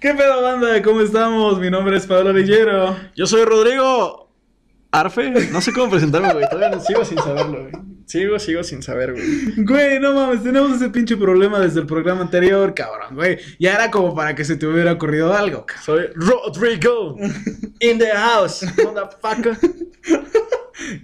¿Qué 0.00 0.14
pedo, 0.14 0.42
banda? 0.42 0.80
¿Cómo 0.82 1.02
estamos? 1.02 1.58
Mi 1.58 1.70
nombre 1.70 1.96
es 1.96 2.06
Pablo 2.06 2.32
Lillero. 2.32 2.96
Yo 3.14 3.26
soy 3.26 3.44
Rodrigo 3.44 4.30
Arfe. 4.90 5.30
No 5.50 5.60
sé 5.60 5.72
cómo 5.72 5.90
presentarme, 5.90 6.32
güey. 6.32 6.48
Todavía 6.48 6.70
no 6.76 6.80
sigo 6.82 7.04
sin 7.04 7.18
saberlo, 7.18 7.60
güey. 7.62 7.72
Sigo, 8.06 8.38
sigo 8.38 8.64
sin 8.64 8.82
saber, 8.82 9.12
güey. 9.12 9.24
Güey, 9.58 10.00
no 10.00 10.14
mames, 10.14 10.42
tenemos 10.42 10.72
ese 10.72 10.88
pinche 10.88 11.16
problema 11.16 11.60
desde 11.60 11.80
el 11.80 11.86
programa 11.86 12.22
anterior, 12.22 12.74
cabrón, 12.74 13.14
güey. 13.14 13.38
Ya 13.58 13.74
era 13.74 13.90
como 13.90 14.14
para 14.14 14.34
que 14.34 14.44
se 14.44 14.56
te 14.56 14.66
hubiera 14.66 14.92
ocurrido 14.92 15.32
algo, 15.34 15.64
cabrón. 15.66 15.84
Soy 15.84 16.06
Rodrigo. 16.14 17.16
In 17.80 17.98
the 17.98 18.10
house, 18.10 18.64
motherfucker. 18.82 19.56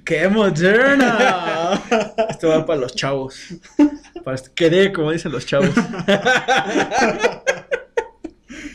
¡Qué 0.07 0.27
moderna! 0.29 1.81
Esto 2.31 2.49
va 2.49 2.65
para 2.65 2.81
los 2.81 2.95
chavos. 2.95 3.39
Para 4.25 4.35
este- 4.35 4.51
Quedé, 4.55 4.91
como 4.93 5.13
dicen 5.13 5.31
los 5.33 5.45
chavos. 5.45 5.69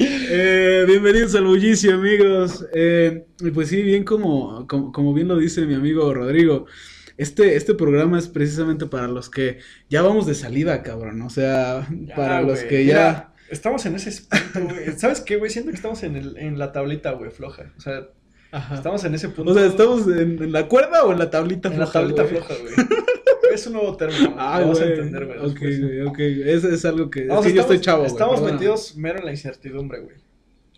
Eh, 0.03 0.83
bienvenidos 0.87 1.35
al 1.35 1.45
bullicio, 1.45 1.93
amigos. 1.93 2.65
Eh, 2.73 3.25
y 3.39 3.51
pues 3.51 3.69
sí, 3.69 3.81
bien 3.83 4.03
como, 4.03 4.65
como, 4.67 4.91
como 4.91 5.13
bien 5.13 5.27
lo 5.27 5.37
dice 5.37 5.61
mi 5.65 5.75
amigo 5.75 6.11
Rodrigo, 6.13 6.65
este, 7.17 7.55
este 7.55 7.75
programa 7.75 8.17
es 8.17 8.27
precisamente 8.27 8.87
para 8.87 9.07
los 9.07 9.29
que 9.29 9.59
ya 9.89 10.01
vamos 10.01 10.25
de 10.25 10.33
salida, 10.33 10.81
cabrón. 10.81 11.21
O 11.21 11.29
sea, 11.29 11.87
Ya, 11.91 12.15
para 12.15 12.41
los 12.41 12.59
que 12.61 12.79
Mira, 12.79 12.93
ya... 12.93 13.33
Estamos 13.49 13.85
en 13.85 13.95
ese 13.95 14.11
punto, 14.23 14.73
güey. 14.73 14.91
¿Sabes 14.97 15.21
qué, 15.21 15.35
güey? 15.35 15.51
Siento 15.51 15.69
que 15.71 15.75
estamos 15.75 16.01
en, 16.03 16.15
el, 16.15 16.37
en 16.37 16.57
la 16.57 16.71
tablita, 16.71 17.11
güey, 17.11 17.29
floja. 17.31 17.71
O 17.77 17.81
sea, 17.81 18.07
Ajá. 18.51 18.75
estamos 18.75 19.03
en 19.03 19.13
ese 19.13 19.29
punto. 19.29 19.51
O 19.51 19.53
sea, 19.53 19.65
¿estamos 19.67 20.07
en, 20.07 20.41
en 20.41 20.51
la 20.51 20.67
cuerda 20.67 21.03
o 21.03 21.11
en 21.11 21.19
la 21.19 21.29
tablita 21.29 21.67
en 21.69 21.77
la 21.77 21.85
floja, 21.85 21.99
tablita 21.99 22.23
güey? 22.23 22.35
floja, 22.37 22.55
güey. 22.61 22.73
Es 23.53 23.67
un 23.67 23.73
nuevo 23.73 23.95
término. 23.97 24.35
Ah, 24.37 24.59
lo 24.61 24.69
vas 24.69 24.79
a 24.79 24.85
güey. 24.85 24.93
entender, 24.93 25.25
güey. 25.25 25.39
Ok, 25.39 25.59
güey, 25.59 26.01
ok. 26.01 26.19
Es, 26.19 26.63
es 26.63 26.85
algo 26.85 27.09
que... 27.09 27.25
Vamos, 27.27 27.45
es 27.45 27.51
que 27.51 27.55
yo 27.55 27.61
estoy 27.61 27.79
chavo, 27.79 27.99
güey. 27.99 28.11
Estamos 28.11 28.41
metidos 28.41 28.95
mero 28.95 29.19
en 29.19 29.25
la 29.25 29.31
incertidumbre, 29.31 29.99
güey. 29.99 30.17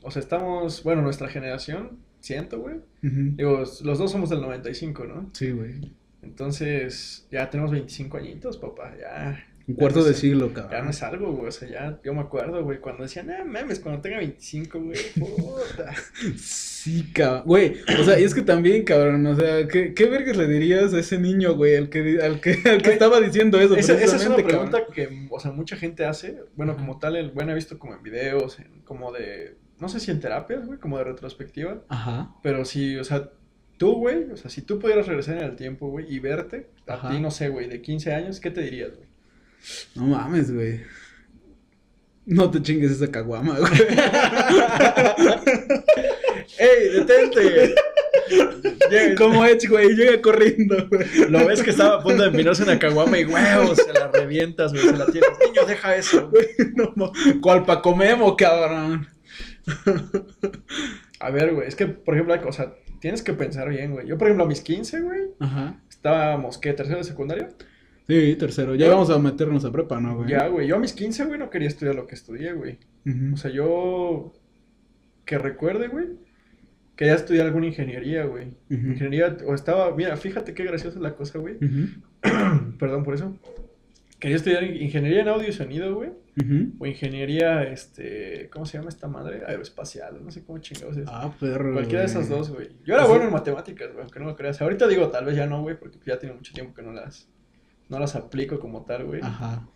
O 0.02 0.12
sea, 0.12 0.22
estamos, 0.22 0.84
bueno, 0.84 1.02
nuestra 1.02 1.30
generación, 1.30 2.00
siento, 2.20 2.60
güey. 2.60 2.76
Digo, 3.02 3.60
los 3.60 3.98
dos 3.98 4.12
somos 4.12 4.30
del 4.30 4.42
95, 4.42 5.06
¿no? 5.06 5.30
Sí, 5.34 5.52
güey. 5.52 5.76
Entonces, 6.22 7.28
ya 7.32 7.50
tenemos 7.50 7.72
25 7.72 8.18
añitos, 8.18 8.58
papá, 8.58 8.96
ya. 9.00 9.46
Un 9.66 9.76
cuarto 9.76 10.00
no 10.00 10.06
de 10.06 10.14
siglo, 10.14 10.48
Ya 10.54 10.62
no 10.64 10.70
cabrón. 10.70 10.90
es 10.90 11.04
algo, 11.04 11.32
güey. 11.34 11.48
O 11.48 11.52
sea, 11.52 11.70
ya, 11.70 12.00
yo 12.04 12.14
me 12.14 12.20
acuerdo, 12.22 12.64
güey, 12.64 12.80
cuando 12.80 13.04
decían, 13.04 13.30
ah, 13.32 13.46
mames, 13.46 13.80
cuando 13.80 14.02
tenga 14.02 14.18
25, 14.18 14.80
güey, 14.82 15.00
puta. 15.18 15.94
Sí, 16.38 17.12
cabrón. 17.14 17.44
Güey, 17.46 17.76
o 18.00 18.04
sea, 18.04 18.20
y 18.20 18.24
es 18.24 18.34
que 18.36 18.42
también, 18.42 18.84
cabrón, 18.84 19.26
o 19.26 19.36
sea, 19.36 19.68
¿qué, 19.68 19.94
qué 19.94 20.06
vergas 20.08 20.36
le 20.36 20.48
dirías 20.48 20.94
a 20.94 21.00
ese 21.00 21.18
niño, 21.18 21.56
güey, 21.56 21.76
al 21.78 21.90
que, 21.90 22.20
al 22.22 22.42
que, 22.42 22.58
al 22.70 22.82
que 22.82 22.92
estaba 22.92 23.22
diciendo 23.22 23.60
eso? 23.60 23.76
Esa, 23.76 23.94
esa 24.02 24.18
es 24.18 24.26
una 24.28 24.36
pregunta 24.36 24.80
cabrón? 24.80 24.94
que, 24.94 25.28
o 25.30 25.40
sea, 25.40 25.52
mucha 25.52 25.78
gente 25.78 26.06
hace. 26.06 26.42
Bueno, 26.56 26.76
como 26.76 27.00
tal, 27.00 27.16
el, 27.16 27.32
bueno, 27.32 27.52
he 27.52 27.56
visto 27.56 27.80
como 27.80 27.94
en 27.96 28.04
videos, 28.04 28.60
en- 28.60 28.82
como 28.84 29.14
de, 29.14 29.56
no 29.80 29.88
sé 29.88 30.02
si 30.02 30.12
en 30.12 30.20
terapias, 30.20 30.66
güey, 30.66 30.78
como 30.78 30.98
de 30.98 31.06
retrospectiva. 31.06 31.82
Ajá. 31.88 32.36
Pero 32.44 32.66
si, 32.66 32.98
o 32.98 33.04
sea, 33.06 33.30
tú, 33.78 33.94
güey, 33.96 34.30
o 34.32 34.36
sea, 34.36 34.52
si 34.52 34.62
tú 34.62 34.78
pudieras 34.80 35.08
regresar 35.08 35.38
en 35.38 35.44
el 35.46 35.56
tiempo, 35.56 35.88
güey, 35.90 36.14
y 36.14 36.20
verte, 36.20 36.68
a 36.88 37.10
ti, 37.10 37.20
no 37.22 37.32
sé, 37.32 37.48
güey, 37.48 37.70
de 37.70 37.82
15 37.82 38.14
años, 38.14 38.42
¿qué 38.42 38.52
te 38.52 38.62
dirías, 38.62 38.90
güey? 38.94 39.08
No 39.96 40.04
mames, 40.06 40.54
güey. 40.54 40.82
No 42.26 42.50
te 42.50 42.62
chingues 42.62 42.92
esa 42.92 43.12
caguama, 43.12 43.58
güey. 43.60 43.72
¡Ey, 46.58 46.90
detente! 46.94 47.76
Llega- 48.90 49.16
Como 49.16 49.46
Edge, 49.46 49.68
güey, 49.68 49.90
llega 49.96 50.22
corriendo, 50.22 50.88
güey. 50.90 51.06
Lo 51.30 51.46
ves 51.46 51.62
que 51.64 51.72
estaba 51.72 51.96
a 51.96 52.04
punto 52.04 52.22
de 52.24 52.30
empinarse 52.30 52.64
una 52.64 52.80
caguama 52.80 53.18
y 53.20 53.26
huevos, 53.26 53.78
se 53.78 53.92
la 53.94 54.08
revientas, 54.10 54.72
güey, 54.72 54.86
se 54.86 54.98
la 54.98 55.06
tienes. 55.08 55.30
Niño, 55.46 55.66
deja 55.68 55.96
eso. 55.96 56.30
güey. 56.30 56.46
No, 56.76 56.94
ma- 56.96 57.12
¿Cuál 57.42 57.66
Paco 57.66 57.96
Memo, 57.96 58.36
cabrón? 58.38 59.08
A 61.20 61.30
ver, 61.30 61.54
güey, 61.54 61.68
es 61.68 61.76
que, 61.76 61.88
por 61.88 62.14
ejemplo, 62.16 62.34
hay 62.34 62.40
cosas, 62.42 62.68
tienes 63.00 63.22
que 63.22 63.34
pensar 63.34 63.70
bien, 63.70 63.92
güey. 63.92 64.08
Yo, 64.08 64.18
por 64.18 64.28
ejemplo, 64.28 64.46
a 64.46 64.48
mis 64.48 64.62
15, 64.62 65.02
güey, 65.02 65.22
Ajá. 65.40 65.80
estábamos, 65.90 66.58
¿qué? 66.58 66.74
¿Tercero 66.74 67.00
de 67.00 67.04
secundaria? 67.04 67.50
Sí, 68.08 68.36
tercero. 68.36 68.76
Ya 68.76 68.90
vamos 68.90 69.10
a 69.10 69.20
meternos 69.20 69.64
a 69.66 69.72
prepa, 69.72 70.00
¿no, 70.00 70.18
güey? 70.18 70.30
Ya, 70.30 70.48
güey, 70.48 70.68
yo 70.68 70.76
a 70.76 70.80
mis 70.80 70.94
15, 70.94 71.26
güey, 71.26 71.40
no 71.40 71.50
quería 71.50 71.68
estudiar 71.68 71.96
lo 71.96 72.06
que 72.06 72.16
estudié, 72.16 72.54
güey. 72.54 72.78
O 73.34 73.38
sea, 73.38 73.52
yo 73.52 74.34
que 75.26 75.38
recuerde, 75.38 75.88
güey, 75.88 76.08
quería 76.96 77.16
estudiar 77.16 77.46
alguna 77.46 77.68
ingeniería, 77.68 78.26
güey. 78.26 78.58
Ingeniería, 78.70 79.38
o 79.46 79.54
estaba, 79.54 79.96
mira, 79.96 80.18
fíjate 80.18 80.54
qué 80.54 80.64
graciosa 80.64 80.98
es 80.98 81.02
la 81.02 81.16
cosa, 81.16 81.40
güey. 81.40 81.58
Perdón 82.80 83.04
por 83.04 83.14
eso. 83.14 83.38
Quería 84.20 84.38
estudiar 84.38 84.64
ingeniería 84.64 85.22
en 85.22 85.28
audio 85.28 85.50
y 85.50 85.54
sonido, 85.54 85.96
güey. 85.96 86.12
O 86.80 86.86
ingeniería, 86.86 87.64
este, 87.64 88.50
¿cómo 88.52 88.66
se 88.66 88.78
llama 88.78 88.90
esta 88.90 89.08
madre? 89.08 89.44
Aeroespacial, 89.46 90.24
no 90.24 90.32
sé 90.32 90.44
cómo 90.44 90.60
chingados 90.60 90.98
es. 90.98 91.08
Ah, 91.08 91.34
perro. 91.40 91.74
Cualquiera 91.74 92.02
de 92.02 92.08
esas 92.08 92.28
dos, 92.30 92.50
güey. 92.50 92.70
Yo 92.86 92.96
era 92.96 93.06
bueno 93.06 93.26
en 93.26 93.32
matemáticas, 93.32 93.90
güey, 93.90 94.02
aunque 94.02 94.20
no 94.20 94.26
lo 94.26 94.36
creas. 94.36 94.62
Ahorita 94.62 94.88
digo, 94.88 95.10
tal 95.10 95.26
vez 95.26 95.36
ya 95.36 95.46
no, 95.46 95.62
güey, 95.62 95.78
porque 95.78 96.00
ya 96.06 96.18
tiene 96.20 96.36
mucho 96.36 96.54
tiempo 96.54 96.74
que 96.74 96.82
no 96.82 96.92
las, 96.94 97.28
no 97.94 98.00
las 98.00 98.16
aplico 98.16 98.60
como 98.60 98.84
tal, 98.84 99.06
güey. 99.06 99.22
Ajá. 99.24 99.68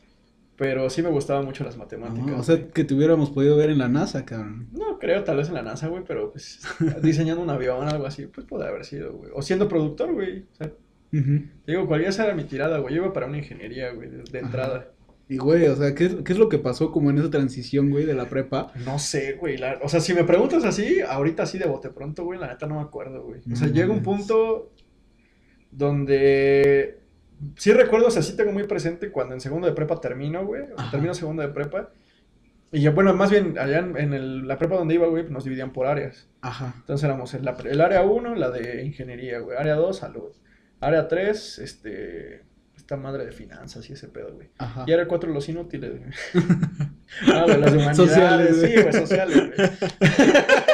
Pero 0.57 0.89
sí 0.89 1.03
me 1.03 1.09
gustaban 1.09 1.45
mucho 1.45 1.63
las 1.63 1.78
matemáticas. 1.78 2.25
No, 2.25 2.31
o 2.31 2.35
güey. 2.38 2.44
sea, 2.44 2.67
que 2.69 2.83
te 2.83 2.95
hubiéramos 2.95 3.29
podido 3.29 3.55
ver 3.57 3.69
en 3.69 3.78
la 3.78 3.88
NASA, 3.88 4.25
cabrón. 4.25 4.67
No 4.72 4.97
creo, 4.97 5.23
tal 5.23 5.38
vez 5.38 5.50
en 5.50 5.53
la 5.53 5.61
NASA, 5.61 5.88
güey, 5.88 6.03
pero 6.05 6.31
pues 6.31 6.61
diseñando 7.03 7.44
un 7.44 7.50
avión 7.51 7.77
o 7.85 7.89
algo 7.89 8.07
así, 8.07 8.25
pues 8.25 8.47
puede 8.47 8.67
haber 8.67 8.83
sido, 8.83 9.13
güey. 9.13 9.31
O 9.35 9.41
siendo 9.44 9.67
productor, 9.69 10.13
güey. 10.13 10.39
O 10.51 10.56
sea, 10.56 10.72
te 11.11 11.72
digo, 11.72 11.85
cualquiera 11.88 12.23
era 12.25 12.33
mi 12.35 12.44
tirada, 12.45 12.79
güey. 12.79 12.95
Yo 12.95 13.03
iba 13.03 13.13
para 13.13 13.27
una 13.27 13.38
ingeniería, 13.38 13.91
güey, 13.94 14.09
de, 14.09 14.39
entrada. 14.39 14.91
Y, 15.29 15.38
güey, 15.38 15.67
o 15.67 15.75
sea, 15.75 15.94
¿qué, 15.94 16.06
es- 16.06 16.16
qué 16.25 16.33
es 16.33 16.39
lo 16.39 16.50
que 16.50 16.57
pasó 16.57 16.91
como 16.91 17.09
en 17.11 17.17
esa 17.19 17.29
transición, 17.29 17.89
güey, 17.91 18.06
de 18.06 18.13
la 18.16 18.25
prepa? 18.29 18.72
No 18.85 18.97
sé, 18.97 19.33
güey. 19.33 19.57
la- 19.57 19.77
O 19.83 19.89
sea, 19.89 20.00
si 20.00 20.13
me 20.16 20.23
preguntas 20.23 20.63
así, 20.63 21.01
ahorita 21.01 21.45
sí 21.45 21.59
de 21.59 21.67
bote 21.67 21.89
pronto, 21.91 22.23
güey, 22.23 22.39
la 22.39 22.47
neta 22.47 22.66
no 22.66 22.75
me 22.75 22.81
acuerdo, 22.81 23.23
güey. 23.23 23.41
O 23.51 23.56
sea, 23.56 23.67
No 23.67 23.73
llega 23.73 23.94
un 23.94 24.01
punto 24.01 24.72
donde 25.72 27.00
sí 27.56 27.72
recuerdo, 27.74 28.08
o 28.08 28.12
sea, 28.12 28.22
sí 28.22 28.36
tengo 28.36 28.52
muy 28.52 28.64
presente 28.64 29.12
cuando 29.12 29.34
en 29.34 29.42
segundo 29.42 29.68
de 29.68 29.74
prepa 29.74 30.00
termino, 30.02 30.46
güey. 30.46 30.64
Termino 30.92 31.14
segundo 31.14 31.42
de 31.42 31.50
prepa. 31.50 31.90
Y 32.72 32.81
ya, 32.81 32.92
bueno, 32.92 33.14
más 33.14 33.31
bien, 33.31 33.58
allá 33.58 33.80
en, 33.80 33.96
en 33.98 34.14
el- 34.14 34.48
la 34.48 34.58
prepa 34.58 34.75
donde 34.75 34.94
iba, 34.96 35.08
güey, 35.08 35.30
nos 35.30 35.44
dividían 35.46 35.72
por 35.72 35.88
áreas. 35.88 36.28
Ajá. 36.42 36.74
Entonces 36.78 37.03
éramos 37.06 37.34
el, 37.34 37.48
área 37.81 38.02
1, 38.02 38.36
la 38.36 38.52
de 38.52 38.84
ingeniería, 38.84 39.40
güey. 39.40 39.58
Área 39.58 39.75
2, 39.75 39.98
salud. 39.98 40.31
Área 40.81 41.08
3, 41.08 41.59
este. 41.59 42.44
Esta 42.75 42.96
madre 42.96 43.25
de 43.25 43.31
finanzas 43.31 43.90
y 43.90 43.94
ese 43.94 44.08
pedo, 44.08 44.34
güey. 44.34 44.50
Ajá. 44.59 44.84
Y 44.86 44.94
área 44.94 45.08
4, 45.08 45.31
los 45.31 45.48
inútiles, 45.50 45.92
güey. 45.92 46.12
Ah, 47.34 47.44
güey, 47.46 47.56
de 47.62 47.68
humanidades. 47.69 47.96
Sociales, 47.98 48.59
güey. 48.59 48.75
Sí, 48.75 48.81
güey, 48.81 48.94
sociales, 48.94 49.38
güey. 49.56 49.69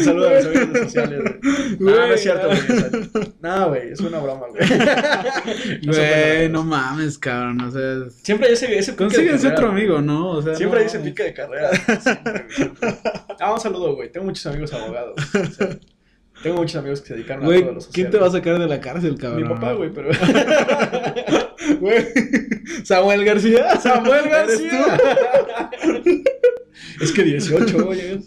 Un 0.00 0.04
saludo 0.04 0.28
a 0.28 0.32
los 0.34 0.46
amigos 0.46 0.78
sociales, 0.78 1.20
güey. 1.22 1.34
No, 1.78 1.90
no 2.06 2.14
es 2.14 2.20
cierto, 2.22 2.48
güey. 2.48 3.30
No, 3.40 3.68
güey, 3.68 3.92
es 3.92 4.00
una 4.00 4.18
broma, 4.18 4.46
güey. 4.48 4.68
No 5.82 5.92
Güey, 5.92 6.48
no 6.48 6.62
mames, 6.64 7.18
cabrón, 7.18 7.60
o 7.60 7.70
sea... 7.70 8.10
Siempre 8.22 8.48
hay 8.48 8.54
ese, 8.54 8.78
ese 8.78 8.92
pique 8.92 9.04
de 9.04 9.08
Consíguense 9.10 9.42
carrera, 9.48 9.54
otro 9.54 9.70
güey. 9.72 9.82
amigo, 9.84 10.00
¿no? 10.02 10.30
O 10.30 10.42
sea, 10.42 10.54
Siempre 10.54 10.78
no 10.78 10.80
hay 10.82 10.86
ese 10.86 10.98
pique 11.00 11.22
de 11.22 11.34
carrera. 11.34 11.70
Siempre, 12.00 12.32
güey, 12.32 12.50
siempre. 12.50 12.88
Ah, 13.40 13.52
un 13.54 13.60
saludo, 13.60 13.94
güey. 13.94 14.10
Tengo 14.10 14.26
muchos 14.26 14.44
amigos 14.46 14.72
abogados. 14.72 15.14
o 15.34 15.46
sea, 15.46 15.78
tengo 16.42 16.56
muchos 16.56 16.76
amigos 16.76 17.00
que 17.02 17.08
se 17.08 17.14
dedicaron 17.14 17.44
a 17.44 17.46
Güey, 17.46 17.60
todo 17.62 17.72
lo 17.72 17.80
social. 17.80 17.94
¿quién 17.94 18.10
te 18.10 18.18
va 18.18 18.26
a 18.26 18.30
sacar 18.30 18.58
de 18.58 18.66
la 18.66 18.80
cárcel, 18.80 19.18
cabrón? 19.18 19.42
Mi 19.42 19.48
papá, 19.48 19.72
güey, 19.74 19.90
pero. 19.92 20.08
Güey. 21.80 22.04
Samuel 22.84 23.24
García. 23.24 23.78
Samuel 23.80 24.24
¿Eres 24.26 24.60
García. 24.60 24.98
es 27.00 27.12
que 27.12 27.22
18, 27.22 27.88
oye. 27.88 28.20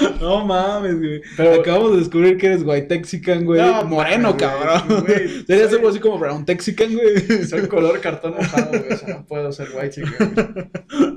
No 0.20 0.44
mames, 0.44 0.98
güey. 0.98 1.22
Pero- 1.36 1.60
Acabamos 1.60 1.92
de 1.92 1.98
descubrir 1.98 2.36
que 2.38 2.46
eres 2.46 2.62
white 2.64 2.86
texican, 2.88 3.44
güey. 3.44 3.60
No, 3.60 3.84
Moreno, 3.84 4.36
cabrón. 4.36 5.02
güey. 5.04 5.44
Soy- 5.46 5.76
algo 5.76 5.88
así 5.88 6.00
como 6.00 6.18
brown 6.18 6.44
texican, 6.44 6.94
güey. 6.94 7.44
Soy 7.46 7.66
color 7.68 8.00
cartón 8.00 8.34
mojado, 8.36 8.70
güey. 8.70 8.92
O 8.92 8.96
sea, 8.96 9.08
no 9.16 9.26
puedo 9.26 9.52
ser 9.52 9.68
white 9.74 10.00
güey. 10.02 11.16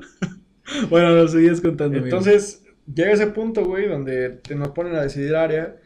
Bueno, 0.90 1.10
lo 1.14 1.26
seguías 1.28 1.60
contando. 1.62 1.96
Entonces, 1.98 2.62
llega 2.92 3.12
ese 3.12 3.28
punto, 3.28 3.64
güey, 3.64 3.88
donde 3.88 4.28
te 4.28 4.54
nos 4.54 4.68
ponen 4.68 4.94
a 4.96 5.02
decidir 5.02 5.34
área. 5.34 5.76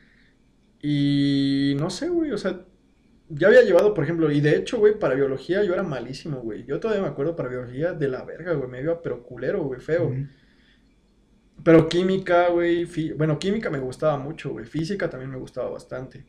Y 0.82 1.76
no 1.78 1.88
sé, 1.90 2.08
güey, 2.08 2.32
o 2.32 2.38
sea, 2.38 2.62
ya 3.28 3.46
había 3.46 3.62
llevado, 3.62 3.94
por 3.94 4.02
ejemplo, 4.02 4.30
y 4.32 4.40
de 4.40 4.56
hecho, 4.56 4.78
güey, 4.78 4.98
para 4.98 5.14
biología 5.14 5.62
yo 5.62 5.72
era 5.72 5.84
malísimo, 5.84 6.38
güey. 6.40 6.64
Yo 6.66 6.80
todavía 6.80 7.02
me 7.04 7.08
acuerdo 7.08 7.36
para 7.36 7.48
biología 7.48 7.92
de 7.92 8.08
la 8.08 8.24
verga, 8.24 8.54
güey, 8.54 8.68
me 8.68 8.80
iba 8.82 9.00
pero 9.00 9.22
culero, 9.22 9.62
güey, 9.62 9.80
feo. 9.80 10.12
Pero 11.64 11.88
química, 11.88 12.48
güey, 12.48 12.86
bueno, 13.16 13.38
química 13.38 13.70
me 13.70 13.78
gustaba 13.78 14.18
mucho, 14.18 14.50
güey. 14.50 14.64
Física 14.64 15.08
también 15.08 15.30
me 15.30 15.38
gustaba 15.38 15.70
bastante. 15.70 16.24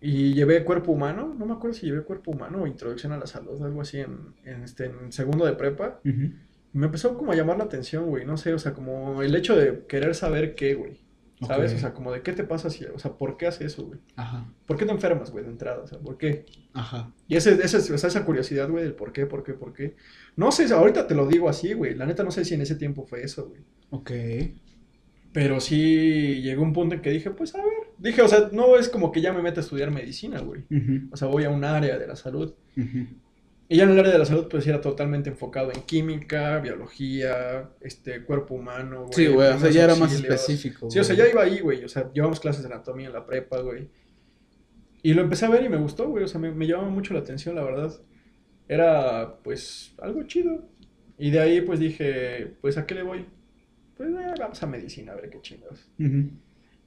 Y 0.00 0.34
llevé 0.34 0.64
cuerpo 0.64 0.92
humano, 0.92 1.34
no 1.38 1.46
me 1.46 1.54
acuerdo 1.54 1.74
si 1.74 1.86
llevé 1.86 2.02
cuerpo 2.02 2.30
humano 2.30 2.62
o 2.62 2.66
introducción 2.66 3.12
a 3.12 3.18
la 3.18 3.26
salud, 3.26 3.62
algo 3.62 3.80
así 3.80 3.98
en, 3.98 4.34
en, 4.44 4.62
este, 4.62 4.86
en 4.86 5.12
segundo 5.12 5.44
de 5.46 5.54
prepa. 5.54 6.00
Me 6.72 6.86
empezó 6.86 7.16
como 7.16 7.32
a 7.32 7.34
llamar 7.34 7.56
la 7.58 7.64
atención, 7.64 8.06
güey, 8.06 8.24
no 8.26 8.36
sé, 8.36 8.52
o 8.52 8.58
sea, 8.58 8.74
como 8.74 9.22
el 9.22 9.34
hecho 9.34 9.56
de 9.56 9.86
querer 9.86 10.14
saber 10.14 10.54
qué, 10.54 10.74
güey. 10.74 11.00
¿Sabes? 11.42 11.74
O 11.74 11.78
sea, 11.78 11.92
como 11.92 12.12
de 12.12 12.22
qué 12.22 12.32
te 12.32 12.44
pasa 12.44 12.70
si, 12.70 12.84
o 12.86 12.98
sea, 12.98 13.12
¿por 13.12 13.36
qué 13.36 13.46
hace 13.46 13.66
eso, 13.66 13.84
güey? 13.84 14.00
Ajá, 14.16 14.50
¿Por 14.66 14.76
qué 14.78 14.86
te 14.86 14.92
enfermas, 14.92 15.30
güey, 15.30 15.44
de 15.44 15.50
entrada? 15.50 15.82
O 15.82 15.86
sea, 15.86 15.98
¿por 15.98 16.16
qué? 16.16 16.46
ajá. 16.72 17.12
Y 17.28 17.36
ese, 17.36 17.52
ese, 17.62 17.76
o 17.92 17.98
sea, 17.98 18.08
esa 18.08 18.24
curiosidad, 18.24 18.70
güey, 18.70 18.84
del 18.84 18.94
por 18.94 19.12
qué, 19.12 19.26
por 19.26 19.42
qué, 19.44 19.52
por 19.52 19.72
qué. 19.74 19.96
No 20.36 20.50
sé, 20.50 20.72
ahorita 20.72 21.06
te 21.06 21.14
lo 21.14 21.26
digo 21.26 21.48
así, 21.48 21.74
güey. 21.74 21.94
La 21.94 22.06
neta 22.06 22.22
no 22.24 22.30
sé 22.30 22.44
si 22.44 22.54
en 22.54 22.62
ese 22.62 22.76
tiempo 22.76 23.04
fue 23.04 23.22
eso, 23.22 23.48
güey. 23.48 23.60
Ok. 23.90 24.10
Pero 25.32 25.60
sí 25.60 26.40
llegó 26.42 26.62
un 26.62 26.72
punto 26.72 26.94
en 26.94 27.02
que 27.02 27.10
dije, 27.10 27.30
pues 27.30 27.54
a 27.54 27.58
ver. 27.58 27.66
Dije, 27.98 28.22
o 28.22 28.28
sea, 28.28 28.48
no 28.52 28.76
es 28.76 28.88
como 28.88 29.12
que 29.12 29.20
ya 29.20 29.32
me 29.32 29.42
meta 29.42 29.60
a 29.60 29.62
estudiar 29.62 29.90
medicina, 29.90 30.40
güey. 30.40 30.64
O 31.10 31.16
sea, 31.16 31.28
voy 31.28 31.44
a 31.44 31.50
un 31.50 31.64
área 31.64 31.98
de 31.98 32.06
la 32.06 32.16
salud. 32.16 32.54
ujú. 32.76 33.06
Y 33.68 33.76
ya 33.78 33.84
en 33.84 33.90
el 33.90 33.98
área 33.98 34.12
de 34.12 34.18
la 34.18 34.24
salud, 34.24 34.46
pues 34.48 34.66
era 34.66 34.80
totalmente 34.80 35.28
enfocado 35.28 35.72
en 35.72 35.82
química, 35.82 36.60
biología, 36.60 37.70
este, 37.80 38.22
cuerpo 38.24 38.54
humano, 38.54 39.06
güey. 39.06 39.12
Sí, 39.12 39.26
güey, 39.26 39.48
o 39.52 39.58
sea, 39.58 39.70
ya 39.70 39.84
era 39.84 39.96
más 39.96 40.12
específico. 40.12 40.88
Sí, 40.88 41.00
o 41.00 41.04
sea, 41.04 41.16
ya 41.16 41.28
iba 41.28 41.42
ahí, 41.42 41.60
güey. 41.60 41.84
O 41.84 41.88
sea, 41.88 42.10
llevamos 42.12 42.38
clases 42.38 42.62
de 42.62 42.72
anatomía 42.72 43.08
en 43.08 43.12
la 43.12 43.26
prepa, 43.26 43.60
güey. 43.60 43.88
Y 45.02 45.14
lo 45.14 45.22
empecé 45.22 45.46
a 45.46 45.50
ver 45.50 45.64
y 45.64 45.68
me 45.68 45.78
gustó, 45.78 46.08
güey. 46.08 46.22
O 46.22 46.28
sea, 46.28 46.40
me, 46.40 46.52
me 46.52 46.66
llamaba 46.66 46.90
mucho 46.90 47.12
la 47.12 47.20
atención, 47.20 47.56
la 47.56 47.64
verdad. 47.64 47.92
Era, 48.68 49.38
pues, 49.42 49.94
algo 49.98 50.22
chido. 50.24 50.68
Y 51.18 51.30
de 51.30 51.40
ahí, 51.40 51.60
pues 51.60 51.80
dije, 51.80 52.54
pues, 52.60 52.78
¿a 52.78 52.86
qué 52.86 52.94
le 52.94 53.02
voy? 53.02 53.26
Pues, 53.96 54.10
eh, 54.10 54.34
vamos 54.38 54.62
a 54.62 54.66
medicina, 54.66 55.12
a 55.12 55.16
ver 55.16 55.28
qué 55.28 55.40
chingados. 55.40 55.88
Ujú. 55.98 56.30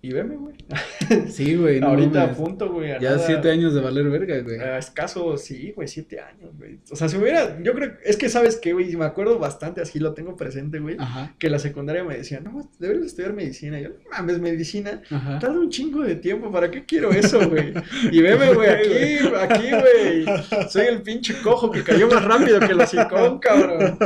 Y 0.01 0.13
veme, 0.13 0.35
güey. 0.37 0.55
Sí, 1.29 1.55
güey. 1.55 1.79
no 1.79 1.87
Ahorita 1.87 2.23
a 2.23 2.31
punto, 2.33 2.71
güey. 2.71 2.91
a 2.91 2.99
Ya 2.99 3.11
nada. 3.11 3.25
siete 3.25 3.49
años 3.51 3.73
de 3.73 3.81
valer 3.81 4.09
verga, 4.09 4.39
güey. 4.41 4.59
Ah, 4.59 4.77
escaso, 4.77 5.35
sí, 5.37 5.73
güey, 5.75 5.87
siete 5.87 6.19
años, 6.21 6.51
güey. 6.57 6.79
O 6.91 6.95
sea, 6.95 7.09
si 7.09 7.17
hubiera, 7.17 7.61
yo 7.61 7.73
creo, 7.73 7.93
es 8.05 8.15
que 8.15 8.29
sabes 8.29 8.57
qué, 8.57 8.73
güey, 8.73 8.95
me 8.95 9.05
acuerdo 9.05 9.39
bastante, 9.39 9.81
así 9.81 9.99
lo 9.99 10.13
tengo 10.13 10.35
presente, 10.37 10.79
güey, 10.79 10.97
que 11.37 11.49
la 11.49 11.59
secundaria 11.59 12.03
me 12.03 12.15
decían, 12.15 12.43
no, 12.43 12.69
deberías 12.79 13.07
estudiar 13.07 13.33
medicina. 13.33 13.79
Y 13.79 13.83
yo, 13.83 13.89
no 13.89 13.95
mames, 14.11 14.39
medicina, 14.39 15.01
ajá. 15.09 15.39
tarda 15.39 15.59
un 15.59 15.69
chingo 15.69 16.01
de 16.03 16.15
tiempo, 16.15 16.51
¿para 16.51 16.69
qué 16.71 16.85
quiero 16.85 17.11
eso, 17.11 17.49
güey? 17.49 17.73
Y 18.11 18.21
veme, 18.21 18.53
güey, 18.53 18.69
aquí, 18.69 19.27
aquí, 19.39 19.69
güey, 19.71 20.69
soy 20.69 20.85
el 20.87 21.01
pinche 21.01 21.41
cojo 21.41 21.69
que 21.71 21.83
cayó 21.83 22.07
más 22.07 22.23
rápido 22.23 22.59
que 22.59 22.67
el 22.71 22.79
hocicón, 22.79 23.39
cabrón. 23.39 23.97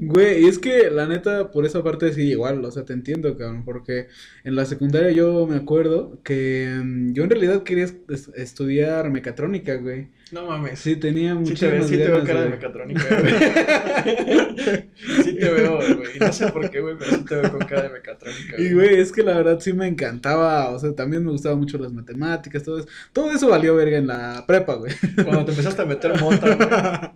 Güey, 0.00 0.46
es 0.46 0.58
que 0.58 0.90
la 0.90 1.06
neta, 1.06 1.50
por 1.50 1.64
esa 1.66 1.82
parte 1.82 2.12
sí, 2.12 2.22
igual, 2.30 2.64
o 2.64 2.70
sea, 2.70 2.84
te 2.84 2.92
entiendo, 2.92 3.36
cabrón, 3.36 3.64
porque 3.64 4.08
en 4.44 4.56
la 4.56 4.64
secundaria 4.64 5.10
yo 5.12 5.46
me 5.46 5.56
acuerdo 5.56 6.22
que 6.22 6.68
mm, 6.82 7.12
yo 7.12 7.24
en 7.24 7.30
realidad 7.30 7.62
quería 7.64 7.84
es- 7.84 8.28
estudiar 8.34 9.10
mecatrónica, 9.10 9.74
güey. 9.76 10.08
No 10.30 10.46
mames. 10.46 10.78
Sí, 10.78 10.96
tenía 10.96 11.34
Sí 11.44 11.54
te, 11.54 11.68
ve- 11.68 11.78
muchísimas 11.78 11.88
sí 11.88 11.96
te 11.96 12.06
veo 12.08 12.24
cara 12.24 12.40
de 12.42 12.46
güey. 12.48 12.58
mecatrónica, 12.58 13.02
güey. 13.08 13.34
Sí 15.24 15.34
te 15.38 15.48
veo, 15.50 15.76
güey. 15.76 16.18
No 16.20 16.32
sé 16.32 16.48
por 16.48 16.68
qué, 16.70 16.80
güey, 16.80 16.96
pero 16.98 17.10
sí 17.12 17.24
te 17.24 17.36
veo 17.36 17.50
con 17.50 17.60
cara 17.60 17.82
de 17.82 17.88
mecatrónica. 17.90 18.56
Y 18.60 18.72
güey, 18.74 19.00
es 19.00 19.12
que 19.12 19.22
la 19.22 19.36
verdad 19.36 19.58
sí 19.60 19.72
me 19.72 19.86
encantaba, 19.86 20.70
o 20.70 20.78
sea, 20.78 20.92
también 20.94 21.24
me 21.24 21.30
gustaban 21.30 21.58
mucho 21.58 21.78
las 21.78 21.92
matemáticas, 21.92 22.62
todo 22.62 22.78
eso. 22.80 22.88
Todo 23.12 23.30
eso 23.30 23.48
valió 23.48 23.74
verga 23.76 23.96
en 23.98 24.06
la 24.08 24.44
prepa, 24.46 24.74
güey. 24.74 24.92
Cuando 25.24 25.44
te 25.46 25.50
empezaste 25.52 25.82
a 25.82 25.84
meter 25.86 26.20
mota, 26.20 26.54
güey. 26.54 26.68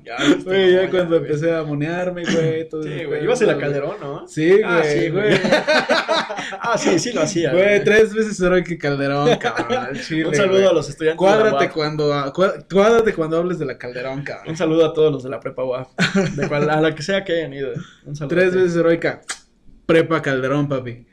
Ya, 0.04 0.16
este, 0.16 0.42
Güey, 0.44 0.72
ya 0.72 0.82
no, 0.84 0.90
cuando 0.90 1.18
güey. 1.18 1.30
empecé 1.30 1.52
a 1.54 1.62
monearme, 1.64 2.22
güey, 2.24 2.68
todo 2.68 2.82
Sí, 2.82 3.04
güey. 3.04 3.24
Ibas 3.24 3.40
en 3.40 3.46
la 3.48 3.54
güey. 3.54 3.64
Calderón, 3.64 3.96
¿no? 4.00 4.28
Sí, 4.28 4.48
güey, 4.50 4.62
Ah, 4.64 4.82
sí, 4.84 5.08
güey. 5.10 5.10
güey. 5.10 5.40
ah, 6.60 6.78
sí, 6.78 6.98
sí 6.98 7.12
lo 7.12 7.22
hacía. 7.22 7.52
Güey, 7.52 7.82
tres 7.84 8.14
veces 8.14 8.40
heroico 8.40 8.72
Calderón, 8.80 9.36
cabrón, 9.38 9.88
chile, 10.06 10.26
Un 10.28 10.34
saludo 10.34 10.58
güey. 10.58 10.66
a 10.68 10.72
los 10.72 10.88
estudiantes 10.88 11.14
de 11.20 11.26
Cuádrate 11.26 11.70
cuando, 11.70 12.08
cuá- 12.32 12.64
cuádrate 13.02 13.16
cuando 13.16 13.36
hables 13.38 13.58
de 13.58 13.66
la 13.66 13.78
Calderón, 13.78 14.22
cabrón. 14.22 14.48
Un 14.50 14.56
saludo 14.56 14.86
a 14.86 14.92
todos 14.94 15.12
los 15.12 15.22
de 15.22 15.30
la 15.30 15.40
prepa 15.40 15.64
UAF. 15.64 15.88
De 16.36 16.48
cual, 16.48 16.68
a 16.70 16.80
la 16.80 16.94
que 16.94 17.02
sea 17.02 17.24
que 17.24 17.32
hayan 17.34 17.52
ido. 17.54 17.70
Un 18.04 18.16
saludo. 18.16 18.34
Tres 18.36 18.54
veces 18.54 18.76
heroica. 18.76 19.22
Prepa 19.86 20.22
Calderón, 20.22 20.68
papi. 20.68 21.06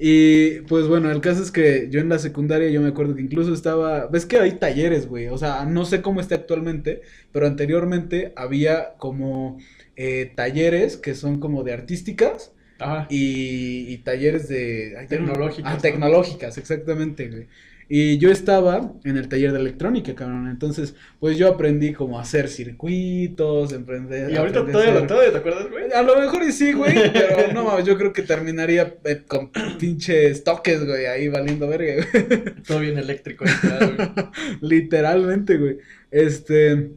Y 0.00 0.60
pues 0.62 0.86
bueno, 0.86 1.10
el 1.10 1.20
caso 1.20 1.42
es 1.42 1.50
que 1.50 1.88
yo 1.90 1.98
en 2.00 2.08
la 2.08 2.20
secundaria 2.20 2.70
yo 2.70 2.80
me 2.80 2.88
acuerdo 2.88 3.16
que 3.16 3.22
incluso 3.22 3.52
estaba, 3.52 4.06
ves 4.06 4.26
que 4.26 4.38
hay 4.38 4.52
talleres, 4.52 5.08
güey, 5.08 5.26
o 5.26 5.36
sea, 5.36 5.64
no 5.64 5.84
sé 5.84 6.02
cómo 6.02 6.20
está 6.20 6.36
actualmente, 6.36 7.02
pero 7.32 7.48
anteriormente 7.48 8.32
había 8.36 8.94
como 8.98 9.58
eh, 9.96 10.32
talleres 10.36 10.96
que 10.96 11.16
son 11.16 11.40
como 11.40 11.64
de 11.64 11.72
artísticas 11.72 12.52
Ajá. 12.78 13.08
y, 13.10 13.92
y 13.92 13.98
talleres 13.98 14.46
de... 14.48 15.04
Tecnológicas, 15.08 15.72
Ah, 15.72 15.74
¿no? 15.74 15.80
tecnológicas, 15.82 16.58
exactamente, 16.58 17.28
güey. 17.28 17.48
Y 17.90 18.18
yo 18.18 18.30
estaba 18.30 18.92
en 19.04 19.16
el 19.16 19.28
taller 19.28 19.52
de 19.52 19.60
electrónica, 19.60 20.14
cabrón. 20.14 20.48
Entonces, 20.48 20.94
pues 21.20 21.38
yo 21.38 21.48
aprendí 21.48 21.94
como 21.94 22.18
a 22.18 22.22
hacer 22.22 22.48
circuitos, 22.48 23.72
emprender. 23.72 24.30
Y 24.30 24.36
ahorita 24.36 24.66
todavía, 24.66 24.92
hacer- 24.94 25.06
todavía 25.06 25.32
te 25.32 25.38
acuerdas, 25.38 25.70
güey. 25.70 25.90
a 25.92 26.02
lo 26.02 26.20
mejor 26.20 26.42
y 26.42 26.52
sí, 26.52 26.72
güey, 26.74 26.94
pero 27.12 27.52
no, 27.54 27.80
yo 27.80 27.96
creo 27.96 28.12
que 28.12 28.22
terminaría 28.22 28.94
eh, 29.04 29.22
con 29.26 29.50
pinches 29.78 30.44
toques, 30.44 30.84
güey, 30.84 31.06
ahí 31.06 31.28
valiendo 31.28 31.66
verga, 31.66 32.04
güey. 32.12 32.62
Todo 32.66 32.80
bien 32.80 32.98
eléctrico, 32.98 33.44
literal, 33.46 33.96
güey. 33.96 34.08
Literalmente, 34.60 35.56
güey. 35.56 35.78
Este, 36.10 36.90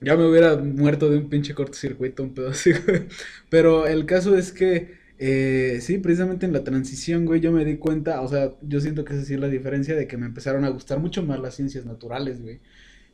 ya 0.00 0.16
me 0.16 0.26
hubiera 0.26 0.56
muerto 0.56 1.10
de 1.10 1.18
un 1.18 1.28
pinche 1.28 1.54
cortocircuito, 1.54 2.22
un 2.22 2.32
pedo 2.34 2.48
así, 2.50 2.72
güey. 2.72 3.02
Pero 3.50 3.86
el 3.86 4.06
caso 4.06 4.36
es 4.36 4.52
que, 4.52 4.99
eh, 5.22 5.80
sí, 5.82 5.98
precisamente 5.98 6.46
en 6.46 6.54
la 6.54 6.64
transición, 6.64 7.26
güey, 7.26 7.40
yo 7.42 7.52
me 7.52 7.66
di 7.66 7.76
cuenta, 7.76 8.22
o 8.22 8.28
sea, 8.28 8.54
yo 8.62 8.80
siento 8.80 9.04
que 9.04 9.12
esa 9.12 9.22
sí 9.22 9.34
es 9.34 9.40
la 9.40 9.48
diferencia 9.48 9.94
de 9.94 10.06
que 10.06 10.16
me 10.16 10.24
empezaron 10.24 10.64
a 10.64 10.70
gustar 10.70 10.98
mucho 10.98 11.22
más 11.22 11.38
las 11.38 11.54
ciencias 11.56 11.84
naturales, 11.84 12.40
güey. 12.40 12.60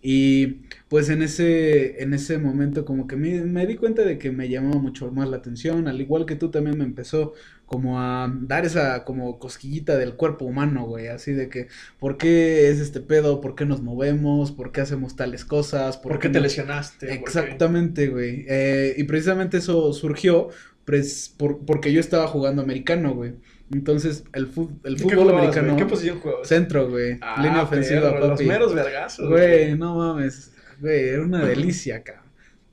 Y 0.00 0.60
pues 0.88 1.08
en 1.08 1.20
ese, 1.22 2.00
en 2.00 2.14
ese 2.14 2.38
momento 2.38 2.84
como 2.84 3.08
que 3.08 3.16
me, 3.16 3.40
me 3.40 3.66
di 3.66 3.74
cuenta 3.74 4.02
de 4.02 4.18
que 4.18 4.30
me 4.30 4.48
llamaba 4.48 4.80
mucho 4.80 5.10
más 5.10 5.28
la 5.28 5.38
atención, 5.38 5.88
al 5.88 6.00
igual 6.00 6.26
que 6.26 6.36
tú 6.36 6.48
también 6.52 6.78
me 6.78 6.84
empezó 6.84 7.32
como 7.64 8.00
a 8.00 8.32
dar 8.42 8.64
esa 8.64 9.04
como 9.04 9.40
cosquillita 9.40 9.96
del 9.96 10.14
cuerpo 10.14 10.44
humano, 10.44 10.86
güey, 10.86 11.08
así 11.08 11.32
de 11.32 11.48
que, 11.48 11.66
¿por 11.98 12.18
qué 12.18 12.70
es 12.70 12.78
este 12.78 13.00
pedo? 13.00 13.40
¿Por 13.40 13.56
qué 13.56 13.66
nos 13.66 13.82
movemos? 13.82 14.52
¿Por 14.52 14.70
qué 14.70 14.82
hacemos 14.82 15.16
tales 15.16 15.44
cosas? 15.44 15.96
¿Por 15.96 16.20
qué 16.20 16.28
te 16.28 16.40
lesionaste? 16.40 17.12
Exactamente, 17.12 18.06
güey. 18.06 18.44
Eh, 18.48 18.94
y 18.96 19.02
precisamente 19.04 19.56
eso 19.56 19.92
surgió 19.92 20.50
pres- 20.86 21.34
por- 21.36 21.64
porque 21.66 21.92
yo 21.92 22.00
estaba 22.00 22.26
jugando 22.28 22.62
americano, 22.62 23.14
güey. 23.14 23.34
Entonces, 23.72 24.24
el, 24.32 24.46
fu- 24.46 24.78
el 24.84 24.92
¿Y 24.92 24.96
qué 24.96 25.02
fútbol 25.02 25.18
jugabas, 25.24 25.40
americano, 25.42 25.66
güey? 25.72 25.76
¿Qué 25.78 25.86
posición 25.90 26.20
jugabas? 26.20 26.46
centro, 26.48 26.88
güey. 26.88 27.18
Ah, 27.20 27.42
línea 27.42 27.62
ofensiva, 27.62 28.10
perro, 28.12 28.28
papi. 28.30 28.44
Los 28.44 28.52
meros 28.52 28.74
vergazos. 28.74 29.28
Güey, 29.28 29.76
no 29.76 29.96
mames. 29.96 30.52
Güey, 30.80 31.08
era 31.08 31.22
una 31.22 31.44
delicia, 31.44 32.02
cabrón. 32.02 32.24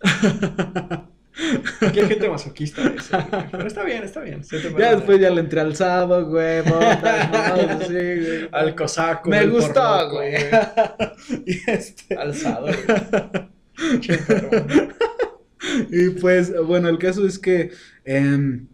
Hay 1.82 1.90
gente 2.08 2.30
masoquista 2.30 2.84
eso, 2.96 3.18
güey. 3.32 3.46
Pero 3.52 3.66
está 3.68 3.84
bien, 3.84 4.04
está 4.04 4.20
bien. 4.22 4.44
se 4.44 4.60
te 4.60 4.70
Ya 4.78 4.94
después 4.96 5.20
ya 5.20 5.32
le 5.32 5.40
entré 5.42 5.62
güey, 6.30 6.62
botas, 6.62 7.32
mamadas 7.32 7.82
así, 7.82 7.94
güey. 7.94 8.50
Al 8.52 8.76
cosaco. 8.76 9.30
Me 9.32 9.48
gustó, 9.48 10.10
güey. 10.12 10.36
Y 11.48 11.60
este, 11.72 12.16
Alzado, 12.16 12.68
güey. 12.68 14.00
Che, 14.00 14.18
perro. 14.20 14.66
Y 15.92 16.10
pues, 16.12 16.54
bueno, 16.66 16.90
el 16.90 16.98
caso 16.98 17.26
es 17.26 17.40
que 17.40 17.72
em, 18.06 18.68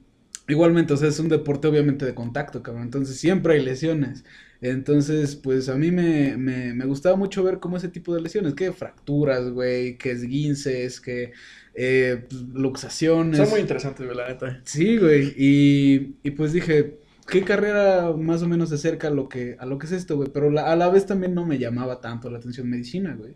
igualmente, 0.48 0.94
o 0.94 0.98
sea, 0.98 1.10
es 1.10 1.20
un 1.20 1.30
deporte 1.30 1.68
obviamente 1.68 2.06
de 2.06 2.14
contacto, 2.16 2.64
cabrón. 2.64 2.84
Entonces 2.84 3.18
siempre 3.18 3.54
hay 3.56 3.64
lesiones. 3.64 4.24
Entonces, 4.62 5.36
pues 5.38 5.70
a 5.70 5.76
mí 5.76 5.90
me, 5.92 6.36
me, 6.38 6.74
me 6.74 6.86
gustaba 6.86 7.16
mucho 7.16 7.44
ver 7.44 7.60
como 7.60 7.78
ese 7.78 7.88
tipo 7.90 8.14
de 8.14 8.22
lesiones, 8.22 8.56
que 8.56 8.74
fracturas, 8.74 9.50
güey, 9.52 9.98
que 9.98 10.12
esguinces, 10.12 11.00
que 11.00 11.32
eh, 11.76 12.26
pues, 12.30 12.42
luxaciones. 12.54 13.38
Son 13.38 13.50
muy 13.50 13.62
interesantes, 13.62 14.06
güey, 14.06 14.18
la 14.18 14.28
neta. 14.28 14.62
Sí, 14.66 14.98
güey. 14.98 15.34
Y, 15.38 16.16
y 16.24 16.32
pues 16.32 16.52
dije, 16.52 17.00
¿qué 17.28 17.44
carrera 17.46 18.12
más 18.18 18.42
o 18.44 18.48
menos 18.50 18.70
se 18.70 18.76
acerca 18.76 19.08
a 19.08 19.12
lo 19.12 19.30
que, 19.30 19.56
a 19.60 19.66
lo 19.66 19.78
que 19.78 19.86
es 19.86 19.94
esto, 19.94 20.18
güey? 20.18 20.30
Pero 20.34 20.50
la- 20.50 20.72
a 20.72 20.76
la 20.76 20.90
vez 20.90 21.06
también 21.06 21.34
no 21.34 21.46
me 21.46 21.58
llamaba 21.58 22.02
tanto 22.02 22.30
la 22.30 22.40
atención 22.40 22.70
medicina, 22.70 23.16
güey. 23.16 23.36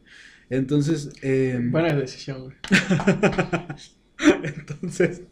Entonces, 0.54 1.10
em, 1.22 1.72
Buena 1.72 1.96
decisión, 1.96 2.44
güey. 2.44 2.56
entonces, 4.44 5.24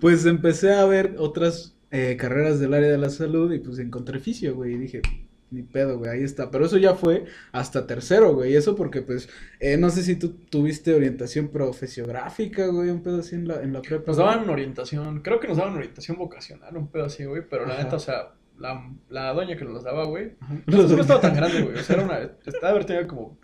pues 0.00 0.26
empecé 0.26 0.74
a 0.74 0.84
ver 0.84 1.16
otras 1.18 1.74
eh, 1.90 2.16
carreras 2.18 2.60
del 2.60 2.74
área 2.74 2.90
de 2.90 2.98
la 2.98 3.08
salud 3.08 3.52
y 3.52 3.60
pues 3.60 3.78
encontré 3.78 4.20
fisio, 4.20 4.54
güey, 4.54 4.74
y 4.74 4.78
dije, 4.78 5.02
ni 5.50 5.62
pedo, 5.62 5.98
güey, 5.98 6.10
ahí 6.10 6.22
está. 6.22 6.50
Pero 6.50 6.66
eso 6.66 6.76
ya 6.76 6.94
fue 6.94 7.24
hasta 7.52 7.86
tercero, 7.86 8.34
güey, 8.34 8.52
y 8.52 8.56
eso 8.56 8.76
porque 8.76 9.00
pues, 9.00 9.30
eh, 9.58 9.78
no 9.78 9.88
sé 9.88 10.02
si 10.02 10.16
tú 10.16 10.34
tuviste 10.50 10.92
orientación 10.92 11.48
profesiográfica, 11.48 12.66
güey, 12.66 12.90
un 12.90 13.02
pedo 13.02 13.20
así 13.20 13.36
en 13.36 13.48
la, 13.48 13.62
en 13.62 13.72
la 13.72 13.80
prepa. 13.80 14.04
Nos 14.08 14.18
daban 14.18 14.50
orientación, 14.50 15.22
creo 15.22 15.40
que 15.40 15.48
nos 15.48 15.56
daban 15.56 15.76
orientación 15.76 16.18
vocacional, 16.18 16.76
un 16.76 16.88
pedo 16.88 17.06
así, 17.06 17.24
güey, 17.24 17.42
pero 17.48 17.64
la 17.64 17.82
neta, 17.82 17.96
o 17.96 18.00
sea, 18.00 18.34
la, 18.58 18.86
la 19.08 19.32
doña 19.32 19.56
que 19.56 19.64
nos 19.64 19.82
daba, 19.82 20.04
güey, 20.04 20.32
Ajá. 20.40 20.56
no, 20.66 20.82
estaba 20.82 21.22
tan 21.22 21.34
grande, 21.34 21.62
güey, 21.62 21.78
o 21.78 21.82
sea, 21.82 21.96
era 21.96 22.04
una, 22.04 22.30
estaba 22.44 22.70
haber 22.70 22.84
tenido 22.84 23.06
como, 23.06 23.38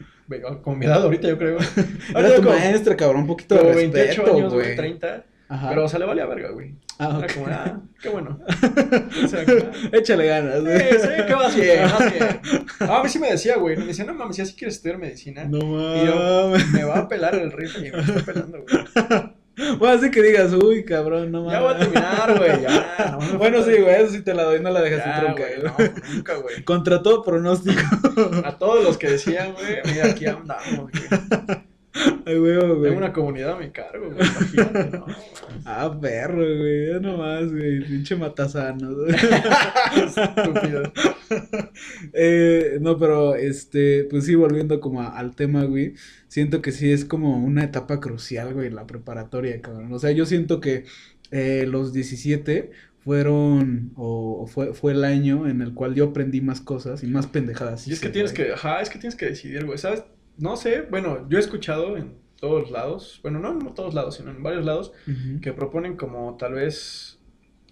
como 0.63 0.77
mi 0.77 0.87
edad 0.87 1.03
ahorita, 1.03 1.29
yo 1.29 1.39
creo, 1.39 1.59
Era 2.11 2.19
Ahorita 2.21 2.37
tu 2.37 2.43
como, 2.43 2.57
maestra, 2.57 2.97
cabrón, 2.97 3.23
un 3.23 3.27
poquito 3.27 3.55
de 3.57 3.61
como 3.63 3.75
28 3.75 4.07
respeto, 4.07 4.37
años, 4.37 4.53
güey, 4.53 4.65
güey. 4.67 4.77
30, 4.77 5.25
Ajá. 5.49 5.69
pero, 5.69 5.85
o 5.85 5.89
sea, 5.89 5.99
le 5.99 6.07
valía 6.07 6.27
verga, 6.27 6.51
güey, 6.51 6.75
Ah, 6.99 7.17
era 7.19 7.27
ok. 7.27 7.33
como, 7.35 7.47
ah, 7.49 7.81
qué 8.01 8.09
bueno, 8.09 8.41
o 9.25 9.29
sea, 9.29 9.45
como, 9.45 9.59
ah, 9.61 9.89
Échale 9.93 10.27
ganas, 10.27 10.61
güey. 10.63 10.79
Sí, 10.79 10.97
sí, 11.01 11.09
¿qué 11.27 11.35
vas 11.35 11.57
bien. 11.57 11.81
Ah, 12.81 12.99
a 13.01 13.03
mí 13.03 13.09
sí 13.09 13.19
me 13.19 13.31
decía, 13.33 13.57
güey. 13.57 13.77
Me 13.77 13.87
decía, 13.87 14.05
no 14.05 14.15
mames, 14.15 14.37
ya 14.37 14.47
si 14.47 14.55
quieres 14.55 14.77
estudiar 14.77 14.99
medicina. 14.99 15.45
No 15.45 15.59
Y 15.97 16.07
yo, 16.07 16.49
mames. 16.51 16.69
me 16.71 16.85
va 16.85 16.99
a 17.01 17.09
pelar 17.09 17.35
el 17.35 17.51
rifle 17.51 17.89
y 17.89 17.91
me 17.93 17.99
está 18.01 18.15
pelando, 18.25 18.63
güey. 18.63 18.85
Bueno, 19.79 19.99
así 19.99 20.11
que 20.11 20.23
digas, 20.23 20.53
uy, 20.53 20.85
cabrón, 20.85 21.31
no 21.33 21.45
mames. 21.45 21.53
Ya 21.53 21.61
voy 21.61 21.75
a 21.75 21.79
terminar, 21.79 22.39
güey, 22.39 22.63
ya. 22.63 23.19
no 23.33 23.39
bueno, 23.39 23.63
sí, 23.63 23.73
güey, 23.81 24.03
eso 24.03 24.13
sí 24.13 24.23
te 24.23 24.35
la 24.35 24.45
doy, 24.45 24.61
no 24.61 24.71
la 24.71 24.81
dejaste 24.81 25.09
Ya, 25.09 25.33
güey, 25.33 25.61
güey. 25.61 25.63
no, 25.63 26.13
nunca, 26.15 26.35
güey. 26.37 26.65
Contra 26.65 27.03
todo 27.03 27.23
pronóstico. 27.23 27.81
A 28.45 28.57
todos 28.59 28.85
los 28.85 28.99
que 28.99 29.11
decían, 29.11 29.53
güey, 29.55 29.81
mira, 29.85 30.11
aquí 30.11 30.27
andamos, 30.27 30.91
güey. 30.91 31.65
Ay, 32.27 32.39
güey, 32.39 32.57
güey. 32.57 32.83
Tengo 32.83 32.97
una 32.99 33.13
comunidad 33.13 33.53
a 33.53 33.59
mi 33.59 33.71
cargo, 33.71 34.11
güey, 34.11 34.27
imagínate, 34.27 34.99
no. 34.99 35.07
Ah, 35.67 35.99
perro, 36.01 36.37
güey, 36.45 36.91
ya 36.91 36.99
nomás, 37.01 37.51
güey, 37.53 37.85
pinche 37.85 38.17
matasano. 38.17 38.91
Estúpido. 39.07 40.93
Eh, 42.13 42.79
no, 42.81 42.99
pero 42.99 43.35
este, 43.35 44.05
pues 44.11 44.25
sí, 44.25 44.35
volviendo 44.35 44.81
como 44.81 45.03
a- 45.03 45.17
al 45.19 45.35
tema, 45.35 45.65
güey, 45.65 45.95
siento 46.29 46.63
que 46.63 46.73
sí 46.73 46.91
es 46.93 47.05
como 47.05 47.37
una 47.45 47.65
etapa 47.65 48.01
crucial, 48.01 48.55
güey, 48.55 48.71
la 48.71 48.87
preparatoria, 48.87 49.61
cabrón. 49.61 49.93
O 49.93 49.99
sea, 49.99 50.11
yo 50.13 50.27
siento 50.27 50.61
que 50.61 50.85
eh, 51.31 51.67
los 51.69 51.93
17 51.93 52.71
fueron, 53.01 53.93
o, 53.97 54.47
fue, 54.47 54.73
fue 54.75 54.93
el 54.93 55.05
año 55.05 55.47
en 55.49 55.61
el 55.63 55.75
cual 55.75 55.95
yo 55.95 56.07
aprendí 56.07 56.41
más 56.41 56.61
cosas 56.61 57.03
y 57.03 57.07
más 57.07 57.27
pendejadas. 57.27 57.87
Y 57.89 57.93
es 57.93 58.01
que 58.01 58.09
tienes 58.09 58.35
güey. 58.35 58.49
que, 58.49 58.53
ajá, 58.55 58.81
es 58.81 58.89
que 58.91 58.99
tienes 58.99 59.15
que 59.17 59.27
decidir, 59.27 59.65
güey, 59.67 59.79
¿sabes? 59.79 60.05
No 60.39 60.57
sé, 60.57 60.83
bueno, 60.91 61.29
yo 61.29 61.39
he 61.39 61.41
escuchado 61.41 61.97
en 61.97 62.15
todos 62.41 62.71
lados, 62.71 63.21
bueno, 63.23 63.39
no 63.39 63.53
en 63.53 63.75
todos 63.75 63.95
lados, 63.95 64.17
sino 64.17 64.31
en 64.31 64.43
varios 64.43 64.65
lados, 64.65 64.93
que 65.41 65.53
proponen 65.53 65.97
como 65.97 66.37
tal 66.37 66.55
vez, 66.55 67.19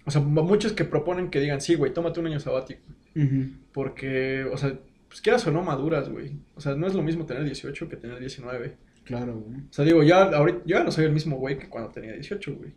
o 0.05 0.11
sea, 0.11 0.21
muchos 0.21 0.71
que 0.73 0.85
proponen 0.85 1.29
que 1.29 1.39
digan, 1.39 1.61
sí, 1.61 1.75
güey, 1.75 1.93
tómate 1.93 2.19
un 2.19 2.27
año 2.27 2.39
sabático, 2.39 2.81
porque, 3.73 4.45
o 4.45 4.57
sea, 4.57 4.79
pues 5.07 5.21
quieras 5.21 5.45
o 5.45 5.51
no 5.51 5.61
maduras, 5.61 6.09
güey, 6.09 6.37
o 6.55 6.61
sea, 6.61 6.75
no 6.75 6.87
es 6.87 6.93
lo 6.95 7.03
mismo 7.03 7.25
tener 7.25 7.43
18 7.43 7.89
que 7.89 7.97
tener 7.97 8.19
19, 8.19 8.77
Claro, 9.03 9.35
güey. 9.35 9.59
o 9.59 9.73
sea, 9.73 9.83
digo, 9.85 10.01
ya 10.01 10.23
ahorita, 10.23 10.59
yo 10.65 10.77
ya 10.77 10.83
no 10.83 10.91
soy 10.91 11.05
el 11.05 11.11
mismo 11.11 11.35
güey 11.37 11.59
que 11.59 11.69
cuando 11.69 11.89
tenía 11.91 12.13
18, 12.13 12.55
güey. 12.55 12.71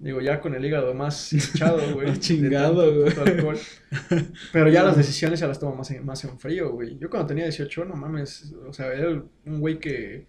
Digo, 0.00 0.22
ya 0.22 0.40
con 0.40 0.54
el 0.54 0.64
hígado 0.64 0.94
más 0.94 1.30
hinchado, 1.32 1.94
güey. 1.94 2.18
Chingado, 2.18 3.02
güey. 3.02 3.12
Pero 4.52 4.68
ya 4.70 4.82
las 4.82 4.96
decisiones 4.96 5.40
ya 5.40 5.46
las 5.46 5.60
tomo 5.60 5.76
más 5.76 5.90
en, 5.90 6.04
más 6.06 6.24
en 6.24 6.38
frío, 6.38 6.72
güey. 6.72 6.98
Yo 6.98 7.10
cuando 7.10 7.28
tenía 7.28 7.44
18, 7.44 7.84
no 7.84 7.94
mames, 7.94 8.54
o 8.66 8.72
sea, 8.72 8.92
era 8.94 9.10
un 9.10 9.60
güey 9.60 9.78
que 9.78 10.26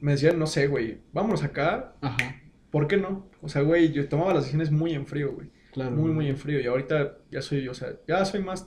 me 0.00 0.12
decía, 0.12 0.32
no 0.32 0.46
sé, 0.46 0.68
güey, 0.68 1.00
vámonos 1.12 1.42
acá, 1.42 1.94
Ajá, 2.00 2.42
¿por 2.70 2.88
qué 2.88 2.96
no? 2.96 3.30
O 3.42 3.48
sea, 3.48 3.62
güey, 3.62 3.92
yo 3.92 4.08
tomaba 4.08 4.32
las 4.32 4.44
decisiones 4.44 4.70
muy 4.70 4.94
en 4.94 5.06
frío, 5.06 5.32
güey. 5.32 5.48
claro. 5.72 5.90
Muy, 5.90 6.02
güey. 6.02 6.14
muy 6.14 6.28
en 6.28 6.38
frío. 6.38 6.60
Y 6.60 6.66
ahorita 6.66 7.18
ya 7.30 7.42
soy, 7.42 7.68
o 7.68 7.74
sea, 7.74 7.92
ya 8.08 8.24
soy 8.24 8.42
más. 8.42 8.66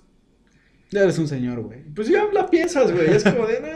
Ya 0.92 1.02
eres 1.02 1.18
un 1.18 1.28
señor, 1.28 1.62
güey. 1.62 1.84
Pues 1.96 2.08
ya 2.08 2.26
la 2.32 2.48
piensas, 2.48 2.92
güey. 2.94 3.08
Es 3.10 3.24
como 3.24 3.46
de, 3.48 3.60
no 3.60 3.68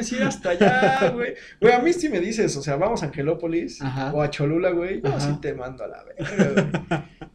mames, 0.00 0.12
ir 0.12 0.22
hasta 0.22 0.50
allá, 0.50 1.10
güey. 1.14 1.34
Güey, 1.60 1.72
a 1.72 1.78
mí 1.80 1.92
sí 1.92 2.08
me 2.08 2.20
dices, 2.20 2.56
o 2.56 2.62
sea, 2.62 2.76
vamos 2.76 3.02
a 3.02 3.06
Angelópolis 3.06 3.80
Ajá. 3.82 4.12
o 4.12 4.22
a 4.22 4.30
Cholula, 4.30 4.70
güey. 4.70 5.00
Yo 5.02 5.08
Ajá. 5.08 5.20
sí 5.20 5.38
te 5.40 5.54
mando 5.54 5.84
a 5.84 5.88
la 5.88 6.04
verga, 6.04 6.52
güey. 6.52 7.02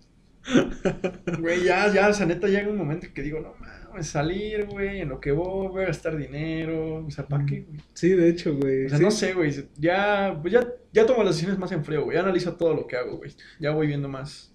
Güey, 1.40 1.64
ya, 1.64 1.92
ya, 1.92 2.08
o 2.10 2.14
sea, 2.14 2.28
neta, 2.28 2.48
llega 2.48 2.70
un 2.70 2.78
momento 2.78 3.08
que 3.14 3.24
digo, 3.24 3.40
no 3.40 3.56
mames, 3.60 4.08
salir, 4.08 4.66
güey, 4.66 5.02
en 5.02 5.10
lo 5.10 5.20
que 5.20 5.32
voy, 5.32 5.70
voy 5.70 5.84
a 5.84 5.88
gastar 5.88 6.16
dinero. 6.18 7.04
O 7.06 7.10
sea, 7.10 7.28
¿para 7.28 7.46
qué, 7.46 7.62
güey? 7.62 7.80
Sí, 7.94 8.10
de 8.10 8.30
hecho, 8.30 8.56
güey. 8.56 8.86
O 8.86 8.90
sea, 8.90 8.98
sí. 9.00 9.04
no 9.04 9.12
sé, 9.12 9.34
güey. 9.34 9.52
Ya, 9.78 10.38
pues 10.40 10.54
ya, 10.54 10.68
ya 10.94 11.06
tomo 11.06 11.24
las 11.24 11.34
decisiones 11.34 11.60
más 11.60 11.72
en 11.72 11.84
frío, 11.84 12.04
güey. 12.04 12.16
Ya 12.16 12.22
analizo 12.22 12.54
todo 12.56 12.76
lo 12.76 12.86
que 12.88 12.96
hago, 12.96 13.18
güey. 13.18 13.32
Ya 13.60 13.72
voy 13.72 13.88
viendo 13.88 14.08
más. 14.08 14.54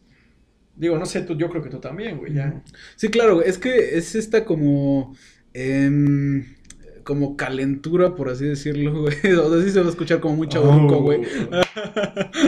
Digo, 0.77 0.97
no 0.99 1.07
sé, 1.07 1.23
tú, 1.23 1.37
yo 1.37 1.51
creo 1.51 1.63
que 1.63 1.71
tú 1.71 1.81
también, 1.81 2.19
güey. 2.19 2.35
Ya. 2.35 2.63
Sí, 2.97 3.09
claro, 3.09 3.43
es 3.43 3.59
que 3.59 3.99
es 3.99 4.15
esta 4.15 4.45
como 4.45 5.15
em, 5.53 6.55
como 7.03 7.37
calentura, 7.37 8.15
por 8.15 8.29
así 8.29 8.45
decirlo, 8.47 9.03
güey. 9.03 9.15
O 9.39 9.51
sea, 9.55 9.63
sí 9.65 9.71
se 9.71 9.81
va 9.81 9.87
a 9.87 9.91
escuchar 9.91 10.21
como 10.21 10.37
muy 10.37 10.49
chaburruco, 10.49 10.97
Oh. 10.99 11.03
güey. 11.03 11.21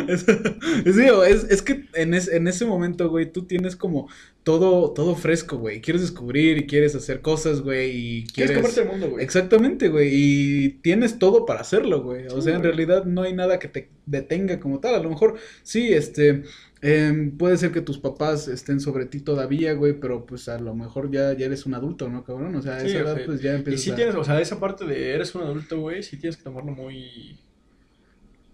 Es, 0.07 0.27
es, 0.97 1.45
es 1.51 1.63
que 1.63 1.85
en, 1.95 2.15
es- 2.15 2.29
en 2.29 2.47
ese 2.49 2.65
momento, 2.65 3.09
güey, 3.09 3.31
tú 3.31 3.43
tienes 3.45 3.77
como 3.77 4.09
todo, 4.43 4.91
todo 4.93 5.15
fresco, 5.15 5.59
güey. 5.59 5.81
Quieres 5.81 6.03
descubrir 6.03 6.59
y 6.59 6.67
quieres 6.67 6.95
hacer 6.95 7.21
cosas, 7.21 7.61
güey, 7.61 7.91
y 7.91 8.25
Quieres 8.27 8.53
quieres... 8.53 8.57
comerte 8.57 8.81
el 8.83 8.89
mundo, 8.89 9.11
güey. 9.11 9.25
Exactamente, 9.25 9.89
güey, 9.89 10.11
y 10.13 10.69
tienes 10.83 11.19
todo 11.19 11.47
para 11.47 11.61
hacerlo, 11.61 12.03
güey. 12.03 12.27
O 12.27 12.37
Sí, 12.41 12.43
sea, 12.49 12.57
en 12.57 12.63
realidad 12.63 13.05
no 13.05 13.23
hay 13.23 13.33
nada 13.35 13.59
que 13.59 13.69
te 13.69 13.89
detenga 14.07 14.59
como 14.61 14.81
tal. 14.81 14.95
A 14.97 15.03
lo 15.03 15.11
mejor, 15.11 15.37
sí, 15.63 15.93
este, 15.93 16.43
em, 16.83 17.37
puede 17.39 17.57
ser 17.57 17.71
que 17.73 17.81
tus 17.81 17.99
papás 17.99 18.49
estén 18.49 18.81
sobre 18.81 19.07
ti 19.07 19.21
todavía, 19.21 19.73
güey, 19.75 19.95
pero 19.99 20.27
pues 20.27 20.49
a 20.49 20.59
lo 20.59 20.75
mejor 20.75 21.11
ya, 21.11 21.33
ya 21.33 21.47
eres 21.47 21.65
un 21.65 21.75
adulto, 21.75 22.09
¿no, 22.09 22.25
cabrón? 22.25 22.55
O 22.57 22.61
sea, 22.63 22.77
a 22.77 22.81
Sí, 22.81 22.89
esa 22.89 22.99
edad 23.01 23.19
pues 23.25 23.41
ya 23.41 23.53
Y 23.53 23.57
empiezas 23.57 23.81
sí 23.83 23.91
a... 23.93 23.95
tienes, 23.95 24.15
o 24.17 24.25
sea, 24.25 24.41
esa 24.41 24.59
parte 24.61 24.85
de 24.85 25.15
eres 25.15 25.35
un 25.35 25.43
adulto, 25.43 25.81
güey, 25.81 26.03
sí 26.03 26.17
tienes 26.19 26.37
que 26.37 26.43
tomarlo 26.43 26.73
muy. 26.73 27.39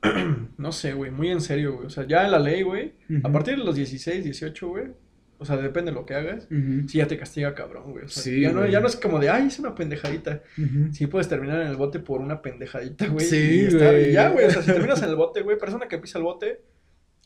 no 0.58 0.72
sé, 0.72 0.92
güey, 0.92 1.10
muy 1.10 1.30
en 1.30 1.40
serio, 1.40 1.74
güey. 1.74 1.86
O 1.86 1.90
sea, 1.90 2.06
ya 2.06 2.24
en 2.24 2.30
la 2.30 2.38
ley, 2.38 2.62
güey, 2.62 2.92
a 3.22 3.32
partir 3.32 3.56
de 3.56 3.64
los 3.64 3.74
16, 3.74 4.22
18, 4.24 4.68
güey, 4.68 4.84
o 5.40 5.44
sea, 5.44 5.56
depende 5.56 5.90
de 5.90 5.94
lo 5.94 6.04
que 6.04 6.14
hagas, 6.14 6.44
Ujú, 6.50 6.88
sí 6.88 6.98
ya 6.98 7.06
te 7.06 7.16
castiga 7.16 7.54
cabrón, 7.54 7.92
güey. 7.92 8.04
O 8.04 8.08
sea, 8.08 8.22
Sí, 8.22 8.40
ya, 8.40 8.52
no, 8.52 8.60
güey. 8.60 8.72
ya 8.72 8.80
no 8.80 8.86
es 8.88 8.96
como 8.96 9.18
de, 9.20 9.28
ay, 9.30 9.46
es 9.46 9.58
una 9.58 9.74
pendejadita. 9.74 10.42
ujú. 10.56 10.92
Sí 10.92 11.06
puedes 11.06 11.28
terminar 11.28 11.60
en 11.62 11.68
el 11.68 11.76
bote 11.76 11.98
por 12.00 12.20
una 12.20 12.42
pendejadita, 12.42 13.06
güey. 13.08 13.24
Sí, 13.26 13.36
y 13.36 13.66
estar- 13.66 14.00
y 14.08 14.12
ya, 14.12 14.30
güey, 14.30 14.46
o 14.46 14.50
sea, 14.50 14.62
si 14.62 14.72
terminas 14.72 15.02
en 15.02 15.08
el 15.10 15.16
bote, 15.16 15.42
güey, 15.42 15.56
persona 15.58 15.86
que 15.88 15.98
pisa 15.98 16.18
el 16.18 16.24
bote, 16.24 16.60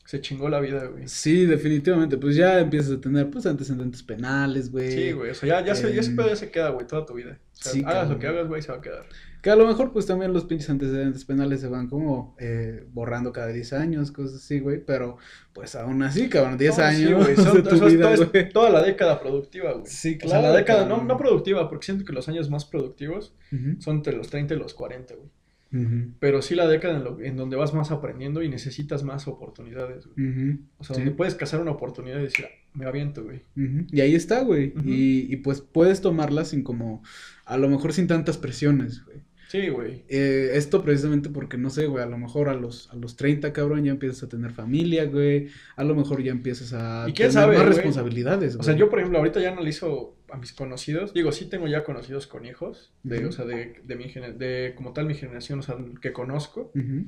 se 0.05 0.19
chingó 0.21 0.49
la 0.49 0.59
vida, 0.59 0.85
güey. 0.85 1.07
Sí, 1.07 1.45
definitivamente, 1.45 2.17
pues 2.17 2.35
ya 2.35 2.59
empiezas 2.59 2.97
a 2.97 3.01
tener, 3.01 3.29
pues, 3.29 3.45
antecedentes 3.45 4.03
penales, 4.03 4.71
güey. 4.71 4.91
Sí, 4.91 5.11
güey, 5.13 5.31
o 5.31 5.33
sea, 5.35 5.47
ya, 5.61 5.65
ya, 5.67 5.75
se, 5.75 5.93
ya 5.93 6.01
ese 6.01 6.09
Em, 6.11 6.15
pedo 6.17 6.27
ya 6.29 6.35
se 6.35 6.51
queda, 6.51 6.69
güey, 6.69 6.85
toda 6.87 7.05
tu 7.05 7.13
vida. 7.13 7.39
O 7.53 7.55
sea, 7.63 7.71
sí, 7.71 7.83
hagas 7.85 8.09
lo 8.09 8.19
que 8.19 8.27
hagas, 8.27 8.47
güey, 8.47 8.61
se 8.61 8.71
va 8.71 8.79
a 8.79 8.81
quedar. 8.81 9.05
Que 9.41 9.49
a 9.49 9.55
lo 9.57 9.67
mejor, 9.67 9.91
pues 9.91 10.05
también 10.05 10.31
los 10.31 10.45
pinches 10.45 10.69
antecedentes 10.69 11.25
penales 11.25 11.59
se 11.59 11.67
van 11.67 11.87
como 11.89 12.33
eh, 12.39 12.85
borrando 12.93 13.33
cada 13.33 13.47
10 13.47 13.73
años, 13.73 14.11
cosas 14.13 14.35
así, 14.37 14.59
güey. 14.59 14.79
Pero, 14.85 15.17
pues 15.53 15.75
aún 15.75 16.01
así, 16.01 16.29
cabrón, 16.29 16.57
10 16.57 16.69
No, 16.69 16.75
sí, 16.75 16.81
años 16.81 17.23
güey, 17.25 17.35
son- 17.35 17.55
de 17.55 17.63
tu 17.69 17.75
eso 17.75 17.87
es- 17.87 17.93
vida, 17.93 18.03
todo 18.13 18.23
es 18.23 18.31
güey. 18.31 18.49
toda 18.49 18.69
la 18.69 18.81
década 18.81 19.19
productiva, 19.19 19.73
güey. 19.73 19.85
Sí, 19.85 20.17
O 20.23 20.27
sea, 20.29 20.39
claro. 20.39 20.53
la 20.53 20.57
década, 20.59 20.85
no, 20.85 21.03
no 21.03 21.17
productiva, 21.17 21.67
porque 21.69 21.85
siento 21.85 22.05
que 22.05 22.13
los 22.13 22.27
años 22.29 22.49
más 22.49 22.63
productivos 22.65 23.33
son 23.79 23.97
entre 23.97 24.13
los 24.15 24.29
30 24.29 24.53
y 24.53 24.57
los 24.57 24.73
40, 24.73 25.13
güey. 25.15 25.27
Pero 26.19 26.41
sí 26.41 26.53
la 26.55 26.67
década 26.67 26.97
en, 26.97 27.03
lo- 27.03 27.19
en 27.19 27.35
donde 27.35 27.55
vas 27.55 27.73
más 27.73 27.89
aprendiendo 27.91 28.43
y 28.43 28.49
necesitas 28.49 29.03
más 29.03 29.27
oportunidades, 29.27 30.05
güey. 30.07 30.59
O 30.77 30.83
sea, 30.83 30.95
sí, 30.95 31.01
donde 31.01 31.15
puedes 31.15 31.35
cazar 31.35 31.61
una 31.61 31.71
oportunidad 31.71 32.19
y 32.19 32.23
decir, 32.23 32.45
ah, 32.47 32.53
me 32.73 32.85
aviento, 32.85 33.23
güey. 33.23 33.41
Y 33.91 34.01
ahí 34.01 34.13
está, 34.15 34.41
güey. 34.43 34.73
Y, 34.85 35.33
y 35.33 35.35
pues 35.37 35.61
puedes 35.61 36.01
tomarla 36.01 36.45
sin 36.45 36.63
como, 36.63 37.01
a 37.45 37.57
lo 37.57 37.69
mejor 37.69 37.91
sin 37.93 38.07
tantas 38.07 38.37
presiones, 38.37 39.03
güey. 39.05 39.17
Sí, 39.49 39.69
güey. 39.69 40.03
Eh, 40.09 40.51
esto 40.55 40.81
precisamente 40.83 41.29
porque, 41.29 41.59
no 41.59 41.69
sé, 41.69 41.85
güey, 41.85 42.03
a 42.03 42.07
lo 42.07 42.17
mejor 42.17 42.49
a 42.49 42.55
los, 42.55 42.89
a 42.91 42.95
los 42.95 43.15
30, 43.17 43.53
cabrón, 43.53 43.83
ya 43.83 43.91
empiezas 43.91 44.23
a 44.23 44.27
tener 44.29 44.51
familia, 44.51 45.05
güey. 45.05 45.49
A 45.75 45.83
lo 45.83 45.93
mejor 45.93 46.23
ya 46.23 46.31
empiezas 46.31 46.73
a 46.73 47.05
¿Y 47.07 47.13
quién 47.13 47.29
tener 47.29 47.31
sabe, 47.33 47.53
más 47.57 47.65
güey? 47.65 47.75
responsabilidades, 47.75 48.55
O 48.55 48.63
sea, 48.63 48.73
güey. 48.73 48.79
yo, 48.79 48.89
por 48.89 48.97
ejemplo, 48.97 49.19
ahorita 49.19 49.39
ya 49.41 49.51
analizo 49.51 50.15
a 50.33 50.37
mis 50.37 50.51
conocidos. 50.53 51.13
Digo, 51.13 51.31
sí 51.31 51.45
tengo 51.45 51.67
ya 51.67 51.83
conocidos 51.83 52.27
con 52.27 52.45
hijos. 52.45 52.91
De, 53.03 53.19
Ujú. 53.19 53.27
O 53.29 53.31
sea, 53.31 53.45
de, 53.45 53.81
de 53.83 53.95
mi 53.95 54.05
de 54.11 54.73
como 54.75 54.93
tal 54.93 55.05
mi 55.05 55.15
generación, 55.15 55.59
o 55.59 55.61
sea, 55.61 55.75
que 56.01 56.11
conozco. 56.11 56.71
Ujú, 56.75 57.05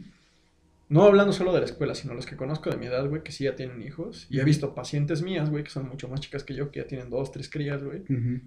No 0.90 1.04
hablando 1.04 1.34
solo 1.34 1.52
de 1.54 1.60
la 1.60 1.66
escuela, 1.66 1.96
sino 1.96 2.14
los 2.14 2.26
que 2.28 2.36
conozco 2.38 2.70
de 2.70 2.78
mi 2.78 2.86
edad, 2.86 3.08
güey, 3.10 3.24
que 3.24 3.32
sí 3.32 3.44
ya 3.46 3.56
tienen 3.56 3.82
hijos. 3.82 4.28
Y 4.30 4.40
he 4.40 4.44
visto 4.44 4.76
pacientes 4.76 5.24
mías, 5.24 5.50
güey, 5.50 5.64
que 5.64 5.72
son 5.72 5.88
mucho 5.90 6.08
más 6.08 6.20
chicas 6.22 6.44
que 6.44 6.54
yo, 6.54 6.70
que 6.72 6.82
ya 6.82 6.88
tienen 6.88 7.10
dos, 7.10 7.32
tres 7.32 7.50
crías, 7.50 7.84
güey. 7.84 8.02
ujú. 8.02 8.42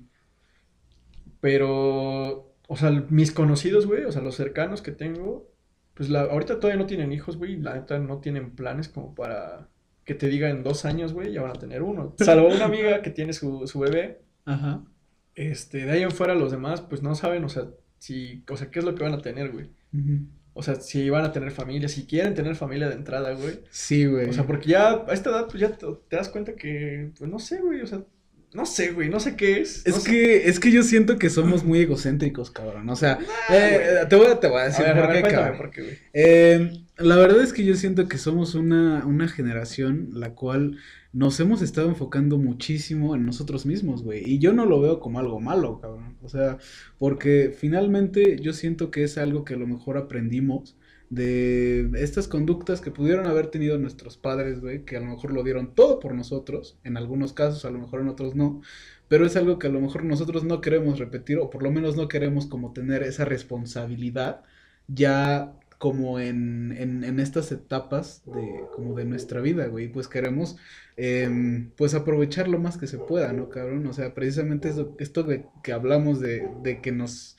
Pero, 1.40 2.54
o 2.66 2.76
sea, 2.76 2.90
mis 3.11 3.32
conocidos, 3.32 3.87
güey, 3.87 4.04
o 4.04 4.12
sea, 4.12 4.23
los 4.23 4.35
cercanos 4.37 4.82
que 4.82 4.92
tengo, 4.92 5.49
pues 5.94 6.08
la, 6.11 6.23
ahorita 6.23 6.58
todavía 6.61 6.80
no 6.80 6.87
tienen 6.87 7.12
hijos, 7.12 7.37
güey, 7.37 7.56
la 7.56 7.75
neta 7.75 7.99
no 7.99 8.18
tienen 8.20 8.50
planes 8.56 8.88
como 8.88 9.14
para 9.14 9.68
que 10.04 10.14
te 10.14 10.28
diga 10.28 10.49
en 10.49 10.62
dos 10.62 10.85
años, 10.85 11.12
güey, 11.12 11.32
ya 11.32 11.42
van 11.42 11.50
a 11.52 11.58
tener 11.61 11.82
uno. 11.82 12.14
Salvo 12.18 12.49
una 12.49 12.64
amiga 12.64 13.02
que 13.02 13.11
tiene 13.11 13.32
su, 13.35 13.66
su 13.66 13.78
bebé, 13.80 14.23
Ajá. 14.48 14.84
este, 15.34 15.84
de 15.84 15.90
ahí 15.92 16.02
en 16.02 16.10
fuera 16.10 16.34
los 16.34 16.50
demás, 16.50 16.80
pues 16.80 17.02
no 17.02 17.14
saben, 17.14 17.44
o 17.44 17.48
sea, 17.48 17.68
si, 17.98 18.44
o 18.50 18.56
sea, 18.56 18.70
qué 18.70 18.78
es 18.80 18.84
lo 18.84 18.94
que 18.94 19.04
van 19.04 19.14
a 19.14 19.22
tener, 19.22 19.52
güey. 19.52 19.70
O 20.52 20.62
sea, 20.62 20.76
si 20.76 21.08
van 21.10 21.24
a 21.24 21.32
tener 21.32 21.50
familia, 21.52 21.88
si 21.88 22.06
quieren 22.06 22.34
tener 22.34 22.56
familia 22.56 22.88
de 22.88 22.94
entrada, 22.96 23.32
güey. 23.34 23.60
Sí, 23.70 24.06
güey. 24.06 24.28
O 24.28 24.32
sea, 24.32 24.46
porque 24.46 24.70
ya 24.70 24.90
a 25.06 25.12
esta 25.12 25.30
edad, 25.30 25.46
pues 25.48 25.60
ya 25.60 25.70
te, 25.76 25.86
te 26.08 26.16
das 26.16 26.28
cuenta 26.28 26.56
que, 26.56 27.12
pues 27.18 27.30
no 27.30 27.38
sé, 27.38 27.60
güey, 27.60 27.80
o 27.82 27.86
sea, 27.86 28.04
no 28.52 28.66
sé, 28.66 28.92
güey, 28.92 29.08
no 29.08 29.20
sé 29.20 29.36
qué 29.36 29.60
es. 29.60 29.86
Es 29.86 29.94
no 29.94 30.00
sé- 30.00 30.10
que, 30.10 30.48
es 30.48 30.58
que 30.60 30.70
yo 30.70 30.82
siento 30.82 31.18
que 31.18 31.30
somos 31.30 31.64
muy 31.64 31.80
egocéntricos, 31.80 32.50
cabrón. 32.50 32.88
O 32.88 32.96
sea, 32.96 33.18
eh, 33.50 33.80
güey. 33.98 34.08
te, 34.08 34.16
voy 34.16 34.26
a, 34.26 34.40
te 34.40 34.48
voy 34.48 34.60
a 34.60 34.62
A 34.62 34.66
decir 34.66 34.84
ver, 34.86 34.94
por 34.96 35.04
a 35.04 35.08
ver, 35.12 35.22
qué, 35.22 35.30
cabrón. 35.30 35.56
por 35.58 35.70
qué, 35.70 35.82
güey. 35.82 35.98
Eh, 36.14 36.72
la 36.96 37.16
verdad 37.16 37.42
es 37.42 37.52
que 37.52 37.64
yo 37.64 37.74
siento 37.76 38.08
que 38.08 38.18
somos 38.18 38.54
una, 38.54 39.04
una 39.06 39.28
generación 39.28 40.08
la 40.14 40.34
cual 40.34 40.78
nos 41.12 41.38
hemos 41.40 41.62
estado 41.62 41.88
enfocando 41.88 42.38
muchísimo 42.38 43.14
en 43.14 43.24
nosotros 43.26 43.66
mismos, 43.66 44.02
güey. 44.02 44.22
Y 44.28 44.38
yo 44.38 44.52
no 44.52 44.66
lo 44.66 44.80
veo 44.80 44.98
como 45.00 45.18
algo 45.18 45.40
malo, 45.40 45.80
cabrón. 45.80 46.16
O 46.22 46.28
sea, 46.28 46.58
porque 46.98 47.54
finalmente 47.56 48.38
yo 48.40 48.52
siento 48.52 48.90
que 48.90 49.04
es 49.04 49.18
algo 49.18 49.44
que 49.44 49.54
a 49.54 49.58
lo 49.58 49.66
mejor 49.66 49.96
aprendimos 49.98 50.76
de 51.10 51.90
estas 51.94 52.28
conductas 52.28 52.80
que 52.80 52.90
pudieron 52.90 53.26
haber 53.26 53.48
tenido 53.48 53.78
nuestros 53.78 54.16
padres, 54.16 54.60
güey, 54.60 54.84
que 54.84 54.96
a 54.96 55.00
lo 55.00 55.06
mejor 55.06 55.32
lo 55.32 55.42
dieron 55.42 55.74
todo 55.74 56.00
por 56.00 56.14
nosotros, 56.14 56.78
en 56.84 56.96
algunos 56.96 57.32
casos, 57.32 57.64
a 57.64 57.70
lo 57.70 57.78
mejor 57.78 58.00
en 58.00 58.08
otros 58.08 58.34
no, 58.34 58.60
pero 59.08 59.26
es 59.26 59.36
algo 59.36 59.58
que 59.58 59.68
a 59.68 59.70
lo 59.70 59.80
mejor 59.80 60.04
nosotros 60.04 60.44
no 60.44 60.60
queremos 60.60 60.98
repetir 60.98 61.38
o 61.38 61.50
por 61.50 61.62
lo 61.62 61.70
menos 61.70 61.96
no 61.96 62.08
queremos 62.08 62.46
como 62.46 62.72
tener 62.72 63.02
esa 63.02 63.24
responsabilidad 63.24 64.44
ya 64.86 65.54
como 65.78 66.18
en, 66.18 66.72
en, 66.76 67.04
en, 67.04 67.20
estas 67.20 67.52
etapas 67.52 68.22
de, 68.26 68.64
como 68.74 68.94
de 68.96 69.04
nuestra 69.04 69.40
vida, 69.40 69.66
güey, 69.68 69.88
pues 69.88 70.08
queremos, 70.08 70.56
eh, 70.96 71.68
pues 71.76 71.94
aprovechar 71.94 72.48
lo 72.48 72.58
más 72.58 72.76
que 72.78 72.88
se 72.88 72.98
pueda, 72.98 73.32
¿no, 73.32 73.48
cabrón? 73.48 73.86
O 73.86 73.92
sea, 73.92 74.12
precisamente 74.14 74.68
eso, 74.70 74.96
esto 74.98 75.22
de 75.22 75.46
que 75.62 75.72
hablamos 75.72 76.20
de, 76.20 76.48
de 76.62 76.80
que 76.80 76.90
nos 76.90 77.36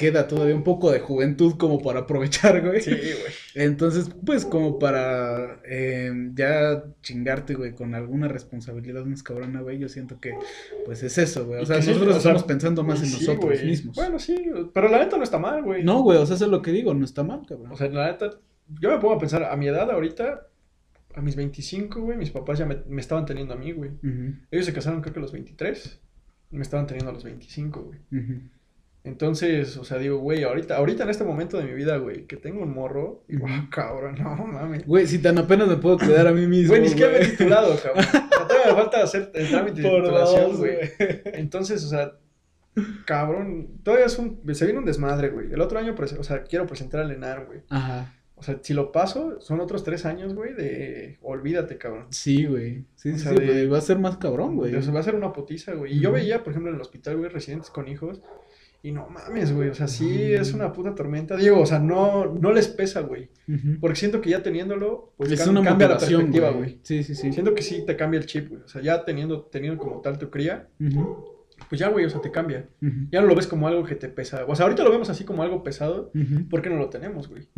queda 0.00 0.26
todavía 0.26 0.54
un 0.54 0.64
poco 0.64 0.90
de 0.90 1.00
juventud 1.00 1.56
como 1.58 1.78
para 1.82 2.00
aprovechar, 2.00 2.62
güey. 2.66 2.80
Sí, 2.80 2.90
güey. 2.90 3.32
Entonces, 3.54 4.08
pues 4.24 4.46
como 4.46 4.78
para 4.78 5.60
eh, 5.66 6.10
ya 6.34 6.84
chingarte, 7.02 7.54
güey, 7.54 7.74
con 7.74 7.94
alguna 7.94 8.26
responsabilidad 8.26 9.04
más 9.04 9.22
cabrona, 9.22 9.60
güey, 9.60 9.78
yo 9.78 9.90
siento 9.90 10.18
que, 10.18 10.32
pues 10.86 11.02
es 11.02 11.18
eso, 11.18 11.44
güey. 11.46 11.60
O 11.62 11.66
sea, 11.66 11.82
sí, 11.82 11.88
nosotros 11.90 12.16
o 12.16 12.20
sea, 12.20 12.30
estamos 12.32 12.44
pensando 12.44 12.82
más 12.82 13.00
en 13.00 13.06
Sí, 13.08 13.26
nosotros 13.26 13.44
güey. 13.44 13.66
mismos. 13.66 13.94
Bueno, 13.94 14.18
sí, 14.18 14.50
pero 14.72 14.88
la 14.88 15.00
neta 15.00 15.18
no 15.18 15.22
está 15.24 15.38
mal, 15.38 15.62
güey. 15.62 15.84
No, 15.84 16.02
güey, 16.02 16.16
o 16.18 16.24
sea, 16.24 16.36
eso 16.36 16.46
es 16.46 16.50
lo 16.50 16.62
que 16.62 16.72
digo, 16.72 16.94
no 16.94 17.04
está 17.04 17.22
mal, 17.22 17.42
cabrón. 17.46 17.70
O 17.72 17.76
sea, 17.76 17.88
la 17.90 18.10
neta, 18.10 18.30
yo 18.80 18.90
me 18.90 18.98
pongo 18.98 19.14
a 19.14 19.18
pensar, 19.18 19.44
a 19.44 19.54
mi 19.56 19.68
edad 19.68 19.90
ahorita, 19.90 20.46
a 21.14 21.20
mis 21.20 21.36
25, 21.36 22.00
güey, 22.00 22.16
mis 22.16 22.30
papás 22.30 22.58
ya 22.58 22.64
me, 22.66 22.78
me 22.88 23.00
estaban 23.02 23.26
teniendo 23.26 23.52
a 23.52 23.56
mí, 23.58 23.72
güey. 23.72 23.90
Ujú, 23.90 24.34
Ellos 24.50 24.64
se 24.64 24.72
casaron 24.72 25.02
creo 25.02 25.12
que 25.12 25.18
a 25.20 25.22
los 25.22 25.32
23, 25.32 26.00
me 26.52 26.62
estaban 26.62 26.86
teniendo 26.86 27.10
a 27.10 27.14
los 27.14 27.24
25, 27.24 27.82
güey. 27.82 27.98
ujú. 28.22 28.40
Entonces, 29.02 29.76
o 29.78 29.84
sea, 29.84 29.96
digo, 29.98 30.18
güey, 30.18 30.42
ahorita, 30.42 30.76
ahorita 30.76 31.04
en 31.04 31.10
este 31.10 31.24
momento 31.24 31.56
de 31.56 31.64
mi 31.64 31.72
vida, 31.72 31.96
güey, 31.96 32.26
que 32.26 32.36
tengo 32.36 32.62
un 32.62 32.74
morro, 32.74 33.24
Ujú. 33.32 33.46
ah, 33.48 33.66
cabrón, 33.70 34.16
no 34.22 34.34
mames. 34.46 34.86
Güey, 34.86 35.06
si 35.06 35.18
tan 35.20 35.38
apenas 35.38 35.68
me 35.68 35.76
puedo 35.76 35.96
cuidar 35.98 36.26
a 36.26 36.32
mí 36.32 36.46
mismo. 36.46 36.70
Güey, 36.72 36.82
ni 36.82 36.88
siquiera 36.88 37.10
me 37.12 37.18
he 37.24 37.28
titulado, 37.28 37.74
cabrón. 37.82 38.04
Todavía 38.30 38.66
me 38.66 38.72
falta 38.74 39.02
hacer 39.02 39.30
el 39.34 39.48
trámite 39.48 39.80
de 39.80 39.88
titulación, 39.90 40.56
güey. 40.58 40.78
Entonces, 41.32 41.82
o 41.84 41.88
sea, 41.88 42.12
cabrón, 43.06 43.68
todavía 43.82 44.06
es 44.06 44.18
un, 44.18 44.40
se 44.54 44.64
viene 44.64 44.78
un 44.80 44.84
desmadre, 44.86 45.30
güey. 45.30 45.52
El 45.52 45.60
otro 45.60 45.78
año, 45.78 45.94
o 46.18 46.24
sea, 46.24 46.42
quiero 46.44 46.66
presentar 46.66 47.00
al 47.00 47.10
ENAR, 47.10 47.46
güey. 47.46 47.60
Ajá. 47.68 48.14
O 48.36 48.42
sea, 48.42 48.58
si 48.62 48.72
lo 48.72 48.90
paso, 48.90 49.38
son 49.40 49.60
otros 49.60 49.84
tres 49.84 50.06
años, 50.06 50.34
güey, 50.34 50.54
de 50.54 51.18
olvídate, 51.20 51.76
cabrón. 51.76 52.06
Sí, 52.10 52.46
güey. 52.46 52.84
Sí, 52.96 53.10
O 53.10 53.12
sí, 53.14 53.18
sea, 53.18 53.32
sí, 53.32 53.38
de- 53.38 53.46
güey, 53.46 53.66
va 53.68 53.78
a 53.78 53.82
ser 53.82 53.98
más 53.98 54.16
cabrón, 54.16 54.56
güey. 54.56 54.74
O 54.74 54.82
sea, 54.82 54.92
va 54.94 55.00
a 55.00 55.02
ser 55.02 55.14
una 55.14 55.32
putiza, 55.32 55.74
güey. 55.74 55.94
Y 55.96 56.00
yo 56.00 56.10
veía, 56.10 56.42
por 56.42 56.52
ejemplo, 56.52 56.70
en 56.70 56.76
el 56.76 56.80
hospital, 56.80 57.16
güey, 57.18 57.28
residentes 57.30 57.68
con 57.70 57.86
hijos. 57.88 58.22
Y 58.82 58.92
no 58.92 59.08
mames, 59.08 59.52
güey. 59.54 59.68
O 59.68 59.74
sea, 59.74 59.86
sí 59.88 60.32
es 60.32 60.54
una 60.54 60.72
puta 60.72 60.94
tormenta. 60.94 61.36
Digo, 61.36 61.60
o 61.60 61.66
sea, 61.66 61.78
no, 61.78 62.26
no 62.26 62.52
les 62.52 62.68
pesa, 62.68 63.00
güey. 63.00 63.28
Porque 63.80 63.96
siento 63.96 64.20
que 64.20 64.30
ya 64.30 64.42
teniéndolo, 64.42 65.12
pues 65.16 65.32
es 65.32 65.46
una 65.46 65.62
cambia 65.62 65.88
la 65.88 65.98
perspectiva, 65.98 66.50
güey. 66.50 66.78
Sí, 66.82 67.02
sí, 67.02 67.14
sí. 67.14 67.32
Siento 67.32 67.54
que 67.54 67.62
sí 67.62 67.84
te 67.84 67.96
cambia 67.96 68.18
el 68.18 68.26
chip, 68.26 68.48
güey. 68.48 68.62
O 68.62 68.68
sea, 68.68 68.80
ya 68.80 69.04
teniendo, 69.04 69.42
teniendo 69.42 69.78
como 69.78 70.00
tal 70.00 70.18
tu 70.18 70.30
cría, 70.30 70.68
pues 71.68 71.78
ya, 71.78 71.88
güey, 71.88 72.06
o 72.06 72.10
sea, 72.10 72.22
te 72.22 72.30
cambia. 72.30 72.68
Ya 73.10 73.20
no 73.20 73.26
lo 73.26 73.34
ves 73.34 73.46
como 73.46 73.68
algo 73.68 73.84
que 73.84 73.96
te 73.96 74.08
pesa. 74.08 74.44
O 74.46 74.56
sea, 74.56 74.64
ahorita 74.64 74.82
lo 74.82 74.90
vemos 74.90 75.10
así 75.10 75.24
como 75.24 75.42
algo 75.42 75.62
pesado, 75.62 76.10
porque 76.48 76.70
no 76.70 76.76
lo 76.76 76.88
tenemos, 76.88 77.28
güey. 77.28 77.48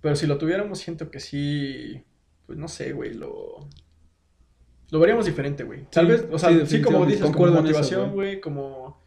Pero 0.00 0.16
si 0.16 0.26
lo 0.26 0.36
tuviéramos, 0.36 0.80
siento 0.80 1.10
que 1.12 1.20
sí, 1.20 2.02
pues 2.46 2.58
no 2.58 2.66
sé, 2.66 2.92
güey, 2.92 3.14
lo... 3.14 3.68
Lo 4.90 5.00
veríamos 5.00 5.26
diferente, 5.26 5.64
güey. 5.64 5.84
Tal 5.90 6.06
Sí, 6.06 6.12
vez, 6.12 6.28
o 6.30 6.38
sea, 6.38 6.50
sí, 6.50 6.76
sí, 6.76 6.82
como 6.82 7.04
dices, 7.06 7.28
como 7.30 7.50
motivación, 7.50 8.12
güey, 8.12 8.40
como, 8.40 9.04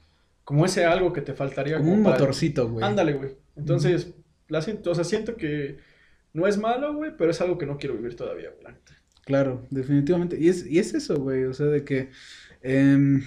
como 0.49 0.65
ese 0.65 0.83
algo 0.83 1.13
que 1.13 1.21
te 1.21 1.35
faltaría. 1.35 1.77
Como 1.77 1.93
un 1.93 2.01
para- 2.01 2.17
motorcito, 2.17 2.67
güey. 2.67 2.83
Ándale, 2.83 3.13
güey. 3.13 3.35
Entonces, 3.55 4.15
la 4.47 4.63
siento, 4.63 4.89
o 4.89 4.95
sea, 4.95 5.03
siento 5.03 5.35
que 5.35 5.77
no 6.33 6.47
es 6.47 6.57
malo, 6.57 6.95
güey, 6.95 7.11
pero 7.15 7.29
es 7.29 7.39
algo 7.39 7.59
que 7.59 7.67
no 7.67 7.77
quiero 7.77 7.95
vivir 7.95 8.15
todavía, 8.15 8.49
güey. 8.59 8.73
Claro, 9.25 9.67
definitivamente. 9.69 10.39
Y 10.39 10.49
es, 10.49 10.65
y 10.65 10.79
es 10.79 10.95
eso, 10.95 11.17
güey. 11.19 11.43
O 11.43 11.53
sea, 11.53 11.67
de 11.67 11.83
que, 11.83 12.09
em, 12.63 13.21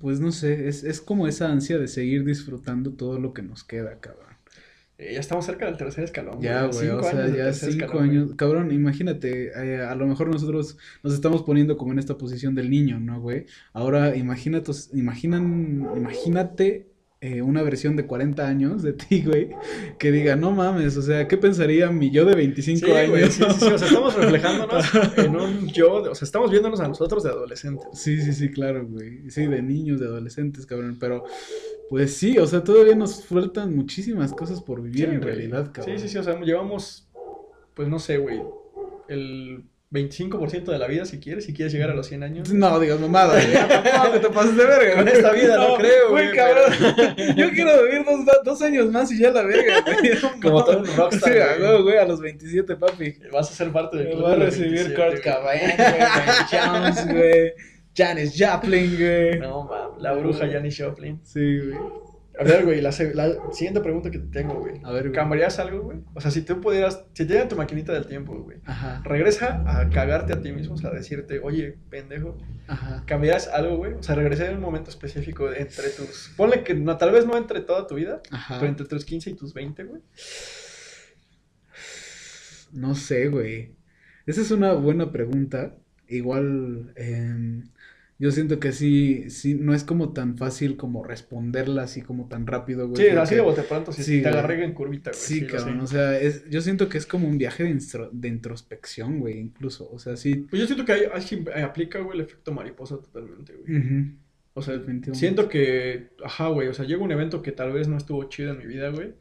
pues 0.00 0.18
no 0.18 0.32
sé, 0.32 0.66
es, 0.66 0.82
es 0.82 1.00
como 1.00 1.28
esa 1.28 1.52
ansia 1.52 1.78
de 1.78 1.86
seguir 1.86 2.24
disfrutando 2.24 2.94
todo 2.94 3.20
lo 3.20 3.32
que 3.32 3.42
nos 3.42 3.62
queda, 3.62 4.00
cabrón. 4.00 4.25
Eh, 4.98 5.12
ya 5.12 5.20
estamos 5.20 5.44
cerca 5.44 5.66
del 5.66 5.76
tercer 5.76 6.04
escalón, 6.04 6.40
Ya, 6.40 6.66
güey, 6.66 6.86
Cinco 6.88 6.96
o 6.98 7.02
sea, 7.02 7.28
ya 7.28 7.52
cinco 7.52 7.70
escalón, 7.84 8.06
güey. 8.08 8.10
años. 8.18 8.34
Cabrón, 8.36 8.72
imagínate, 8.72 9.48
eh, 9.54 9.82
a 9.82 9.94
lo 9.94 10.06
mejor 10.06 10.28
nosotros 10.28 10.78
nos 11.02 11.12
estamos 11.12 11.42
poniendo 11.42 11.76
como 11.76 11.92
en 11.92 11.98
esta 11.98 12.16
posición 12.16 12.54
del 12.54 12.70
niño, 12.70 12.98
¿no, 12.98 13.20
güey? 13.20 13.44
Ahora, 13.74 14.16
imagínate, 14.16 14.72
imaginan, 14.94 15.86
imagínate 15.96 16.86
eh, 17.20 17.42
una 17.42 17.62
versión 17.62 17.96
de 17.96 18.06
40 18.06 18.46
años 18.46 18.82
de 18.82 18.92
ti, 18.92 19.22
güey, 19.26 19.50
que 19.98 20.12
diga, 20.12 20.36
no 20.36 20.52
mames, 20.52 20.96
o 20.96 21.02
sea, 21.02 21.26
¿qué 21.28 21.36
pensaría 21.36 21.90
mi 21.90 22.10
yo 22.10 22.24
de 22.24 22.34
25 22.34 22.86
Sí, 22.86 22.92
años? 22.92 23.10
güey, 23.10 23.30
sí, 23.30 23.42
sí, 23.42 23.56
sí, 23.58 23.64
o 23.66 23.78
sea, 23.78 23.88
estamos 23.88 24.14
reflejándonos 24.14 24.84
en 25.18 25.36
un 25.36 25.66
yo, 25.68 26.02
de- 26.02 26.10
o 26.10 26.14
sea, 26.14 26.24
estamos 26.26 26.50
viéndonos 26.50 26.80
a 26.80 26.88
nosotros 26.88 27.22
de 27.22 27.30
adolescentes. 27.30 27.86
Sí, 27.94 28.20
sí, 28.20 28.32
sí, 28.32 28.50
claro, 28.50 28.86
güey. 28.86 29.30
Sí, 29.30 29.46
de 29.46 29.60
niños, 29.62 29.98
de 30.00 30.06
adolescentes, 30.06 30.66
cabrón. 30.66 30.96
Pero, 31.00 31.24
pues 31.88 32.16
sí, 32.16 32.38
o 32.38 32.46
sea, 32.46 32.62
todavía 32.64 32.94
nos 32.94 33.24
faltan 33.24 33.74
muchísimas 33.74 34.32
cosas 34.32 34.60
por 34.60 34.82
vivir 34.82 35.08
Sí, 35.08 35.14
en 35.14 35.22
realidad, 35.22 35.70
cabrón. 35.72 35.98
Sí, 35.98 36.02
sí, 36.02 36.08
sí, 36.08 36.18
o 36.18 36.22
sea, 36.22 36.38
llevamos, 36.40 37.08
pues 37.74 37.88
no 37.88 37.98
sé, 37.98 38.18
güey, 38.18 38.42
el 39.08 39.64
25% 39.92 40.64
de 40.64 40.78
la 40.78 40.88
vida 40.88 41.04
si 41.04 41.20
quieres, 41.20 41.44
si 41.44 41.54
quieres 41.54 41.72
llegar 41.72 41.90
a 41.90 41.94
los 41.94 42.08
100 42.08 42.22
años. 42.24 42.52
No, 42.52 42.80
digas 42.80 42.98
mamada, 42.98 43.34
güey. 43.34 43.46
No, 44.04 44.12
que 44.12 44.18
te 44.18 44.30
pases 44.30 44.56
de 44.56 44.64
verga, 44.66 44.96
Con 44.96 45.08
esta 45.08 45.32
vida 45.32 45.56
no 45.56 45.76
creo, 45.76 46.10
Güey, 46.10 46.34
cabrón. 46.34 46.72
Yo 47.36 47.50
quiero 47.50 47.84
vivir 47.84 48.04
dos, 48.04 48.20
dos 48.44 48.62
años 48.62 48.90
más 48.90 49.12
y 49.12 49.18
ya 49.20 49.30
la 49.30 49.42
verga, 49.42 49.82
güey. 49.82 50.20
Como 50.42 50.64
todo 50.64 50.80
un 50.80 50.86
rockstar, 50.96 51.32
Sí, 51.32 51.38
a 51.38 51.76
güey. 51.78 51.98
a 51.98 52.04
los 52.04 52.20
27, 52.20 52.74
papi. 52.76 53.14
Vas 53.32 53.50
a 53.50 53.54
ser 53.54 53.70
parte 53.70 53.96
del 53.98 54.10
club 54.10 54.22
voy 54.22 54.32
a 54.32 54.36
recibir 54.36 54.88
27, 54.88 54.94
Kurt. 55.22 55.24
Cobain, 55.24 55.70
güey, 55.76 56.42
Jones, 56.50 57.06
güey. 57.06 57.52
Janis 57.96 58.34
Joplin, 58.36 58.96
güey. 58.98 59.38
No, 59.38 59.64
mam, 59.64 59.85
la 60.00 60.12
bruja 60.12 60.48
Janis 60.50 60.78
Joplin. 60.78 61.20
Sí, 61.24 61.58
güey. 61.60 61.78
A 62.38 62.44
ver, 62.44 62.64
güey, 62.64 62.82
la, 62.82 62.92
siguiente 62.92 63.80
pregunta 63.80 64.10
que 64.10 64.18
te 64.18 64.26
tengo, 64.26 64.60
güey. 64.60 64.80
A 64.84 64.92
ver, 64.92 65.04
güey. 65.04 65.12
¿Cambiarías 65.14 65.58
algo, 65.58 65.84
güey? 65.84 66.00
O 66.14 66.20
sea, 66.20 66.30
si 66.30 66.42
tú 66.42 66.60
pudieras, 66.60 67.04
si 67.14 67.24
te 67.24 67.46
tu 67.46 67.56
maquinita 67.56 67.94
del 67.94 68.06
tiempo, 68.06 68.36
güey. 68.42 68.58
Ajá, 68.66 69.00
Regresa 69.04 69.62
a 69.66 69.88
cagarte 69.88 70.34
a 70.34 70.42
ti 70.42 70.52
mismo, 70.52 70.74
o 70.74 70.76
sea, 70.76 70.90
a 70.90 70.92
decirte, 70.92 71.40
oye, 71.40 71.78
pendejo, 71.88 72.36
ajá. 72.66 73.04
¿cambiarías 73.06 73.48
algo, 73.48 73.78
güey? 73.78 73.94
O 73.94 74.02
sea, 74.02 74.16
regresar 74.16 74.50
en 74.50 74.56
un 74.56 74.60
momento 74.60 74.90
específico 74.90 75.50
entre 75.50 75.88
tus... 75.90 76.34
Ponle 76.36 76.62
que 76.62 76.74
no, 76.74 76.96
tal 76.98 77.12
vez 77.12 77.26
no 77.26 77.38
entre 77.38 77.60
toda 77.60 77.86
tu 77.86 77.94
vida, 77.94 78.20
Ajá. 78.30 78.56
pero 78.58 78.68
entre 78.68 78.86
tus 78.86 79.04
15 79.06 79.30
y 79.30 79.34
tus 79.34 79.54
20, 79.54 79.84
güey. 79.84 80.02
No 82.72 82.94
sé, 82.94 83.28
güey. 83.28 83.76
Esa 84.26 84.42
es 84.42 84.50
una 84.50 84.74
buena 84.74 85.10
pregunta. 85.10 85.74
Igual, 86.08 86.92
em, 86.96 87.64
yo 88.18 88.30
siento 88.30 88.58
que 88.60 88.72
sí, 88.72 89.28
sí, 89.30 89.54
no 89.54 89.74
es 89.74 89.84
como 89.84 90.12
tan 90.12 90.36
fácil 90.38 90.76
como 90.76 91.04
responderla 91.04 91.82
así 91.82 92.02
como 92.02 92.28
tan 92.28 92.46
rápido, 92.46 92.88
güey. 92.88 93.10
Sí, 93.10 93.16
así 93.16 93.34
de 93.34 93.40
bote 93.42 93.62
pronto, 93.62 93.92
si 93.92 94.02
Sí, 94.02 94.22
te 94.22 94.28
agarré 94.28 94.64
en 94.64 94.72
curvita, 94.72 95.10
güey. 95.10 95.20
Sí, 95.20 95.40
lo 95.40 95.48
cabrón, 95.56 95.80
o 95.80 95.86
sea, 95.86 96.18
es, 96.18 96.48
yo 96.48 96.60
siento 96.60 96.88
que 96.88 96.98
es 96.98 97.06
como 97.06 97.28
un 97.28 97.38
viaje 97.38 97.64
de, 97.64 97.70
instro- 97.70 98.10
de 98.12 98.28
introspección, 98.28 99.18
güey, 99.20 99.38
incluso, 99.38 99.90
o 99.90 99.98
sea, 99.98 100.16
sí. 100.16 100.34
Pues 100.48 100.60
yo 100.60 100.66
siento 100.66 100.84
que 100.84 100.92
ahí, 100.92 101.02
ahí 101.54 101.62
aplica, 101.62 101.98
güey, 102.00 102.18
el 102.18 102.24
efecto 102.24 102.52
mariposa 102.52 102.96
totalmente, 102.98 103.52
güey. 103.54 103.78
Ujú, 103.78 104.10
O 104.54 104.62
sea, 104.62 104.80
siento 105.12 105.48
que, 105.50 106.08
ajá, 106.24 106.48
güey, 106.48 106.68
o 106.68 106.72
sea, 106.74 106.86
llega 106.86 107.02
un 107.02 107.12
evento 107.12 107.42
que 107.42 107.52
tal 107.52 107.72
vez 107.72 107.88
no 107.88 107.98
estuvo 107.98 108.24
chido 108.30 108.52
en 108.52 108.58
mi 108.58 108.66
vida, 108.66 108.88
güey, 108.88 109.12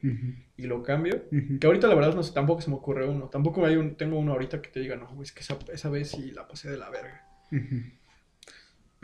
y 0.58 0.64
lo 0.68 0.82
cambio. 0.84 1.24
Que 1.60 1.68
ahorita 1.68 1.90
la 1.90 1.96
verdad 1.96 2.16
no 2.16 2.24
sé, 2.24 2.34
tampoco 2.34 2.62
se 2.62 2.70
me 2.70 2.78
ocurre 2.78 3.06
uno. 3.06 3.26
Tampoco 3.28 3.66
hay 3.66 3.76
un, 3.76 3.96
tengo 3.96 4.18
uno 4.18 4.32
ahorita 4.32 4.62
que 4.62 4.70
te 4.70 4.80
diga, 4.80 4.96
no, 4.96 5.08
güey, 5.10 5.24
es 5.24 5.34
que 5.34 5.42
esa, 5.42 5.58
esa 5.74 5.90
vez 5.90 6.12
sí 6.12 6.32
la 6.32 6.48
pasé 6.48 6.72
de 6.72 6.78
la 6.78 6.90
verga. 6.90 7.28
Ujú. 7.52 7.82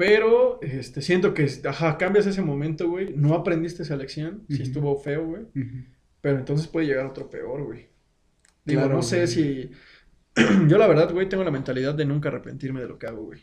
Pero, 0.04 0.60
este, 0.64 1.00
siento 1.04 1.36
que, 1.36 1.48
ajá, 1.66 1.96
cambias 2.00 2.26
ese 2.26 2.42
momento, 2.42 2.90
güey. 2.90 3.14
No 3.16 3.36
aprendiste 3.36 3.84
esa 3.84 3.96
lección. 3.96 4.42
Sí 4.48 4.56
Ujú. 4.56 4.64
estuvo 4.64 4.98
feo, 4.98 5.28
güey. 5.28 5.44
Ujú. 5.44 5.84
Pero 6.22 6.40
entonces 6.40 6.66
puede 6.68 6.88
llegar 6.88 7.06
otro 7.06 7.30
peor, 7.30 7.64
güey. 7.64 7.86
Digo, 8.66 8.82
Claro, 8.82 8.96
no 8.96 9.04
sé 9.04 9.18
güey. 9.18 9.28
si... 9.28 9.72
Yo 10.68 10.80
la 10.80 10.88
verdad, 10.88 11.14
güey, 11.14 11.30
tengo 11.30 11.44
la 11.44 11.52
mentalidad 11.52 11.94
de 11.94 12.06
nunca 12.06 12.30
arrepentirme 12.30 12.82
de 12.82 12.88
lo 12.88 12.98
que 12.98 13.06
hago, 13.06 13.26
güey. 13.26 13.42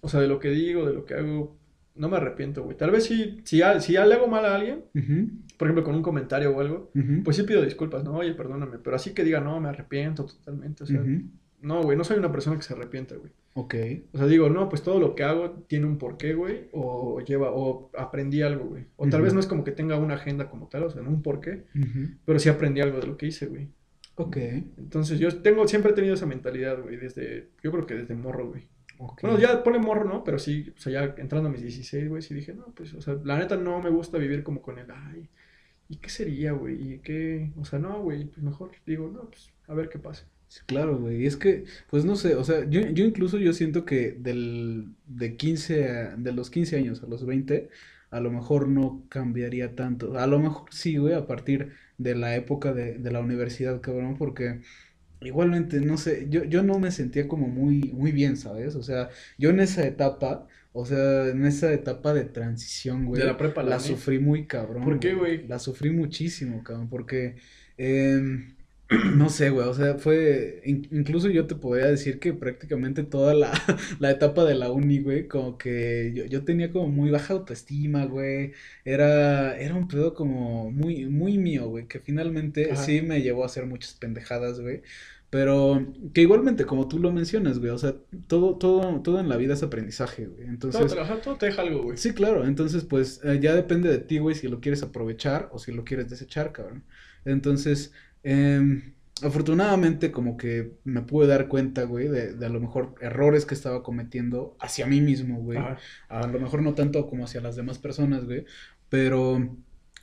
O 0.00 0.08
sea, 0.08 0.20
de 0.20 0.28
lo 0.28 0.38
que 0.38 0.48
digo, 0.48 0.86
de 0.86 0.94
lo 0.94 1.04
que 1.04 1.12
hago, 1.12 1.58
no 1.94 2.08
me 2.08 2.16
arrepiento, 2.16 2.62
güey. 2.62 2.74
Tal 2.78 2.90
vez 2.90 3.04
si, 3.04 3.42
si, 3.44 3.60
si 3.80 3.92
ya 3.92 4.06
le 4.06 4.14
hago 4.14 4.28
mal 4.28 4.46
a 4.46 4.54
alguien, 4.54 4.82
por 5.58 5.68
ejemplo, 5.68 5.84
con 5.84 5.94
un 5.94 6.02
comentario 6.02 6.56
o 6.56 6.60
algo, 6.62 6.90
pues 7.22 7.36
sí 7.36 7.42
pido 7.42 7.60
disculpas, 7.60 8.02
¿no? 8.02 8.14
Oye, 8.16 8.32
perdóname. 8.32 8.78
Pero 8.78 8.96
así 8.96 9.12
que 9.12 9.24
diga, 9.24 9.40
no, 9.40 9.60
me 9.60 9.68
arrepiento 9.68 10.24
totalmente. 10.24 10.84
O 10.84 10.86
sea, 10.86 11.02
no, 11.60 11.82
güey, 11.82 11.98
no 11.98 12.04
soy 12.04 12.16
una 12.18 12.32
persona 12.32 12.56
que 12.56 12.62
se 12.62 12.72
arrepienta, 12.72 13.14
güey. 13.16 13.32
Ok. 13.58 13.74
O 14.12 14.18
sea, 14.18 14.26
digo, 14.26 14.50
no, 14.50 14.68
pues 14.68 14.82
todo 14.82 15.00
lo 15.00 15.14
que 15.14 15.24
hago 15.24 15.50
tiene 15.66 15.86
un 15.86 15.96
porqué, 15.96 16.34
güey, 16.34 16.68
o 16.72 17.20
lleva, 17.22 17.52
o 17.52 17.90
aprendí 17.96 18.42
algo, 18.42 18.66
güey. 18.66 18.84
O 18.96 19.08
tal 19.08 19.22
vez 19.22 19.32
no 19.32 19.40
es 19.40 19.46
como 19.46 19.64
que 19.64 19.72
tenga 19.72 19.96
una 19.96 20.14
agenda 20.14 20.50
como 20.50 20.68
tal, 20.68 20.84
o 20.84 20.90
sea, 20.90 21.00
no 21.00 21.08
un 21.08 21.22
porqué, 21.22 21.64
pero 22.26 22.38
sí 22.38 22.50
aprendí 22.50 22.82
algo 22.82 23.00
de 23.00 23.06
lo 23.06 23.16
que 23.16 23.28
hice, 23.28 23.46
güey. 23.46 23.68
Ok. 24.16 24.36
Entonces 24.36 25.18
yo 25.18 25.34
tengo, 25.40 25.66
siempre 25.66 25.92
he 25.92 25.94
tenido 25.94 26.14
esa 26.14 26.26
mentalidad, 26.26 26.82
güey, 26.82 26.98
desde, 26.98 27.48
yo 27.62 27.72
creo 27.72 27.86
que 27.86 27.94
desde 27.94 28.14
morro, 28.14 28.50
güey. 28.50 28.68
Ok. 28.98 29.22
Bueno, 29.22 29.38
ya 29.38 29.62
pone 29.62 29.78
morro, 29.78 30.04
¿no? 30.04 30.22
Pero 30.22 30.38
sí, 30.38 30.74
o 30.76 30.78
sea, 30.78 30.92
ya 30.92 31.14
entrando 31.16 31.48
a 31.48 31.52
mis 31.52 31.62
16, 31.62 32.10
güey, 32.10 32.20
sí 32.20 32.34
dije, 32.34 32.52
no, 32.52 32.66
pues, 32.74 32.92
o 32.92 33.00
sea, 33.00 33.16
la 33.24 33.38
neta 33.38 33.56
no 33.56 33.80
me 33.80 33.88
gusta 33.88 34.18
vivir 34.18 34.42
como 34.42 34.60
con 34.60 34.78
el, 34.78 34.90
ay, 34.90 35.30
¿y 35.88 35.96
qué 35.96 36.10
sería, 36.10 36.52
güey? 36.52 36.92
¿Y 36.92 36.98
qué? 36.98 37.52
O 37.56 37.64
sea, 37.64 37.78
no, 37.78 38.02
güey, 38.02 38.26
pues 38.26 38.42
mejor 38.42 38.72
digo, 38.84 39.10
no, 39.10 39.30
pues, 39.30 39.50
a 39.66 39.72
ver 39.72 39.88
qué 39.88 39.98
pasa. 39.98 40.26
Sí, 40.48 40.60
claro, 40.66 40.98
güey. 40.98 41.22
Y 41.22 41.26
es 41.26 41.36
que, 41.36 41.64
pues 41.90 42.04
no 42.04 42.14
sé, 42.16 42.36
o 42.36 42.44
sea, 42.44 42.68
yo, 42.70 42.80
yo 42.90 43.04
incluso 43.04 43.36
yo 43.38 43.52
siento 43.52 43.84
que 43.84 44.12
del, 44.12 44.94
de 45.06 45.36
15 45.36 45.88
a- 45.90 46.16
de 46.16 46.32
los 46.32 46.50
15 46.50 46.76
años 46.76 47.02
a 47.02 47.06
los 47.08 47.26
20, 47.26 47.68
a 48.10 48.20
lo 48.20 48.30
mejor 48.30 48.68
no 48.68 49.04
cambiaría 49.08 49.74
tanto. 49.74 50.16
A 50.18 50.26
lo 50.28 50.38
mejor 50.38 50.68
sí, 50.72 50.96
güey, 50.98 51.14
a 51.14 51.26
partir 51.26 51.72
de 51.98 52.14
la 52.14 52.36
época 52.36 52.72
de, 52.72 52.98
de 52.98 53.10
la 53.10 53.20
universidad, 53.20 53.80
cabrón, 53.80 54.16
porque 54.16 54.60
igualmente, 55.20 55.80
no 55.80 55.98
sé, 55.98 56.26
yo, 56.30 56.44
yo 56.44 56.62
no 56.62 56.78
me 56.80 56.90
sentía 56.92 57.28
como 57.28 57.48
muy, 57.48 57.92
muy 57.92 58.12
bien, 58.12 58.36
¿sabes? 58.36 58.76
O 58.76 58.82
sea, 58.84 59.10
yo 59.38 59.50
en 59.50 59.60
esa 59.60 59.86
etapa, 59.86 60.48
o 60.72 60.86
sea, 60.86 61.28
en 61.28 61.44
esa 61.46 61.72
etapa 61.72 62.14
de 62.14 62.24
transición, 62.24 63.06
güey, 63.06 63.22
De 63.22 63.26
la 63.26 63.36
prepa 63.36 63.62
a 63.62 63.64
la 63.64 63.70
la 63.70 63.76
uni. 63.78 63.86
sufrí 63.88 64.18
muy 64.20 64.46
cabrón. 64.46 64.84
¿Por 64.84 65.00
qué, 65.00 65.14
güey? 65.14 65.46
La 65.48 65.58
sufrí 65.58 65.90
muchísimo, 65.90 66.62
cabrón, 66.64 66.88
porque, 66.88 67.36
em, 67.76 68.55
no 68.88 69.28
sé, 69.30 69.50
güey, 69.50 69.66
o 69.68 69.74
sea, 69.74 69.96
fue, 69.98 70.62
in- 70.64 70.86
incluso 70.92 71.28
yo 71.28 71.46
te 71.46 71.56
podría 71.56 71.86
decir 71.86 72.20
que 72.20 72.32
prácticamente 72.32 73.02
toda 73.02 73.34
la, 73.34 73.52
la 73.98 74.10
etapa 74.12 74.44
de 74.44 74.54
la 74.54 74.70
uni, 74.70 75.00
güey, 75.00 75.26
como 75.26 75.58
que 75.58 76.12
yo, 76.14 76.24
yo 76.26 76.44
tenía 76.44 76.70
como 76.72 76.88
muy 76.88 77.10
baja 77.10 77.34
autoestima, 77.34 78.04
güey, 78.06 78.52
era, 78.84 79.58
era 79.58 79.74
un 79.74 79.88
pedo 79.88 80.14
como 80.14 80.70
muy, 80.70 81.06
muy 81.06 81.36
mío, 81.38 81.68
güey, 81.68 81.88
que 81.88 81.98
finalmente 82.00 82.72
Ajá. 82.72 82.76
sí 82.76 83.02
me 83.02 83.22
llevó 83.22 83.42
a 83.42 83.46
hacer 83.46 83.66
muchas 83.66 83.94
pendejadas, 83.94 84.60
güey, 84.60 84.82
pero 85.30 85.84
que 86.14 86.20
igualmente, 86.22 86.64
como 86.64 86.86
tú 86.88 86.98
lo 87.00 87.12
mencionas, 87.12 87.58
güey, 87.58 87.70
o 87.72 87.78
sea, 87.78 87.96
todo, 88.28 88.56
todo, 88.56 89.02
todo 89.02 89.18
en 89.20 89.28
la 89.28 89.36
vida 89.36 89.54
es 89.54 89.62
aprendizaje, 89.64 90.26
güey, 90.26 90.46
Todo, 90.70 90.84
entonces... 90.84 90.94
todo 91.22 91.36
te 91.36 91.46
deja 91.46 91.62
algo, 91.62 91.82
güey. 91.82 91.96
Sí, 91.98 92.14
claro, 92.14 92.44
entonces 92.46 92.84
pues 92.84 93.20
eh, 93.24 93.38
ya 93.40 93.54
depende 93.54 93.88
de 93.90 93.98
ti, 93.98 94.18
güey, 94.18 94.34
si 94.36 94.46
lo 94.48 94.60
quieres 94.60 94.82
aprovechar 94.84 95.48
o 95.52 95.58
si 95.58 95.72
lo 95.72 95.84
quieres 95.84 96.08
desechar, 96.08 96.52
cabrón. 96.52 96.84
Entonces, 97.24 97.92
em, 98.26 98.94
afortunadamente 99.22 100.12
como 100.12 100.36
que 100.36 100.78
me 100.84 101.02
pude 101.02 101.26
dar 101.28 101.48
cuenta, 101.48 101.84
güey, 101.84 102.08
de, 102.08 102.34
de 102.34 102.46
a 102.46 102.48
lo 102.50 102.60
mejor 102.60 102.94
errores 103.00 103.46
que 103.46 103.54
estaba 103.54 103.82
cometiendo 103.82 104.56
hacia 104.60 104.86
mí 104.86 105.00
mismo, 105.00 105.38
güey. 105.42 105.58
Ajá. 105.58 105.78
A 106.08 106.26
lo 106.26 106.38
mejor 106.40 106.62
no 106.62 106.74
tanto 106.74 107.06
como 107.08 107.24
hacia 107.24 107.40
las 107.40 107.56
demás 107.56 107.78
personas, 107.78 108.24
güey, 108.26 108.44
pero 108.88 109.56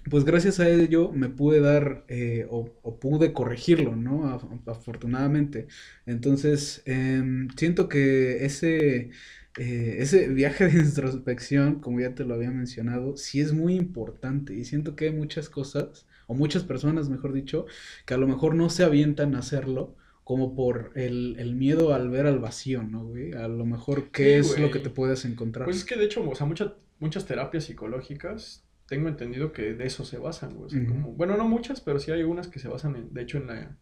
pues 0.10 0.26
gracias 0.26 0.60
a 0.60 0.70
ello 0.70 1.12
me 1.14 1.30
pude 1.30 1.62
dar 1.62 2.04
eh, 2.10 2.46
o, 2.50 2.70
o 2.82 3.00
pude 3.00 3.32
corregirlo, 3.34 3.96
¿no? 3.96 4.24
Af- 4.26 4.62
afortunadamente. 4.68 5.68
Entonces, 6.06 6.82
em, 6.86 7.48
siento 7.58 7.88
que 7.88 8.46
ese, 8.46 9.12
eh, 9.58 9.96
ese 10.00 10.28
viaje 10.30 10.68
de 10.68 10.80
introspección, 10.80 11.80
como 11.80 12.00
ya 12.02 12.16
te 12.16 12.26
lo 12.26 12.34
había 12.36 12.52
mencionado, 12.52 13.16
sí 13.18 13.40
es 13.40 13.54
muy 13.54 13.76
importante 13.76 14.54
y 14.56 14.66
siento 14.66 14.96
que 14.96 15.06
hay 15.06 15.14
muchas 15.14 15.50
cosas, 15.50 16.06
o 16.28 16.34
muchas 16.36 16.64
personas, 16.64 17.10
mejor 17.10 17.34
dicho, 17.34 17.66
que 18.06 18.14
a 18.14 18.18
lo 18.18 18.28
mejor 18.28 18.56
no 18.56 18.70
se 18.70 18.84
avientan 18.84 19.36
a 19.36 19.40
hacerlo. 19.40 19.96
Como 20.24 20.56
por 20.56 20.94
el, 20.96 21.36
el 21.38 21.54
miedo 21.54 21.94
al 21.94 22.10
ver 22.10 22.28
al 22.28 22.40
vacío, 22.40 22.82
¿no, 22.82 23.04
güey? 23.04 23.34
A 23.34 23.50
lo 23.50 23.66
mejor, 23.66 24.10
¿qué 24.12 24.40
Sí, 24.40 24.52
es 24.52 24.58
lo 24.58 24.72
que 24.72 24.80
te 24.80 24.90
puedes 24.90 25.26
encontrar? 25.26 25.66
Pues 25.66 25.76
es 25.78 25.84
que 25.84 25.98
de 25.98 26.06
hecho, 26.06 26.28
o 26.30 26.34
sea, 26.34 26.46
muchas, 26.46 26.72
muchas 27.00 27.26
terapias 27.26 27.66
psicológicas, 27.66 28.64
tengo 28.88 29.10
entendido 29.10 29.52
que 29.52 29.74
de 29.74 29.86
eso 29.86 30.06
se 30.06 30.18
basan, 30.20 30.54
güey. 30.56 30.68
O 30.68 30.70
sea, 30.70 30.82
Ujú. 30.82 30.94
como, 30.94 31.12
bueno, 31.12 31.36
no 31.36 31.46
muchas, 31.46 31.82
pero 31.82 32.00
sí 32.00 32.12
hay 32.12 32.22
algunas 32.22 32.48
que 32.48 32.60
se 32.60 32.70
basan, 32.70 32.96
en, 32.96 33.14
de 33.14 33.22
hecho, 33.22 33.38
en 33.38 33.48
la, 33.48 33.78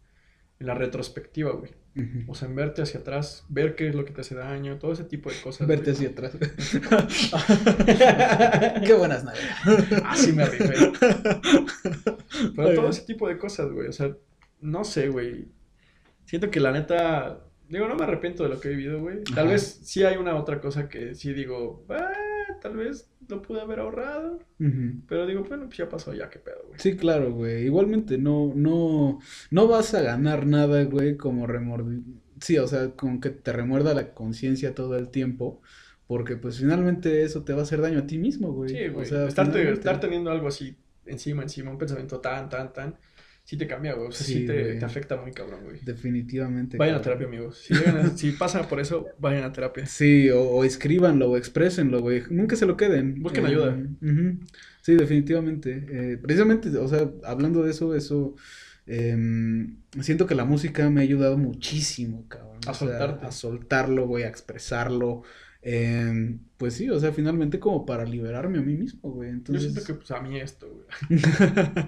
en 0.62 0.68
la 0.68 0.74
retrospectiva, 0.74 1.50
güey. 1.50 1.72
O 2.28 2.34
sea, 2.34 2.48
en 2.48 2.54
verte 2.54 2.80
hacia 2.82 3.00
atrás, 3.00 3.44
ver 3.48 3.74
qué 3.74 3.88
es 3.88 3.96
lo 3.96 4.04
que 4.04 4.12
te 4.12 4.20
hace 4.20 4.36
daño, 4.36 4.78
todo 4.78 4.92
ese 4.92 5.02
tipo 5.04 5.28
de 5.28 5.34
cosas. 5.42 5.66
Verte 5.66 5.92
güey. 5.92 6.06
hacia 6.06 6.10
atrás. 6.10 6.36
Qué 8.86 8.94
buenas 8.94 9.24
nalgas. 9.24 10.02
Así 10.04 10.32
me 10.32 10.46
rifé. 10.46 10.92
Pero 12.56 12.74
todo 12.74 12.88
ese 12.88 13.02
tipo 13.02 13.28
de 13.28 13.36
cosas, 13.36 13.70
güey. 13.72 13.88
O 13.88 13.92
sea, 13.92 14.16
no 14.60 14.84
sé, 14.84 15.08
güey. 15.08 15.48
Siento 16.24 16.50
que 16.50 16.60
la 16.60 16.70
neta. 16.70 17.40
Digo, 17.68 17.88
no 17.88 17.96
me 17.96 18.04
arrepiento 18.04 18.44
de 18.44 18.50
lo 18.50 18.60
que 18.60 18.68
he 18.68 18.70
vivido, 18.70 19.00
güey. 19.00 19.24
Tal 19.24 19.46
Ajá. 19.46 19.52
vez 19.52 19.80
sí 19.82 20.04
hay 20.04 20.16
una 20.16 20.36
otra 20.36 20.60
cosa 20.60 20.88
que 20.88 21.16
sí 21.16 21.32
digo, 21.32 21.84
ah, 21.90 22.12
tal 22.62 22.76
vez 22.76 23.10
lo 23.28 23.42
pude 23.42 23.60
haber 23.60 23.80
ahorrado. 23.80 24.38
Pero 25.08 25.26
digo, 25.26 25.44
bueno, 25.44 25.64
pues 25.66 25.78
ya 25.78 25.88
pasó, 25.88 26.14
ya 26.14 26.30
qué 26.30 26.38
pedo, 26.38 26.62
güey. 26.68 26.78
Sí, 26.78 26.96
claro, 26.96 27.32
güey. 27.32 27.64
Igualmente 27.64 28.18
no, 28.18 28.52
no, 28.54 29.18
no 29.50 29.66
vas 29.68 29.92
a 29.94 30.02
ganar 30.02 30.46
nada, 30.46 30.84
güey, 30.84 31.16
como 31.16 31.46
remordir. 31.46 32.02
Sí, 32.40 32.58
o 32.58 32.66
sea, 32.68 32.90
con 32.92 33.20
que 33.20 33.30
te 33.30 33.52
remuerda 33.52 33.94
la 33.94 34.14
conciencia 34.14 34.74
todo 34.74 34.96
el 34.96 35.08
tiempo, 35.08 35.60
porque 36.06 36.36
pues 36.36 36.58
finalmente 36.58 37.22
eso 37.22 37.42
te 37.44 37.52
va 37.52 37.60
a 37.60 37.62
hacer 37.62 37.80
daño 37.80 38.00
a 38.00 38.06
ti 38.06 38.18
mismo, 38.18 38.52
güey. 38.52 38.70
Sí, 38.70 38.88
O 38.88 38.92
güey. 38.94 39.06
sea, 39.06 39.26
Estarte- 39.26 39.52
finalmente- 39.52 39.80
estar 39.80 40.00
teniendo 40.00 40.30
algo 40.30 40.48
así 40.48 40.76
encima, 41.06 41.42
encima, 41.42 41.70
un 41.70 41.78
pensamiento 41.78 42.20
tan, 42.20 42.48
tan, 42.48 42.72
tan, 42.72 42.96
sí 43.44 43.56
te 43.56 43.66
cambia, 43.66 43.94
güey. 43.94 44.08
O 44.08 44.12
sea, 44.12 44.26
sí, 44.26 44.32
Sí, 44.40 44.46
te, 44.46 44.74
te 44.74 44.84
afecta 44.84 45.16
muy 45.20 45.32
cabrón, 45.32 45.60
güey. 45.64 45.80
Definitivamente. 45.82 46.76
Vayan 46.76 46.96
a 46.96 47.02
terapia, 47.02 47.26
amigos. 47.26 47.58
Si, 47.58 47.74
llegan 47.74 47.96
a- 47.98 48.16
si 48.16 48.32
pasan 48.32 48.68
por 48.68 48.80
eso, 48.80 49.06
vayan 49.18 49.44
a 49.44 49.52
terapia. 49.52 49.86
Sí, 49.86 50.30
o, 50.30 50.40
o 50.42 50.64
escríbanlo, 50.64 51.30
o 51.30 51.36
exprésenlo, 51.36 52.00
güey. 52.00 52.22
Nunca 52.30 52.56
se 52.56 52.66
lo 52.66 52.76
queden. 52.76 53.22
Busquen 53.22 53.44
Eh, 53.44 53.48
ayuda. 53.48 53.76
Sí, 54.80 54.94
definitivamente. 54.94 55.86
Eh, 55.90 56.18
precisamente, 56.18 56.68
o 56.76 56.88
sea, 56.88 57.10
hablando 57.24 57.62
de 57.62 57.70
eso, 57.70 57.94
eso, 57.94 58.34
em, 58.86 59.76
siento 60.00 60.26
que 60.26 60.34
la 60.34 60.44
música 60.44 60.90
me 60.90 61.00
ha 61.00 61.04
ayudado 61.04 61.38
muchísimo, 61.38 62.26
cabrón. 62.28 62.58
A 62.66 62.70
O 62.70 62.74
sea, 62.74 62.88
soltarte. 62.88 63.26
a 63.26 63.30
soltarlo, 63.32 64.06
güey, 64.06 64.24
a 64.24 64.28
expresarlo. 64.28 65.22
Em, 65.62 66.40
pues 66.56 66.74
sí, 66.74 66.90
o 66.90 66.98
sea, 66.98 67.12
finalmente 67.12 67.58
como 67.60 67.86
para 67.86 68.04
liberarme 68.04 68.58
a 68.58 68.62
mí 68.62 68.74
mismo, 68.76 69.10
güey. 69.12 69.30
Yo 69.30 69.34
Entonces, 69.36 69.62
siento 69.72 69.84
que, 69.86 69.94
pues, 69.94 70.10
a 70.10 70.20
mí 70.20 70.38
esto, 70.38 70.68
güey. 70.68 71.20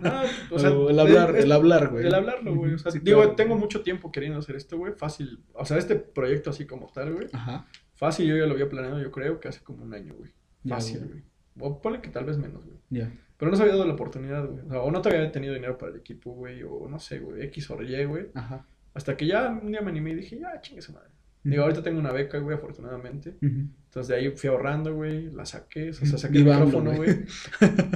No, 0.02 0.22
o 0.52 0.58
sea, 0.58 0.70
O 0.72 0.90
el 0.90 0.98
hablar, 0.98 1.36
es- 1.36 1.44
el 1.44 1.52
hablar, 1.52 1.88
güey. 1.90 2.06
El 2.06 2.14
hablarlo, 2.14 2.54
güey. 2.54 2.74
O 2.74 2.78
sea, 2.78 2.92
Sí, 2.92 3.00
digo, 3.02 3.20
claro. 3.20 3.34
tengo 3.36 3.56
mucho 3.56 3.82
tiempo 3.82 4.10
queriendo 4.12 4.38
hacer 4.38 4.56
esto, 4.56 4.78
güey. 4.78 4.92
Fácil. 4.94 5.40
O 5.52 5.64
sea, 5.64 5.76
este 5.78 5.96
proyecto 5.96 6.50
así 6.50 6.66
como 6.66 6.86
tal, 6.92 7.12
güey. 7.14 7.26
Ajá. 7.32 7.66
Fácil, 7.94 8.26
yo 8.28 8.36
ya 8.36 8.46
lo 8.46 8.52
había 8.54 8.68
planeado, 8.68 9.00
yo 9.00 9.10
creo 9.10 9.38
que 9.40 9.48
hace 9.48 9.60
como 9.62 9.84
un 9.84 9.92
año, 9.94 10.14
güey. 10.14 10.30
Ya, 10.62 10.76
Fácil, 10.76 10.98
güey. 11.00 11.10
güey. 11.10 11.22
O 11.60 11.80
ponle 11.80 12.00
que 12.00 12.08
tal 12.10 12.24
vez 12.24 12.38
menos, 12.38 12.64
güey. 12.64 12.78
Ya. 12.90 13.12
Pero 13.36 13.50
no 13.50 13.56
se 13.56 13.62
había 13.62 13.74
dado 13.74 13.86
la 13.86 13.94
oportunidad, 13.94 14.46
güey. 14.46 14.64
O, 14.66 14.70
sea, 14.70 14.80
o 14.82 14.90
no 14.90 15.00
te 15.02 15.08
había 15.10 15.30
tenido 15.32 15.54
dinero 15.54 15.76
para 15.78 15.92
el 15.92 15.98
equipo, 15.98 16.32
güey. 16.32 16.62
O 16.62 16.88
no 16.88 16.98
sé, 16.98 17.18
güey. 17.20 17.42
X 17.46 17.70
o 17.70 17.82
Y, 17.82 18.04
güey. 18.04 18.26
Ajá. 18.34 18.66
Hasta 18.94 19.16
que 19.16 19.26
ya 19.26 19.48
un 19.50 19.70
día 19.72 19.80
me 19.82 19.90
animé 19.90 20.12
y 20.12 20.14
dije, 20.16 20.38
ya, 20.38 20.60
chingue 20.60 20.80
su 20.82 20.92
madre. 20.92 21.10
Digo, 21.44 21.62
ahorita 21.62 21.82
tengo 21.82 22.00
una 22.00 22.10
beca, 22.12 22.38
güey, 22.38 22.56
afortunadamente. 22.56 23.34
Entonces 23.40 24.08
de 24.08 24.16
ahí 24.16 24.30
fui 24.30 24.48
ahorrando, 24.50 24.94
güey, 24.94 25.30
la 25.30 25.44
saqué, 25.46 25.90
o 25.90 25.92
sea, 25.92 26.18
saqué 26.18 26.38
Viva 26.38 26.54
el 26.56 26.64
micrófono, 26.64 26.92
güey. 26.96 27.12
güey. 27.14 27.26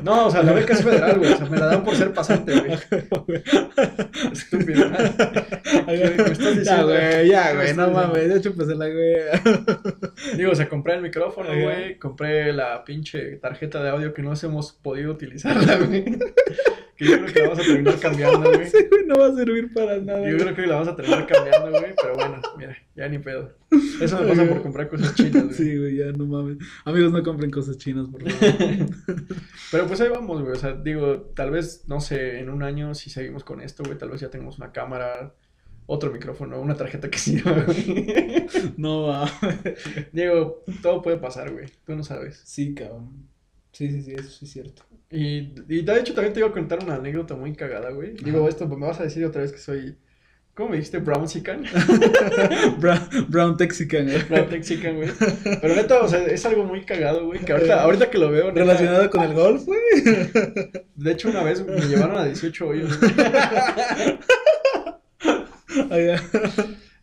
No, 0.05 0.27
o 0.27 0.31
sea, 0.31 0.43
la 0.45 0.53
beca 0.53 0.75
es 0.75 0.85
federal, 0.85 1.19
güey, 1.19 1.33
o 1.33 1.37
sea, 1.37 1.47
me 1.47 1.59
la 1.59 1.67
dan 1.67 1.83
por 1.83 1.97
ser 1.97 2.13
pasante, 2.13 2.53
güey. 2.61 2.73
Estúpido. 4.33 4.87
¿Qué 5.87 6.15
me 6.17 6.33
estás 6.33 6.39
Ya, 6.41 6.51
diciendo? 6.61 6.87
güey, 6.87 7.29
ya, 7.29 7.49
¿Qué 7.49 7.49
me 7.49 7.55
güey, 7.57 7.71
estás 7.71 7.89
no 7.89 7.95
mames, 7.95 8.29
ya 8.29 8.41
chúpasela, 8.41 8.87
güey. 8.89 10.37
Digo, 10.37 10.53
o 10.53 10.55
sea, 10.55 10.69
compré 10.69 10.95
el 10.95 11.03
micrófono, 11.03 11.49
güey, 11.49 11.99
compré 11.99 12.53
la 12.53 12.85
pinche 12.85 13.37
tarjeta 13.37 13.83
de 13.83 13.89
audio 13.91 14.15
que 14.15 14.23
no 14.23 14.33
hemos 14.41 14.73
podido 14.73 15.13
utilizarla, 15.13 15.77
güey. 15.79 16.05
Que 16.99 17.05
yo 17.05 17.17
creo 17.17 17.33
que 17.33 17.41
la 17.41 17.49
vamos 17.49 17.59
a 17.61 17.63
terminar 17.63 18.01
cambiando, 18.01 18.53
güey. 18.53 18.69
No 19.07 19.15
va 19.15 19.27
a 19.29 19.35
servir 19.35 19.73
para 19.73 19.99
nada. 19.99 20.29
Yo 20.29 20.37
creo 20.37 20.55
que 20.55 20.67
la 20.67 20.75
vamos 20.75 20.89
a 20.89 20.97
terminar 20.97 21.27
cambiando, 21.29 21.71
güey, 21.71 21.95
pero 22.03 22.15
bueno, 22.17 22.43
mira, 22.59 22.77
ya 22.97 23.09
ni 23.09 23.19
pedo. 23.21 23.55
Eso 24.01 24.21
me 24.21 24.27
pasa 24.27 24.49
por 24.49 24.63
comprar 24.63 24.89
cosas 24.89 25.15
chinas, 25.15 25.45
güey. 25.45 25.55
Sí, 25.55 25.79
güey, 25.79 25.97
ya 25.97 26.07
no 26.07 26.27
mames. 26.27 26.59
Amigos, 26.85 27.13
no 27.13 27.23
compren 27.23 27.53
cosas 27.53 27.79
chinas, 27.79 28.09
por 28.09 28.29
favor. 28.29 28.87
Pero 29.71 29.87
pues 29.87 30.01
ahí 30.01 30.09
vamos, 30.09 30.43
güey. 30.43 30.53
O 30.53 30.57
sea, 30.57 30.73
digo, 30.73 31.21
tal 31.37 31.53
vez, 31.53 31.85
no 31.87 32.01
sé, 32.01 32.41
en 32.41 32.51
un 32.51 32.65
año 32.65 32.97
si 32.97 33.11
seguimos 33.11 33.45
con 33.45 33.61
esto, 33.61 33.85
güey, 33.85 33.97
tal 33.97 34.11
vez 34.11 34.21
ya 34.21 34.31
tengamos 34.31 34.59
una 34.59 34.73
cámara, 34.73 35.35
otro 35.87 36.11
micrófono, 36.11 36.61
una 36.61 36.75
tarjeta 36.75 37.09
que 37.09 37.19
sirva, 37.19 37.53
güey. 37.65 38.47
No 38.77 39.03
va. 39.05 39.31
Digo, 40.13 40.65
todo 40.83 41.01
puede 41.01 41.19
pasar, 41.19 41.53
güey. 41.53 41.67
Tú 41.87 41.95
no 41.95 42.03
sabes. 42.03 42.43
Sí, 42.45 42.75
cabrón. 42.75 43.28
Sí, 43.79 43.89
sí, 43.93 44.03
sí, 44.03 44.13
eso 44.19 44.29
sí 44.29 44.45
es 44.45 44.51
cierto. 44.51 44.83
Y, 45.09 45.55
y 45.69 45.83
de 45.83 46.01
hecho 46.01 46.13
también 46.13 46.33
te 46.35 46.41
iba 46.41 46.49
a 46.49 46.53
contar 46.53 46.83
una 46.83 46.97
anécdota 46.97 47.37
muy 47.37 47.55
cagada, 47.55 47.91
güey. 47.91 48.15
Digo, 48.15 48.41
Ajá. 48.41 48.49
esto, 48.49 48.67
pues, 48.67 48.81
me 48.81 48.89
vas 48.89 48.99
a 48.99 49.05
decir 49.05 49.25
otra 49.25 49.43
vez 49.43 49.53
que 49.53 49.59
soy, 49.59 49.97
¿cómo 50.53 50.71
me 50.71 50.79
dijiste? 50.79 50.99
Brown 50.99 51.29
Sican. 51.29 51.63
Brown, 52.81 52.99
Brown 53.29 53.57
Texican, 53.57 54.07
güey. 54.07 54.21
Brown 54.29 54.49
Texican, 54.49 54.97
güey. 54.97 55.11
Pero 55.61 55.77
neta, 55.77 56.01
o 56.03 56.09
sea, 56.09 56.27
es 56.27 56.45
algo 56.45 56.65
muy 56.65 56.85
cagado, 56.85 57.27
güey, 57.27 57.39
que 57.39 57.53
ahorita, 57.53 57.81
ahorita 57.83 58.11
que 58.11 58.19
lo 58.19 58.33
veo, 58.33 58.49
neta, 58.49 58.59
Relacionado 58.59 59.09
con 59.11 59.23
el 59.23 59.35
golf, 59.35 59.65
güey. 59.65 59.79
de 60.97 61.13
hecho 61.13 61.29
una 61.29 61.45
vez 61.45 61.65
me 61.65 61.81
llevaron 61.83 62.17
a 62.19 62.25
18 62.25 62.67
hoyos, 62.67 62.99
güey. 62.99 63.13
Allá. 65.91 66.23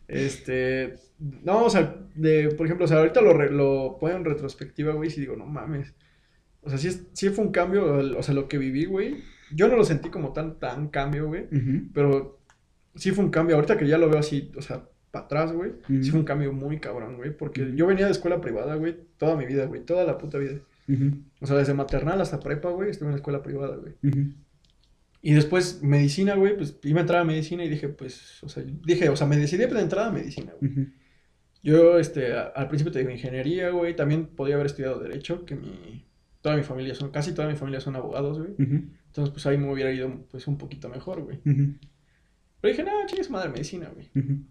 Este, 0.08 0.94
no, 1.42 1.64
o 1.64 1.70
sea, 1.70 1.96
de, 2.14 2.50
por 2.50 2.66
ejemplo, 2.66 2.84
o 2.84 2.88
sea, 2.88 2.98
ahorita 2.98 3.20
lo, 3.20 3.32
re- 3.32 3.50
lo 3.50 3.96
pongo 3.98 4.14
en 4.14 4.24
retrospectiva, 4.24 4.92
güey, 4.92 5.10
y 5.10 5.20
digo, 5.20 5.36
no 5.36 5.46
mames. 5.46 5.94
O 6.66 6.68
sea, 6.68 6.78
sí, 6.78 6.88
es- 6.88 7.06
sí 7.12 7.30
fue 7.30 7.44
un 7.44 7.52
cambio, 7.52 7.84
o 8.18 8.22
sea, 8.22 8.34
lo 8.34 8.48
que 8.48 8.58
viví, 8.58 8.84
güey. 8.84 9.22
Yo 9.54 9.68
no 9.68 9.76
lo 9.76 9.84
sentí 9.84 10.10
como 10.10 10.32
tan, 10.32 10.58
tan 10.58 10.88
cambio, 10.88 11.28
güey, 11.28 11.46
pero 11.94 12.40
sí 12.96 13.12
fue 13.12 13.24
un 13.24 13.30
cambio. 13.30 13.54
Ahorita 13.56 13.76
que 13.78 13.86
ya 13.86 13.96
lo 13.98 14.10
veo 14.10 14.18
así, 14.18 14.50
o 14.56 14.60
sea, 14.62 14.84
para 15.12 15.24
atrás, 15.26 15.52
güey, 15.52 15.72
sí 16.02 16.10
fue 16.10 16.18
un 16.20 16.26
cambio 16.26 16.52
muy 16.52 16.78
cabrón, 16.80 17.16
güey, 17.16 17.34
porque 17.36 17.72
yo 17.74 17.86
venía 17.86 18.04
de 18.06 18.12
escuela 18.12 18.40
privada, 18.40 18.74
güey, 18.74 18.96
toda 19.16 19.36
mi 19.36 19.46
vida, 19.46 19.64
güey, 19.66 19.84
toda 19.84 20.04
la 20.04 20.18
puta 20.18 20.38
vida. 20.38 20.58
O 21.40 21.46
sea, 21.46 21.56
desde 21.56 21.74
maternal 21.74 22.20
hasta 22.20 22.40
prepa, 22.40 22.70
güey, 22.70 22.90
estuve 22.90 23.06
en 23.08 23.12
la 23.12 23.16
escuela 23.16 23.42
privada, 23.42 23.76
güey. 23.76 23.94
Y 25.22 25.32
después 25.32 25.82
medicina, 25.82 26.34
güey, 26.36 26.56
pues 26.56 26.78
iba 26.84 26.98
a 26.98 27.02
entrar 27.02 27.20
a 27.20 27.24
medicina 27.24 27.64
y 27.64 27.68
dije, 27.68 27.88
pues, 27.88 28.42
o 28.44 28.48
sea, 28.48 28.62
dije, 28.84 29.08
o 29.08 29.16
sea, 29.16 29.26
me 29.26 29.36
decidí 29.36 29.66
para 29.66 29.80
entrar 29.80 30.08
a 30.08 30.12
medicina, 30.12 30.52
güey. 30.60 30.72
Yo, 31.62 31.98
este, 31.98 32.32
a- 32.32 32.52
al 32.54 32.68
principio 32.68 32.92
te 32.92 33.00
digo 33.00 33.10
ingeniería, 33.10 33.70
güey, 33.70 33.96
también 33.96 34.26
podía 34.26 34.54
haber 34.54 34.66
estudiado 34.66 35.00
derecho, 35.00 35.44
que 35.44 35.56
mi, 35.56 36.04
toda 36.46 36.56
mi 36.56 36.62
familia 36.62 36.94
son, 36.94 37.10
casi 37.10 37.34
toda 37.34 37.48
mi 37.48 37.56
familia 37.56 37.80
son 37.80 37.96
abogados, 37.96 38.38
güey. 38.38 38.54
Entonces, 38.56 39.32
pues 39.32 39.44
ahí 39.46 39.58
me 39.58 39.68
hubiera 39.72 39.90
ido, 39.90 40.24
pues, 40.30 40.46
un 40.46 40.58
poquito 40.58 40.88
mejor, 40.88 41.20
güey. 41.22 41.40
Pero 41.42 42.72
dije, 42.72 42.84
no, 42.84 42.92
chingues 43.06 43.30
madre, 43.30 43.48
medicina, 43.48 43.90
güey. 43.92 44.08
ujú. 44.14 44.42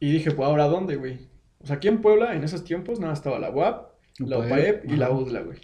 Y 0.00 0.10
dije, 0.10 0.32
pues, 0.32 0.48
¿ahora 0.48 0.64
dónde, 0.64 0.96
güey? 0.96 1.20
O 1.60 1.66
sea, 1.68 1.76
aquí 1.76 1.86
en 1.86 2.00
Puebla, 2.00 2.34
en 2.34 2.42
esos 2.42 2.64
tiempos, 2.64 2.98
nada, 2.98 3.12
estaba 3.12 3.38
la 3.38 3.50
UAP, 3.52 3.92
la 4.18 4.38
UPAEP 4.38 4.90
y 4.90 4.96
la. 4.96 5.12
UDLA, 5.12 5.42
güey. 5.42 5.58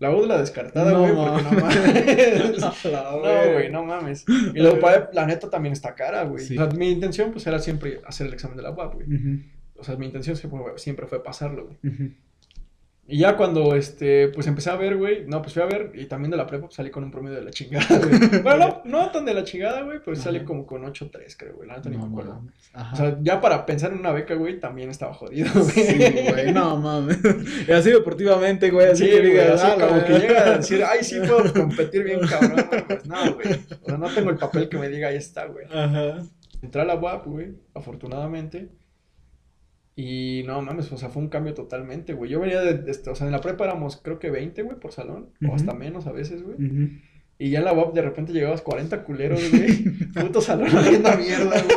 La 0.00 0.10
UDLA 0.10 0.38
descartada, 0.38 0.90
No, 0.92 1.00
güey, 1.00 1.14
porque 1.14 1.42
no 1.42 1.50
mames. 1.60 2.84
No, 2.90 3.52
güey, 3.52 3.70
no 3.70 3.84
mames. 3.84 4.24
Y 4.54 4.58
la 4.58 4.72
UPAEP, 4.78 5.12
la 5.12 5.26
neta, 5.26 5.50
también 5.50 5.74
está 5.74 5.94
cara, 5.94 6.24
güey. 6.24 6.42
Sí. 6.46 6.56
O 6.56 6.64
sea, 6.64 6.74
mi 6.78 6.90
intención, 6.90 7.30
pues, 7.30 7.46
era 7.46 7.58
siempre 7.58 8.00
hacer 8.06 8.26
el 8.28 8.32
examen 8.32 8.56
de 8.56 8.62
la 8.62 8.70
UAP, 8.70 8.94
güey. 8.94 9.06
O 9.76 9.84
sea, 9.84 9.96
mi 9.96 10.06
intención 10.06 10.34
siempre 10.34 10.58
fue, 10.62 10.78
siempre 10.78 11.06
fue 11.06 11.22
pasarlo, 11.22 11.66
güey. 11.66 12.14
Y 13.06 13.18
ya 13.18 13.36
cuando, 13.36 13.74
este, 13.74 14.28
pues 14.28 14.46
empecé 14.46 14.70
a 14.70 14.76
ver, 14.76 14.96
güey, 14.96 15.26
no, 15.26 15.42
pues 15.42 15.52
fui 15.52 15.62
a 15.62 15.66
ver, 15.66 15.92
y 15.94 16.06
también 16.06 16.30
de 16.30 16.38
la 16.38 16.46
prepa 16.46 16.64
pues, 16.66 16.74
salí 16.76 16.90
con 16.90 17.04
un 17.04 17.10
promedio 17.10 17.36
de 17.36 17.44
la 17.44 17.50
chingada, 17.50 17.98
güey. 17.98 18.40
Bueno, 18.42 18.80
no, 18.86 19.02
no 19.02 19.10
tan 19.10 19.26
de 19.26 19.34
la 19.34 19.44
chingada, 19.44 19.82
güey, 19.82 19.98
pero 20.02 20.16
salí 20.16 20.38
Ajá. 20.38 20.46
como 20.46 20.64
con 20.64 20.82
8.3, 20.84 21.34
creo, 21.36 21.54
güey, 21.56 21.68
la 21.68 21.76
neta 21.76 21.90
ni 21.90 21.98
No 21.98 22.06
me 22.06 22.08
acuerdo. 22.12 22.42
O 22.92 22.96
sea, 22.96 23.18
ya 23.20 23.42
para 23.42 23.66
pensar 23.66 23.92
en 23.92 23.98
una 23.98 24.12
beca, 24.12 24.34
güey, 24.36 24.58
también 24.58 24.88
estaba 24.88 25.12
jodido, 25.12 25.50
güey. 25.52 25.70
Sí, 25.70 26.14
güey, 26.30 26.52
no 26.54 26.78
mames. 26.78 27.18
Y 27.68 27.72
así 27.72 27.90
deportivamente, 27.90 28.70
güey, 28.70 28.86
así 28.90 29.04
Sí, 29.04 29.10
que 29.10 29.20
güey, 29.20 29.38
así 29.38 29.66
"Ah, 29.66 29.76
como 29.78 30.02
que 30.02 30.12
verga". 30.12 30.18
llega 30.26 30.40
a 30.46 30.56
decir, 30.56 30.82
ay, 30.82 31.04
sí 31.04 31.18
puedo 31.20 31.52
competir 31.52 32.04
bien, 32.04 32.20
cabrón, 32.20 32.64
güey, 32.70 32.84
pues 32.86 33.06
no, 33.06 33.34
güey. 33.34 33.46
O 33.82 33.86
sea, 33.86 33.98
no 33.98 34.08
tengo 34.14 34.30
el 34.30 34.38
papel 34.38 34.70
que 34.70 34.78
me 34.78 34.88
diga, 34.88 35.08
ahí 35.08 35.16
está, 35.16 35.44
güey. 35.44 35.66
Ajá. 35.70 36.22
Entré 36.62 36.80
a 36.80 36.84
la 36.86 36.94
UAP, 36.94 37.26
güey, 37.26 37.48
afortunadamente. 37.74 38.70
Y 39.96 40.42
no 40.46 40.60
mames, 40.60 40.90
o 40.90 40.96
sea, 40.98 41.08
fue 41.08 41.22
un 41.22 41.28
cambio 41.28 41.54
totalmente, 41.54 42.14
güey. 42.14 42.30
Yo 42.30 42.40
venía 42.40 42.60
de, 42.60 42.74
de 42.78 42.90
este- 42.90 43.10
o 43.10 43.14
sea, 43.14 43.26
en 43.26 43.32
la 43.32 43.40
prepa 43.40 43.64
éramos 43.64 43.96
creo 44.02 44.18
que 44.18 44.30
20, 44.30 44.62
güey, 44.62 44.78
por 44.80 44.92
salón, 44.92 45.30
o 45.48 45.54
hasta 45.54 45.72
menos 45.72 46.06
a 46.08 46.12
veces, 46.12 46.42
güey. 46.42 46.56
Y 47.38 47.50
ya 47.50 47.60
en 47.60 47.64
la 47.64 47.72
UAP 47.72 47.94
de 47.94 48.02
repente 48.02 48.32
llegabas 48.32 48.62
40 48.62 49.04
culeros, 49.04 49.40
güey. 49.50 49.84
Puto 50.14 50.40
salón 50.40 50.74
oliendo 50.76 51.08
a 51.08 51.16
mierda, 51.16 51.62
güey. 51.62 51.76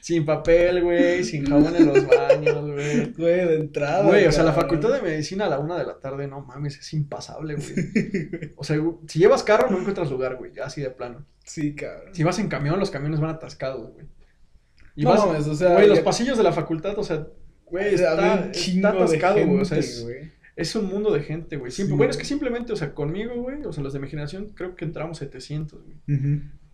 Sin 0.00 0.26
papel, 0.26 0.82
güey, 0.82 1.24
sin 1.24 1.46
jabón 1.46 1.74
en 1.76 1.86
los 1.86 2.06
baños, 2.06 2.70
güey. 2.70 3.12
Güey, 3.12 3.46
de 3.48 3.54
entrada. 3.56 4.06
Güey, 4.06 4.26
o 4.26 4.32
sea, 4.32 4.44
la 4.44 4.52
facultad 4.52 4.92
de 4.92 5.00
medicina 5.00 5.46
a 5.46 5.48
la 5.48 5.58
una 5.58 5.78
de 5.78 5.84
la 5.86 5.98
tarde, 5.98 6.26
no 6.28 6.42
mames, 6.42 6.78
es 6.78 6.92
impasable, 6.92 7.54
güey. 7.54 8.52
O 8.56 8.64
sea, 8.64 8.76
si 9.08 9.18
llevas 9.18 9.42
carro 9.42 9.70
no 9.70 9.78
encuentras 9.78 10.10
lugar, 10.10 10.36
güey, 10.36 10.52
así 10.62 10.82
de 10.82 10.90
plano. 10.90 11.24
Sí, 11.44 11.74
cabrón. 11.74 12.14
Si 12.14 12.22
vas 12.22 12.38
en 12.38 12.48
camión, 12.48 12.78
los 12.78 12.90
camiones 12.90 13.20
van 13.20 13.30
atascados, 13.30 13.92
güey. 13.92 14.06
Y 14.96 15.02
No 15.04 15.10
vas, 15.10 15.26
mames, 15.26 15.46
o 15.48 15.54
sea, 15.54 15.72
güey, 15.74 15.88
los 15.88 16.00
pasillos 16.00 16.36
de 16.38 16.44
la 16.44 16.52
facultad, 16.52 16.98
o 16.98 17.02
sea, 17.04 17.26
güey, 17.66 17.94
está, 17.94 18.50
está 18.50 18.88
atascado, 18.90 19.44
güey, 19.46 19.60
o 19.60 19.64
sea, 19.64 19.78
es, 19.78 20.02
güey. 20.04 20.30
es 20.56 20.74
un 20.76 20.86
mundo 20.86 21.12
de 21.12 21.20
gente, 21.20 21.56
güey. 21.56 21.72
Simple- 21.72 21.92
Sí, 21.92 21.96
bueno, 21.96 22.10
es 22.12 22.16
que 22.16 22.24
simplemente, 22.24 22.72
o 22.72 22.76
sea, 22.76 22.94
conmigo, 22.94 23.34
güey, 23.42 23.64
o 23.64 23.72
sea, 23.72 23.82
los 23.82 23.92
de 23.92 23.98
mi 23.98 24.08
generación, 24.08 24.52
creo 24.54 24.76
que 24.76 24.84
entramos 24.84 25.18
700, 25.18 25.80
güey. 25.82 25.96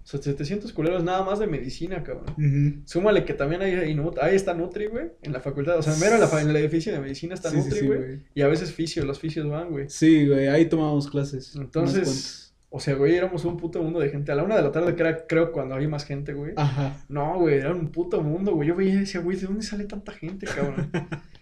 O 0.02 0.06
sea, 0.06 0.20
700 0.20 0.72
culeros 0.72 1.04
nada 1.04 1.22
más 1.24 1.38
de 1.38 1.46
medicina, 1.46 2.02
cabrón. 2.02 2.26
ujú. 2.36 2.82
Súmale 2.86 3.24
que 3.24 3.34
también 3.34 3.60
hay, 3.62 3.74
hay 3.74 3.96
ahí 4.22 4.34
está 4.34 4.54
Nutri, 4.54 4.86
güey, 4.86 5.06
en 5.22 5.32
la 5.32 5.40
facultad. 5.40 5.78
O 5.78 5.82
sea, 5.82 5.94
mero 5.96 6.14
en, 6.14 6.20
la 6.20 6.26
fa- 6.26 6.40
en 6.42 6.48
el 6.50 6.56
edificio 6.56 6.90
de 6.92 7.00
medicina 7.00 7.34
está 7.34 7.50
Sí, 7.50 7.56
Nutri, 7.58 7.78
sí, 7.80 7.86
güey. 7.86 8.20
y 8.34 8.42
a 8.42 8.48
veces 8.48 8.72
fisio, 8.72 9.04
los 9.04 9.18
fisios 9.20 9.48
van, 9.48 9.70
güey. 9.70 9.88
Sí, 9.88 10.26
güey, 10.26 10.48
ahí 10.48 10.66
tomábamos 10.68 11.08
clases. 11.08 11.54
Entonces. 11.54 12.39
O 12.72 12.78
sea, 12.78 12.94
güey, 12.94 13.16
éramos 13.16 13.44
un 13.44 13.56
puto 13.56 13.82
mundo 13.82 13.98
de 13.98 14.10
gente. 14.10 14.30
A 14.30 14.36
la 14.36 14.44
una 14.44 14.56
de 14.56 14.62
la 14.62 14.70
tarde, 14.70 14.94
que 14.94 15.02
era, 15.02 15.26
creo, 15.26 15.50
cuando 15.50 15.74
había 15.74 15.88
más 15.88 16.04
gente, 16.04 16.32
güey. 16.32 16.52
Ajá. 16.56 16.96
No, 17.08 17.38
güey, 17.40 17.56
era 17.56 17.72
un 17.72 17.88
puto 17.88 18.22
mundo, 18.22 18.54
güey. 18.54 18.68
Yo 18.68 18.76
veía 18.76 18.94
y 18.94 18.98
decía, 18.98 19.20
güey, 19.20 19.36
¿de 19.36 19.46
dónde 19.46 19.62
sale 19.62 19.84
tanta 19.84 20.12
gente, 20.12 20.46
cabrón? 20.46 20.90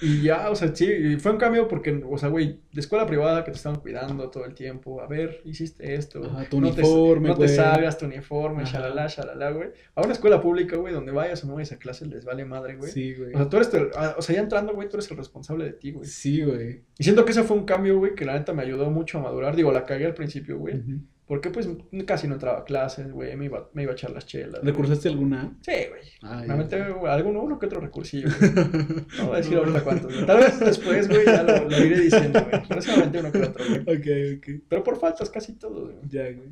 y 0.00 0.22
ya, 0.22 0.50
o 0.50 0.54
sea, 0.54 0.74
sí, 0.74 1.16
fue 1.18 1.32
un 1.32 1.38
cambio 1.38 1.66
porque, 1.68 2.02
o 2.08 2.16
sea, 2.18 2.28
güey, 2.28 2.60
de 2.72 2.80
escuela 2.80 3.04
privada 3.06 3.44
que 3.44 3.50
te 3.50 3.56
estaban 3.56 3.80
cuidando 3.80 4.30
todo 4.30 4.44
el 4.44 4.54
tiempo. 4.54 5.00
A 5.00 5.06
ver, 5.06 5.40
hiciste 5.44 5.94
esto. 5.94 6.22
Ajá, 6.24 6.44
tu 6.48 6.60
no 6.60 6.72
te- 6.72 6.80
uniforme, 6.82 7.28
No 7.30 7.36
te, 7.36 7.48
salgas, 7.48 7.98
tu 7.98 8.06
uniforme, 8.06 8.62
Ajá. 8.62 8.72
shalala, 8.78 9.06
shalala, 9.08 9.50
güey. 9.50 9.68
A 9.94 10.02
una 10.02 10.12
escuela 10.12 10.40
pública, 10.40 10.76
güey, 10.76 10.94
donde 10.94 11.10
vayas 11.12 11.42
o 11.44 11.46
no 11.48 11.54
vayas 11.54 11.72
a 11.72 11.78
clases, 11.78 12.08
les 12.08 12.24
vale 12.24 12.44
madre, 12.44 12.76
güey. 12.76 12.90
Sí, 12.92 13.14
güey. 13.14 13.34
O 13.34 13.38
sea, 13.38 13.48
tú 13.48 13.56
eres, 13.56 13.74
el- 13.74 13.90
ah, 13.96 14.14
o 14.16 14.22
sea, 14.22 14.36
ya 14.36 14.42
entrando, 14.42 14.72
güey, 14.74 14.88
tú 14.88 14.96
eres 14.96 15.10
el 15.10 15.16
responsable 15.16 15.64
de 15.64 15.72
ti, 15.72 15.92
güey. 15.92 16.06
Sí, 16.06 16.42
güey. 16.42 16.82
Y 16.98 17.04
siento 17.04 17.24
que 17.24 17.32
ese 17.32 17.42
fue 17.42 17.56
un 17.56 17.64
cambio, 17.64 17.98
güey, 17.98 18.14
que 18.14 18.24
la 18.24 18.34
neta 18.38 18.52
me 18.52 18.62
ayudó 18.62 18.90
mucho 18.90 19.18
a 19.18 19.22
madurar. 19.22 19.56
Digo, 19.56 19.72
la 19.72 19.84
cagué 19.84 20.06
al 20.06 20.14
principio, 20.14 20.58
güey. 20.58 20.76
Ujú. 20.76 21.00
Porque, 21.28 21.50
pues, 21.50 21.68
casi 22.06 22.26
no 22.26 22.34
entraba 22.34 22.60
a 22.60 22.64
clases, 22.64 23.12
güey. 23.12 23.36
Me 23.36 23.44
iba, 23.44 23.68
me 23.74 23.82
iba 23.82 23.92
a 23.92 23.94
echar 23.94 24.10
las 24.10 24.24
chelas. 24.24 24.62
güey. 24.62 24.72
¿Recursaste 24.72 25.10
alguna? 25.10 25.58
Sí, 25.60 25.72
güey. 25.90 26.00
Ah, 26.22 26.42
Me 26.48 26.56
metí 26.56 26.76
güey, 26.76 27.12
alguno, 27.12 27.42
uno 27.42 27.58
que 27.58 27.66
otro 27.66 27.80
recursillo, 27.82 28.28
güey. 28.40 28.50
No 29.18 29.26
voy 29.26 29.34
a 29.34 29.36
decir 29.36 29.58
ahorita 29.58 29.84
cuántos, 29.84 30.10
güey. 30.12 30.24
Tal 30.26 30.38
vez 30.38 30.58
después, 30.58 31.06
güey, 31.06 31.26
ya 31.26 31.42
lo, 31.42 31.68
lo 31.68 31.84
iré 31.84 32.00
diciendo, 32.00 32.40
güey. 32.48 32.62
Pero 32.66 32.80
sí 32.80 32.88
me 32.90 32.96
aventé 32.96 33.18
uno 33.20 33.30
que 33.32 33.42
otro, 33.42 33.64
güey. 33.68 33.80
Ok, 33.82 34.38
ok. 34.38 34.62
Pero 34.70 34.82
por 34.82 34.98
faltas 34.98 35.28
casi 35.28 35.52
todos, 35.58 35.92
güey. 35.92 36.08
Ya, 36.08 36.22
güey. 36.32 36.48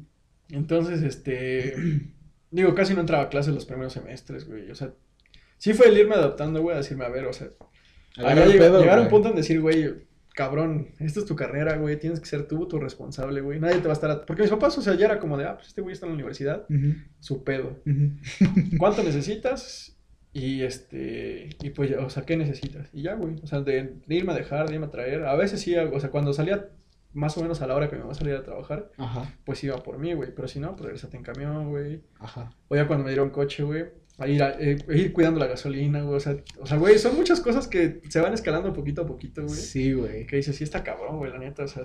Entonces, 0.51 1.03
este... 1.03 1.75
Digo, 2.51 2.75
casi 2.75 2.93
no 2.95 3.01
entraba 3.01 3.25
a 3.25 3.29
clases 3.31 3.55
los 3.55 3.65
primeros 3.65 3.95
semestres, 3.95 4.47
güey. 4.47 4.71
O 4.71 4.75
sea, 4.75 4.93
sí 5.57 5.73
fue 5.73 5.89
el 5.89 5.97
irme 5.99 6.15
adaptando, 6.17 6.61
güey, 6.61 6.75
a 6.75 6.79
decirme, 6.79 7.07
a 7.07 7.09
ver, 7.09 7.25
o 7.25 7.33
sea... 7.33 7.49
Llegar, 8.19 8.37
pedo, 8.53 8.81
llegar 8.81 8.99
a 8.99 9.03
un 9.03 9.09
güey. 9.09 9.11
punto 9.11 9.31
en 9.31 9.37
decir, 9.37 9.61
güey, 9.61 10.07
cabrón, 10.37 10.89
esta 11.01 11.19
es 11.21 11.27
tu 11.27 11.35
carrera, 11.35 11.77
güey, 11.79 11.99
tienes 11.99 12.21
que 12.21 12.27
ser 12.27 12.47
tú 12.47 12.69
tu 12.69 12.79
responsable, 12.79 13.41
güey. 13.41 13.59
Nadie 13.59 13.79
te 13.79 13.89
va 13.89 13.91
a 13.91 13.95
estar... 13.95 14.11
a- 14.11 14.27
Porque 14.27 14.43
mis 14.43 14.51
papás, 14.51 14.77
o 14.79 14.83
sea, 14.83 14.95
ya 14.95 15.07
era 15.07 15.19
como 15.19 15.37
de, 15.39 15.47
ah, 15.47 15.55
pues 15.57 15.69
este 15.69 15.81
güey 15.81 15.95
está 15.95 16.07
en 16.07 16.11
la 16.13 16.15
universidad, 16.15 16.67
su 17.21 17.43
pedo. 17.43 17.81
¿Cuánto 18.79 19.03
necesitas? 19.03 19.97
Y 20.33 20.63
este, 20.63 21.49
y 21.63 21.71
pues, 21.71 21.91
o 21.97 22.11
sea, 22.11 22.25
¿qué 22.27 22.37
necesitas? 22.37 22.91
Y 22.93 23.03
ya, 23.03 23.15
güey, 23.15 23.37
o 23.43 23.47
sea, 23.47 23.63
de, 23.63 23.95
de 24.07 24.15
irme 24.15 24.33
a 24.33 24.37
dejar, 24.37 24.69
de 24.69 24.75
irme 24.75 24.87
a 24.87 24.91
traer. 24.91 25.25
A 25.25 25.35
veces 25.35 25.61
sí, 25.63 25.75
o 25.75 25.99
sea, 25.99 26.11
cuando 26.11 26.33
salía 26.35 26.69
más 27.15 27.39
o 27.39 27.41
menos 27.41 27.63
a 27.63 27.67
la 27.67 27.75
hora 27.75 27.89
que 27.89 27.97
me 27.97 28.03
iba 28.03 28.11
a 28.11 28.15
salir 28.15 28.35
a 28.35 28.43
trabajar, 28.43 28.91
Ajá, 28.99 29.33
pues 29.47 29.65
iba 29.65 29.83
por 29.83 29.99
mí, 29.99 30.13
güey. 30.13 30.35
Pero 30.35 30.47
si 30.49 30.61
no, 30.61 30.73
pues 30.77 30.83
regresate 30.85 31.17
en 31.17 31.23
camión, 31.23 31.71
güey. 31.71 32.03
ajá. 32.21 32.51
O 32.69 32.77
ya 32.77 32.87
cuando 32.87 33.05
me 33.05 33.11
dieron 33.13 33.31
coche, 33.31 33.63
güey, 33.63 33.87
a 34.19 34.29
ir, 34.29 34.43
a, 34.43 34.57
eh, 34.59 34.79
ir 34.89 35.13
cuidando 35.13 35.39
la 35.39 35.47
gasolina, 35.47 36.03
güey. 36.03 36.17
O 36.17 36.21
sea, 36.21 36.37
o 36.59 36.67
sea, 36.67 36.79
güey, 36.79 36.99
son 36.99 37.17
muchas 37.17 37.41
cosas 37.41 37.69
que 37.69 38.01
se 38.09 38.21
van 38.21 38.33
escalando 38.33 38.73
poquito 38.73 39.03
a 39.03 39.07
poquito, 39.07 39.43
güey. 39.43 39.55
Sí, 39.55 39.93
güey. 39.93 40.27
Que 40.27 40.37
dices, 40.37 40.57
sí 40.57 40.65
está 40.65 40.83
cabrón, 40.83 41.19
güey, 41.19 41.31
la 41.31 41.39
neta, 41.39 41.65
o 41.65 41.69
sea. 41.69 41.83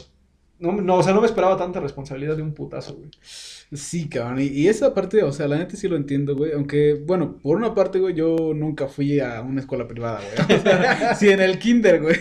No, 0.60 0.74
no, 0.74 0.98
o 0.98 1.04
sea, 1.04 1.14
no 1.14 1.22
me 1.22 1.26
esperaba 1.26 1.58
tanta 1.58 1.80
responsabilidad 1.80 2.38
de 2.38 2.44
un 2.44 2.54
putazo, 2.54 2.96
güey. 2.96 3.10
Sí, 3.22 4.08
cabrón. 4.08 4.42
Y, 4.42 4.46
y 4.46 4.68
esa 4.68 4.94
parte, 4.94 5.24
o 5.24 5.32
sea, 5.32 5.48
la 5.48 5.58
neta 5.58 5.76
sí 5.76 5.88
lo 5.88 5.96
entiendo, 5.96 6.36
güey. 6.36 6.52
Aunque, 6.54 6.94
bueno, 6.94 7.40
por 7.40 7.58
una 7.58 7.74
parte, 7.74 8.00
güey, 8.00 8.14
yo 8.14 8.54
nunca 8.54 8.88
fui 8.88 9.20
a 9.20 9.42
una 9.42 9.62
escuela 9.62 9.88
privada, 9.88 10.22
güey. 10.22 10.60
O 10.60 10.62
sea, 10.62 11.16
si 11.16 11.30
en 11.30 11.42
el 11.42 11.58
kinder, 11.58 12.02
güey. 12.02 12.16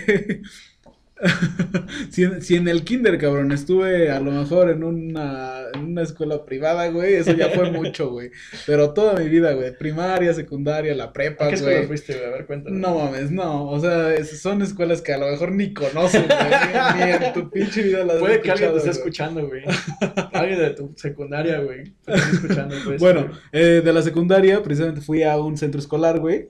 si, 2.11 2.25
en, 2.25 2.43
si 2.43 2.57
en 2.57 2.69
el 2.69 2.83
kinder, 2.85 3.19
cabrón, 3.19 3.53
estuve 3.53 4.11
a 4.11 4.21
lo 4.21 4.31
mejor 4.31 4.71
en 4.71 4.83
una, 4.85 5.61
en 5.75 5.81
una 5.85 6.03
escuela 6.03 6.45
privada, 6.45 6.89
güey, 6.89 7.15
eso 7.15 7.33
ya 7.33 7.51
fue 7.51 7.71
mucho, 7.73 8.11
güey. 8.11 8.31
Pero 8.67 8.93
toda 8.95 9.15
mi 9.21 9.29
vida, 9.29 9.53
güey, 9.53 9.77
primaria, 9.77 10.33
secundaria, 10.35 10.95
la 10.95 11.13
prepa, 11.13 11.47
¿A 11.47 11.49
qué 11.49 11.55
escuela 11.57 11.77
güey. 11.79 11.89
fuiste, 11.89 12.15
güey? 12.15 12.25
A 12.27 12.31
ver, 12.31 12.47
cuéntame. 12.47 12.79
No 12.79 12.95
mames, 12.97 13.31
no, 13.31 13.69
o 13.69 13.81
sea, 13.81 14.15
es- 14.15 14.41
son 14.41 14.63
escuelas 14.63 15.03
que 15.03 15.13
a 15.13 15.19
lo 15.19 15.29
mejor 15.31 15.53
ni 15.53 15.75
conoces, 15.75 16.25
güey, 16.27 16.39
ni, 16.97 17.27
en 17.27 17.33
tu 17.33 17.51
pinche 17.51 17.83
vida 17.83 18.05
las 18.05 18.17
Puede 18.17 18.41
que 18.41 18.51
alguien 18.51 18.73
te 18.73 18.79
esté 18.79 18.91
escuchando, 18.91 19.47
güey. 19.47 19.63
alguien 20.33 20.59
de 20.59 20.71
tu 20.71 20.93
secundaria, 20.97 21.61
güey. 21.61 21.93
Te 22.05 22.15
esté 22.15 22.31
escuchando, 22.37 22.75
pues. 22.85 23.01
Bueno, 23.01 23.31
eh, 23.53 23.83
de 23.85 23.93
la 23.93 24.03
secundaria, 24.03 24.63
precisamente 24.63 25.01
fui 25.01 25.23
a 25.23 25.39
un 25.39 25.57
centro 25.57 25.81
escolar, 25.81 26.19
güey. 26.19 26.49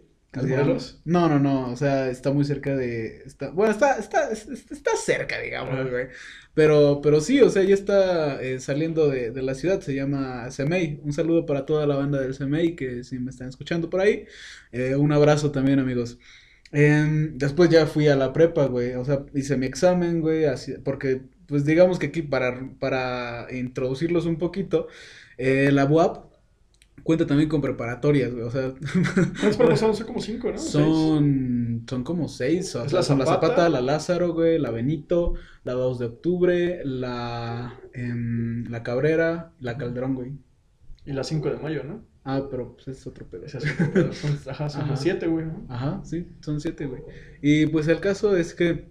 No, 1.04 1.28
no, 1.28 1.38
no, 1.40 1.72
o 1.72 1.76
sea, 1.76 2.08
está 2.08 2.32
muy 2.32 2.44
cerca 2.44 2.76
de... 2.76 3.22
Está, 3.26 3.50
bueno, 3.50 3.72
está, 3.72 3.98
está, 3.98 4.30
está, 4.30 4.52
está 4.52 4.96
cerca, 4.96 5.40
digamos, 5.40 5.90
güey. 5.90 6.08
Pero, 6.54 7.00
pero 7.02 7.20
sí, 7.20 7.40
o 7.40 7.50
sea, 7.50 7.62
ya 7.64 7.74
está 7.74 8.40
eh, 8.42 8.60
saliendo 8.60 9.08
de, 9.08 9.30
de 9.32 9.42
la 9.42 9.54
ciudad, 9.54 9.80
se 9.80 9.94
llama 9.94 10.50
CEMEI. 10.50 11.00
Un 11.02 11.12
saludo 11.12 11.46
para 11.46 11.66
toda 11.66 11.86
la 11.86 11.96
banda 11.96 12.20
del 12.20 12.34
CEMEI 12.34 12.76
que 12.76 13.02
si 13.04 13.18
me 13.18 13.30
están 13.30 13.48
escuchando 13.48 13.90
por 13.90 14.00
ahí. 14.00 14.26
Eh, 14.72 14.94
un 14.96 15.12
abrazo 15.12 15.50
también, 15.50 15.78
amigos. 15.80 16.18
Em, 16.72 17.36
después 17.36 17.68
ya 17.70 17.86
fui 17.86 18.06
a 18.08 18.16
la 18.16 18.32
prepa, 18.32 18.66
güey, 18.66 18.94
o 18.94 19.04
sea, 19.04 19.26
hice 19.34 19.56
mi 19.56 19.66
examen, 19.66 20.20
güey, 20.20 20.44
así, 20.44 20.74
porque, 20.84 21.22
pues 21.46 21.64
digamos 21.64 21.98
que 21.98 22.06
aquí 22.06 22.22
para, 22.22 22.70
para 22.78 23.48
introducirlos 23.52 24.26
un 24.26 24.38
poquito, 24.38 24.86
eh, 25.36 25.70
la 25.72 25.84
UAP 25.84 26.29
cuenta 27.02 27.26
también 27.26 27.48
con 27.48 27.60
preparatorias, 27.60 28.32
güey, 28.32 28.44
o 28.44 28.50
sea, 28.50 28.74
¿Cuántas 29.40 29.56
pruebas 29.56 29.80
son? 29.80 29.94
Son 29.94 30.06
como 30.06 30.20
cinco, 30.20 30.50
¿no? 30.52 30.58
Seis. 30.58 30.98
son, 30.98 31.84
son 31.88 32.04
como 32.04 32.28
seis, 32.28 32.74
o 32.76 32.84
Es 32.84 32.90
sea, 32.90 33.00
la 33.00 33.02
son 33.02 33.18
la 33.18 33.26
Zapata. 33.26 33.68
La 33.68 33.80
Lázaro, 33.80 34.32
güey, 34.34 34.58
la 34.58 34.70
Benito, 34.70 35.34
la 35.64 35.72
2 35.74 35.98
de 35.98 36.06
octubre, 36.06 36.80
la, 36.84 37.80
em, 37.92 38.64
la 38.70 38.82
Cabrera, 38.82 39.52
la 39.60 39.76
Calderón, 39.78 40.14
güey. 40.14 40.32
Y 41.04 41.12
las 41.12 41.28
5 41.28 41.50
de 41.50 41.56
mayo, 41.58 41.82
¿no? 41.84 42.04
Ah, 42.24 42.46
pero 42.50 42.74
pues 42.76 42.88
es 42.88 43.06
otro 43.06 43.26
pedo. 43.26 43.44
Esas 43.46 43.64
son, 43.64 43.90
pero 43.94 44.12
son, 44.12 44.38
ajá, 44.48 44.68
son 44.68 44.82
Ajá. 44.82 44.90
las 44.90 45.00
7, 45.00 45.26
güey. 45.26 45.46
¿no? 45.46 45.66
Ajá, 45.68 46.00
sí, 46.04 46.26
son 46.40 46.60
siete, 46.60 46.86
güey. 46.86 47.02
Y 47.42 47.66
pues 47.66 47.88
el 47.88 48.00
caso 48.00 48.36
es 48.36 48.54
que, 48.54 48.90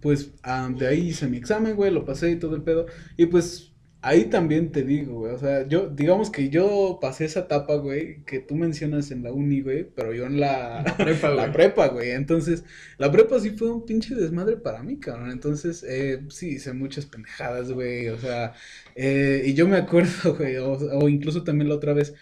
pues, 0.00 0.32
ah, 0.42 0.70
de 0.76 0.86
ahí 0.86 1.08
hice 1.08 1.26
mi 1.28 1.36
examen, 1.36 1.76
güey, 1.76 1.90
lo 1.90 2.04
pasé 2.04 2.30
y 2.30 2.38
todo 2.38 2.54
el 2.56 2.62
pedo. 2.62 2.86
Y 3.16 3.26
pues, 3.26 3.73
ahí 4.04 4.26
también 4.30 4.72
te 4.72 4.82
digo, 4.84 5.14
güey, 5.20 5.32
o 5.34 5.38
sea, 5.38 5.66
yo, 5.68 5.88
digamos 5.88 6.30
que 6.30 6.50
yo 6.50 6.98
pasé 7.00 7.24
esa 7.26 7.40
etapa, 7.40 7.76
güey, 7.76 8.24
que 8.24 8.40
tú 8.40 8.54
mencionas 8.56 9.10
en 9.10 9.22
la 9.22 9.32
uni, 9.32 9.60
güey, 9.62 9.84
pero 9.94 10.12
yo 10.14 10.26
en 10.26 10.40
la, 10.40 10.88
La 10.88 10.96
prepa, 10.96 11.30
la 11.34 11.50
güey. 11.50 11.52
prepa, 11.52 11.88
güey, 11.88 12.10
entonces, 12.12 12.64
la 12.98 13.10
prepa 13.12 13.40
sí 13.40 13.50
fue 13.50 13.70
un 13.72 13.84
pinche 13.86 14.14
desmadre 14.14 14.56
para 14.58 14.82
mí, 14.82 14.98
cabrón, 15.00 15.30
entonces, 15.30 15.84
eh, 15.88 16.22
sí, 16.30 16.50
hice 16.56 16.72
muchas 16.74 17.06
pendejadas, 17.06 17.72
güey, 17.72 18.08
o 18.08 18.18
sea, 18.18 18.54
eh, 18.94 19.42
y 19.46 19.54
yo 19.54 19.66
me 19.68 19.76
acuerdo, 19.78 20.34
güey, 20.38 20.56
o, 20.58 20.72
o 20.72 21.08
incluso 21.08 21.44
también 21.44 21.68
la 21.68 21.76
otra 21.76 21.92
vez, 21.94 22.14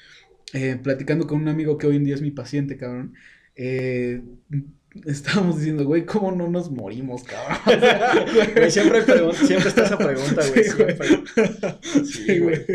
eh, 0.55 0.79
platicando 0.83 1.27
con 1.27 1.41
un 1.41 1.49
amigo 1.49 1.79
que 1.79 1.87
hoy 1.87 1.97
en 1.97 2.05
día 2.05 2.15
es 2.15 2.23
mi 2.23 2.31
paciente, 2.31 2.77
cabrón, 2.77 3.15
eh, 3.57 4.23
estábamos 5.07 5.59
diciendo, 5.59 5.85
güey, 5.85 6.05
¿cómo 6.07 6.33
no 6.33 6.49
nos 6.49 6.71
morimos, 6.71 7.25
cabrón? 7.25 7.59
O 7.67 7.79
sea, 7.81 8.15
Güey, 8.57 8.71
siempre, 8.71 9.03
siempre 9.43 9.69
está 9.69 9.83
esa 9.85 10.01
pregunta, 10.01 10.47
güey. 10.49 10.65
Sí, 10.65 10.73
güey. 10.77 10.97
siempre. 10.97 11.27
Sí, 12.03 12.39
güey. 12.39 12.67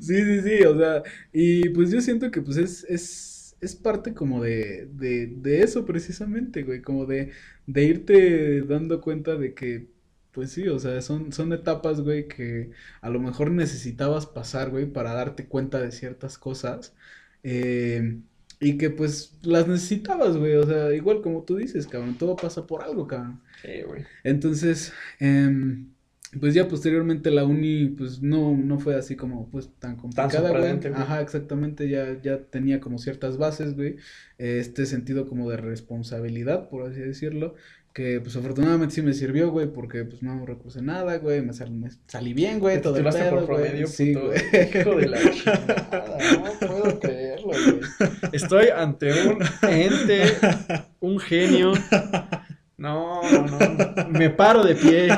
sí, 0.00 0.40
sí, 0.42 0.64
o 0.64 0.78
sea, 0.78 1.02
y 1.32 1.68
pues 1.70 1.90
yo 1.90 2.00
siento 2.00 2.30
que 2.30 2.42
pues 2.42 2.56
es, 2.56 2.84
es, 2.88 3.56
es 3.60 3.76
parte 3.76 4.14
como 4.14 4.42
de, 4.42 4.86
de, 4.92 5.26
de 5.28 5.62
eso 5.62 5.84
precisamente, 5.84 6.62
güey, 6.62 6.82
como 6.82 7.06
de, 7.06 7.32
de 7.66 7.84
irte 7.84 8.62
dando 8.62 9.00
cuenta 9.00 9.36
de 9.36 9.54
que, 9.54 9.88
pues 10.32 10.52
sí, 10.52 10.68
o 10.68 10.78
sea, 10.78 11.00
son, 11.02 11.32
son 11.32 11.52
etapas, 11.52 12.00
güey, 12.00 12.28
que 12.28 12.70
a 13.00 13.10
lo 13.10 13.20
mejor 13.20 13.50
necesitabas 13.50 14.26
pasar, 14.26 14.70
güey, 14.70 14.86
para 14.86 15.14
darte 15.14 15.46
cuenta 15.48 15.80
de 15.80 15.92
ciertas 15.92 16.38
cosas, 16.38 16.94
eh, 17.42 18.20
y 18.60 18.78
que 18.78 18.90
pues 18.90 19.38
las 19.42 19.66
necesitabas, 19.68 20.36
güey, 20.36 20.54
o 20.56 20.66
sea, 20.66 20.94
igual 20.94 21.20
como 21.22 21.42
tú 21.42 21.56
dices, 21.56 21.86
cabrón, 21.86 22.16
todo 22.18 22.36
pasa 22.36 22.66
por 22.66 22.82
algo, 22.82 23.06
cabrón. 23.06 23.40
Sí, 23.62 23.82
güey. 23.86 24.04
Entonces, 24.24 24.92
em, 25.20 25.88
pues 26.40 26.54
ya 26.54 26.66
posteriormente 26.68 27.30
la 27.30 27.44
uni, 27.44 27.86
pues 27.88 28.20
no, 28.22 28.56
no 28.56 28.78
fue 28.78 28.94
así 28.96 29.14
como, 29.16 29.48
pues 29.50 29.70
tan 29.78 29.96
complicada, 29.96 30.50
güey. 30.50 30.62
Ajá, 31.02 31.20
exactamente, 31.22 31.88
ya, 31.88 32.20
ya 32.22 32.38
tenía 32.44 32.80
como 32.80 32.98
ciertas 32.98 33.38
bases, 33.38 33.74
güey. 33.74 33.96
eh, 34.38 34.58
Este 34.60 34.86
sentido 34.86 35.26
como 35.28 35.48
de 35.50 35.56
responsabilidad, 35.56 36.68
por 36.68 36.86
así 36.90 37.00
decirlo, 37.00 37.54
que 37.94 38.20
pues 38.20 38.36
afortunadamente 38.36 38.94
sí 38.94 39.00
me 39.00 39.14
sirvió, 39.14 39.50
güey, 39.50 39.68
porque 39.72 40.04
pues 40.04 40.22
no 40.22 40.44
recursé 40.44 40.82
nada, 40.82 41.16
güey, 41.16 41.40
me, 41.40 41.54
sal- 41.54 41.70
me 41.70 41.88
salí 42.06 42.34
bien, 42.34 42.58
güey, 42.58 42.76
Te 42.76 42.82
todo 42.82 42.96
el 42.98 43.04
titulaste 43.04 43.30
por 43.30 43.38
pedo, 43.46 43.46
güey. 43.46 43.62
promedio, 43.62 43.86
Sí, 43.86 44.12
güey. 44.12 44.38
Hijo 44.80 44.96
de 44.96 45.08
la 45.08 45.18
chingada, 45.30 46.18
no 46.60 46.66
puedo 46.68 46.98
güey. 47.46 47.80
Estoy 48.32 48.68
ante 48.68 49.12
un 49.28 49.38
ente, 49.62 50.36
un 51.00 51.18
genio. 51.18 51.72
No, 52.76 53.22
no, 53.22 53.46
no. 53.46 54.08
Me 54.10 54.30
paro 54.30 54.62
de 54.64 54.74
pie. 54.74 55.08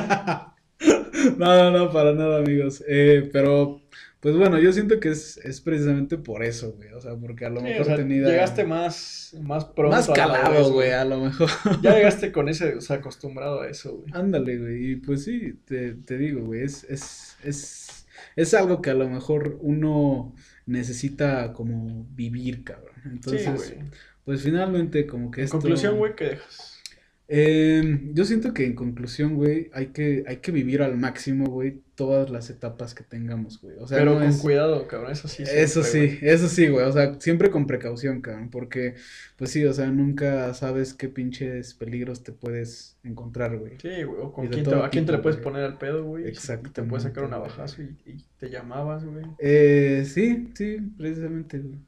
No, 1.37 1.55
no, 1.57 1.71
no, 1.71 1.91
para 1.91 2.13
nada, 2.13 2.39
amigos. 2.39 2.83
Eh, 2.87 3.29
pero, 3.33 3.81
pues 4.21 4.35
bueno, 4.37 4.57
yo 4.59 4.71
siento 4.71 4.99
que 4.99 5.09
es, 5.09 5.37
es 5.37 5.59
precisamente 5.59 6.17
por 6.17 6.43
eso, 6.43 6.71
güey. 6.73 6.93
O 6.93 7.01
sea, 7.01 7.15
porque 7.15 7.45
a 7.45 7.49
lo 7.49 7.59
Sí, 7.59 7.65
mejor 7.65 7.81
o 7.81 7.85
sea, 7.85 7.95
tenía... 7.97 8.27
llegaste 8.27 8.63
más, 8.63 9.35
más 9.41 9.65
pronto. 9.65 9.95
Más 9.95 10.07
calado, 10.09 10.71
güey, 10.71 10.91
a 10.91 11.03
lo 11.03 11.19
mejor. 11.19 11.49
Ya 11.81 11.95
llegaste 11.95 12.31
con 12.31 12.47
ese, 12.47 12.75
o 12.75 12.81
sea, 12.81 12.97
acostumbrado 12.97 13.61
a 13.61 13.67
eso, 13.67 13.97
güey. 13.97 14.11
Ándale, 14.13 14.57
güey. 14.57 14.91
Y 14.91 14.95
pues 14.95 15.25
sí, 15.25 15.59
te, 15.65 15.93
te 15.95 16.17
digo, 16.17 16.45
güey, 16.45 16.63
es, 16.63 16.85
es, 16.85 17.35
es, 17.43 18.07
es 18.37 18.53
algo 18.53 18.81
que 18.81 18.91
a 18.91 18.95
lo 18.95 19.09
mejor 19.09 19.57
uno 19.61 20.33
necesita 20.69 21.53
como 21.53 22.05
vivir, 22.15 22.63
cabrón. 22.63 22.95
Entonces, 23.05 23.61
sí, 23.61 23.73
pues 24.23 24.41
finalmente 24.43 25.05
como 25.07 25.31
que 25.31 25.41
En 25.41 25.45
esto... 25.45 25.57
conclusión, 25.59 25.97
güey, 25.97 26.15
¿qué 26.15 26.25
dejas? 26.25 26.79
Eh, 27.27 28.09
yo 28.13 28.25
siento 28.25 28.53
que 28.53 28.65
en 28.65 28.75
conclusión, 28.75 29.35
güey, 29.35 29.69
hay 29.73 29.87
que, 29.87 30.23
hay 30.27 30.37
que 30.37 30.51
vivir 30.51 30.81
al 30.81 30.97
máximo, 30.97 31.45
güey, 31.45 31.81
todas 31.99 32.29
las 32.29 32.49
etapas 32.49 32.95
que 32.95 33.03
tengamos, 33.03 33.59
güey. 33.61 33.75
O 33.77 33.85
sea, 33.85 33.97
Pero 33.97 34.13
no 34.13 34.19
con 34.19 34.27
es... 34.29 34.37
cuidado, 34.37 34.87
cabrón, 34.87 35.11
eso 35.11 35.27
sí. 35.27 35.43
Eso 35.43 35.83
siempre, 35.83 36.19
sí, 36.19 36.25
eso 36.25 36.47
sí, 36.47 36.69
güey, 36.69 36.85
o 36.85 36.91
sea, 36.93 37.19
siempre 37.19 37.51
con 37.51 37.67
precaución, 37.67 38.21
cabrón, 38.21 38.49
porque, 38.49 38.95
pues 39.35 39.51
sí, 39.51 39.65
o 39.65 39.73
sea, 39.73 39.87
nunca 39.87 40.53
sabes 40.53 40.93
qué 40.93 41.09
pinches 41.09 41.73
peligros 41.73 42.23
te 42.23 42.31
puedes 42.31 42.97
encontrar, 43.03 43.57
güey. 43.57 43.73
Sí, 43.81 44.03
güey, 44.03 44.21
o 44.21 44.31
con 44.31 44.47
quién 44.47 44.63
te, 44.63 44.73
a 44.73 44.89
quién 44.89 45.05
te 45.05 45.11
le 45.11 45.17
puedes 45.17 45.35
güey. 45.41 45.43
poner 45.43 45.65
al 45.65 45.77
pedo, 45.77 46.05
güey. 46.05 46.29
y 46.29 46.69
Te 46.71 46.83
puedes 46.83 47.03
sacar 47.03 47.25
un 47.25 47.31
navajazo 47.31 47.81
y, 47.81 47.97
y 48.05 48.23
te 48.37 48.49
llamabas, 48.49 49.03
güey. 49.03 49.25
Eh, 49.37 50.05
sí, 50.07 50.51
sí, 50.55 50.77
precisamente, 50.97 51.59
güey. 51.59 51.79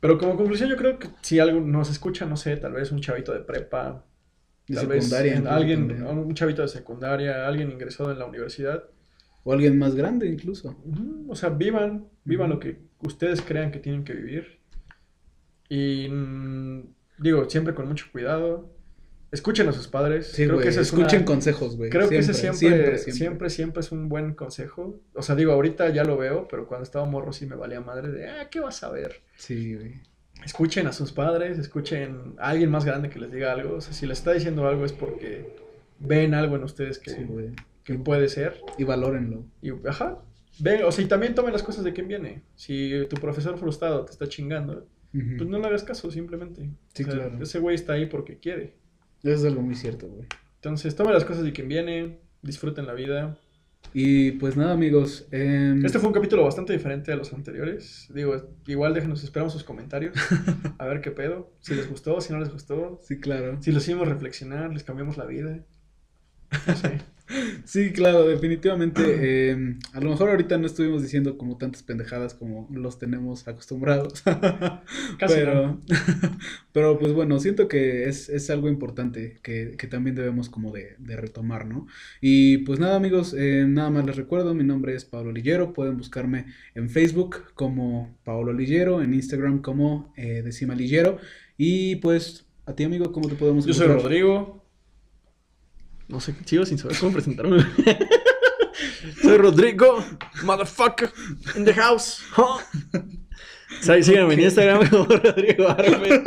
Pero 0.00 0.18
como 0.18 0.36
conclusión, 0.36 0.70
yo 0.70 0.76
creo 0.76 1.00
que 1.00 1.08
si 1.20 1.40
algo 1.40 1.60
nos 1.60 1.90
escucha, 1.90 2.26
no 2.26 2.36
sé, 2.36 2.56
tal 2.56 2.74
vez 2.74 2.92
un 2.92 3.00
chavito 3.00 3.32
de 3.32 3.40
prepa, 3.40 4.04
De 4.68 4.76
tal 4.76 4.86
vez 4.86 5.04
secundaria, 5.04 5.34
incluso 5.34 5.50
alguien, 5.56 5.88
también. 5.88 6.06
un 6.06 6.34
chavito 6.34 6.62
de 6.62 6.68
secundaria, 6.68 7.48
alguien 7.48 7.72
ingresado 7.72 8.12
en 8.12 8.18
la 8.20 8.26
universidad. 8.26 8.84
O 9.44 9.52
alguien 9.52 9.78
más 9.78 9.94
grande, 9.94 10.26
incluso. 10.28 10.76
O 11.28 11.34
sea, 11.34 11.48
vivan, 11.50 12.06
vivan 12.24 12.50
lo 12.50 12.58
que 12.60 12.78
ustedes 13.00 13.40
crean 13.40 13.70
que 13.70 13.78
tienen 13.78 14.04
que 14.04 14.12
vivir. 14.12 14.58
Y 15.68 16.08
mm, 16.08 16.82
digo, 17.18 17.48
siempre 17.48 17.74
con 17.74 17.88
mucho 17.88 18.06
cuidado. 18.12 18.74
Escuchen 19.30 19.68
a 19.68 19.72
sus 19.72 19.88
padres. 19.88 20.28
Sí, 20.28 20.46
creo 20.46 20.58
que 20.58 20.68
ese 20.68 20.80
es 20.80 20.86
escuchen 20.88 21.18
una- 21.18 21.26
consejos, 21.26 21.76
güey. 21.76 21.90
Creo 21.90 22.08
que 22.08 22.16
ese 22.16 22.32
Siempre, 22.32 22.58
siempre, 22.58 22.78
siempre, 22.98 23.12
siempre, 23.12 23.50
siempre, 23.50 23.80
es 23.80 23.92
un 23.92 24.08
buen 24.08 24.32
consejo. 24.34 25.00
O 25.14 25.22
sea, 25.22 25.34
digo, 25.34 25.52
ahorita 25.52 25.90
ya 25.90 26.02
lo 26.04 26.16
veo, 26.16 26.48
pero 26.48 26.66
cuando 26.66 26.84
estaba 26.84 27.04
morro 27.04 27.32
sí 27.34 27.44
me 27.44 27.54
valía 27.54 27.80
madre 27.82 28.10
de, 28.10 28.26
ah, 28.28 28.48
¿qué 28.50 28.60
vas 28.60 28.82
a 28.82 28.90
ver? 28.90 29.20
Sí, 29.36 29.74
güey. 29.74 30.00
Escuchen 30.44 30.86
a 30.86 30.92
sus 30.92 31.12
padres, 31.12 31.58
escuchen 31.58 32.36
a 32.38 32.48
alguien 32.50 32.70
más 32.70 32.86
grande 32.86 33.10
que 33.10 33.18
les 33.18 33.30
diga 33.30 33.52
algo. 33.52 33.76
O 33.76 33.80
sea, 33.82 33.92
si 33.92 34.06
les 34.06 34.18
está 34.18 34.32
diciendo 34.32 34.66
algo 34.66 34.86
es 34.86 34.92
porque 34.92 35.54
ven 35.98 36.32
algo 36.32 36.56
en 36.56 36.62
ustedes 36.64 36.98
que, 36.98 37.10
Sí. 37.10 37.26
Que 37.88 37.98
puede 37.98 38.28
ser. 38.28 38.60
Y 38.76 38.84
valórenlo. 38.84 39.46
Y, 39.62 39.70
ajá, 39.88 40.18
ven, 40.60 40.84
o 40.84 40.92
sea, 40.92 41.02
y 41.02 41.08
también 41.08 41.34
tomen 41.34 41.54
las 41.54 41.62
cosas 41.62 41.84
de 41.84 41.94
quien 41.94 42.06
viene. 42.06 42.42
Si 42.54 42.92
tu 43.08 43.16
profesor 43.16 43.56
frustrado 43.58 44.04
te 44.04 44.12
está 44.12 44.28
chingando, 44.28 44.86
pues 45.10 45.48
no 45.48 45.58
le 45.58 45.66
hagas 45.66 45.84
caso, 45.84 46.10
simplemente. 46.10 46.68
Sí, 46.92 47.04
O 47.04 47.06
sea, 47.06 47.14
claro. 47.14 47.42
Ese 47.42 47.58
güey 47.60 47.74
está 47.74 47.94
ahí 47.94 48.04
porque 48.04 48.38
quiere. 48.38 48.74
Eso 49.22 49.32
es 49.36 49.44
algo 49.46 49.62
muy 49.62 49.74
cierto, 49.74 50.06
güey. 50.06 50.26
Entonces, 50.56 50.94
tomen 50.96 51.14
las 51.14 51.24
cosas 51.24 51.44
de 51.44 51.52
quien 51.54 51.66
viene, 51.66 52.18
disfruten 52.42 52.86
la 52.86 52.92
vida. 52.92 53.38
Y 53.94 54.32
pues 54.32 54.54
nada, 54.54 54.72
amigos. 54.74 55.26
em, 55.30 55.82
Este 55.82 55.98
fue 55.98 56.08
un 56.08 56.14
capítulo 56.14 56.44
bastante 56.44 56.74
diferente 56.74 57.10
a 57.10 57.16
los 57.16 57.32
anteriores. 57.32 58.06
Digo, 58.14 58.36
igual 58.66 58.92
déjenos, 58.92 59.24
esperamos 59.24 59.54
sus 59.54 59.64
comentarios. 59.64 60.14
A 60.78 60.84
ver 60.84 61.00
qué 61.00 61.10
pedo. 61.10 61.54
Si 61.60 61.74
les 61.74 61.88
gustó, 61.88 62.20
si 62.20 62.34
no 62.34 62.38
les 62.38 62.52
gustó. 62.52 63.00
Sí, 63.02 63.18
claro. 63.18 63.56
Si 63.62 63.72
los 63.72 63.82
hicimos 63.84 64.06
reflexionar, 64.08 64.74
les 64.74 64.84
cambiamos 64.84 65.16
la 65.16 65.24
vida. 65.24 65.64
No 66.66 66.76
sé. 66.76 67.00
Sí, 67.64 67.92
claro, 67.92 68.26
definitivamente. 68.26 69.02
eh, 69.50 69.76
a 69.92 70.00
lo 70.00 70.10
mejor 70.10 70.30
ahorita 70.30 70.56
no 70.58 70.66
estuvimos 70.66 71.02
diciendo 71.02 71.36
como 71.36 71.58
tantas 71.58 71.82
pendejadas 71.82 72.34
como 72.34 72.68
los 72.72 72.98
tenemos 72.98 73.46
acostumbrados. 73.46 74.22
Casi 75.18 75.34
pero, 75.34 75.80
pero 76.72 76.98
pues 76.98 77.12
bueno, 77.12 77.38
siento 77.40 77.68
que 77.68 78.08
es, 78.08 78.28
es 78.28 78.48
algo 78.50 78.68
importante 78.68 79.38
que, 79.42 79.74
que 79.76 79.86
también 79.86 80.16
debemos 80.16 80.48
como 80.48 80.72
de, 80.72 80.96
de 80.98 81.16
retomar, 81.16 81.66
¿no? 81.66 81.86
Y 82.20 82.58
pues 82.58 82.78
nada, 82.80 82.96
amigos, 82.96 83.34
eh, 83.36 83.66
nada 83.68 83.90
más 83.90 84.06
les 84.06 84.16
recuerdo, 84.16 84.54
mi 84.54 84.64
nombre 84.64 84.94
es 84.94 85.04
Pablo 85.04 85.32
Lillero. 85.32 85.72
Pueden 85.74 85.96
buscarme 85.98 86.46
en 86.74 86.88
Facebook 86.88 87.52
como 87.54 88.18
Paolo 88.24 88.52
Lillero, 88.52 89.02
en 89.02 89.14
Instagram 89.14 89.60
como 89.60 90.12
eh, 90.16 90.42
Decima 90.42 90.74
Lillero. 90.74 91.18
Y 91.56 91.96
pues, 91.96 92.46
a 92.66 92.74
ti, 92.74 92.84
amigo, 92.84 93.12
¿cómo 93.12 93.28
te 93.28 93.34
podemos 93.36 93.66
Yo 93.66 93.74
soy 93.74 93.86
encontrar? 93.86 93.98
Rodrigo. 94.02 94.67
No 96.08 96.20
sé, 96.20 96.34
sigo 96.44 96.64
sin 96.64 96.78
saber 96.78 96.96
cómo 96.98 97.12
presentarme. 97.12 97.58
soy 99.22 99.36
Rodrigo, 99.36 100.02
motherfucker, 100.42 101.12
in 101.56 101.64
the 101.64 101.74
house. 101.74 102.20
huh? 102.36 102.60
Sí, 103.82 104.02
Síganme 104.02 104.34
en 104.34 104.40
Instagram 104.40 104.88
como 104.90 105.04
Rodrigo 105.04 105.68
Arfe. 105.68 106.22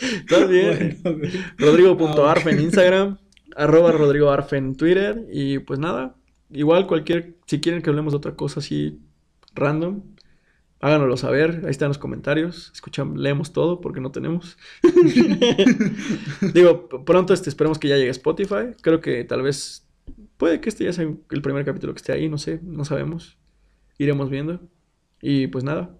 ¿Estás 0.00 0.48
bien? 0.48 1.00
Bueno. 1.02 1.28
Rodrigo.arfe 1.56 2.50
en 2.50 2.60
Instagram, 2.60 3.18
arroba 3.56 3.92
Rodrigo 3.92 4.30
Arfe 4.30 4.58
en 4.58 4.76
Twitter. 4.76 5.24
Y 5.32 5.60
pues 5.60 5.78
nada, 5.78 6.14
igual 6.50 6.86
cualquier, 6.86 7.36
si 7.46 7.60
quieren 7.60 7.80
que 7.82 7.90
hablemos 7.90 8.12
de 8.12 8.18
otra 8.18 8.34
cosa 8.34 8.60
así 8.60 9.00
random, 9.54 10.02
háganoslo 10.80 11.16
saber. 11.16 11.62
Ahí 11.64 11.70
están 11.70 11.88
los 11.88 11.98
comentarios. 11.98 12.70
Escuchamos, 12.74 13.18
leemos 13.18 13.52
todo 13.52 13.80
porque 13.80 14.00
no 14.00 14.10
tenemos. 14.12 14.56
Digo, 16.54 16.88
pronto 17.04 17.32
este, 17.34 17.48
esperemos 17.48 17.78
que 17.78 17.88
ya 17.88 17.96
llegue 17.96 18.10
Spotify. 18.10 18.74
Creo 18.82 19.00
que 19.00 19.24
tal 19.24 19.42
vez, 19.42 19.86
puede 20.36 20.60
que 20.60 20.68
este 20.68 20.84
ya 20.84 20.92
sea 20.92 21.04
el 21.04 21.42
primer 21.42 21.64
capítulo 21.64 21.92
que 21.94 21.98
esté 21.98 22.12
ahí, 22.12 22.28
no 22.28 22.38
sé, 22.38 22.60
no 22.62 22.84
sabemos. 22.84 23.38
Iremos 23.98 24.30
viendo. 24.30 24.60
Y 25.20 25.46
pues 25.48 25.64
nada, 25.64 25.96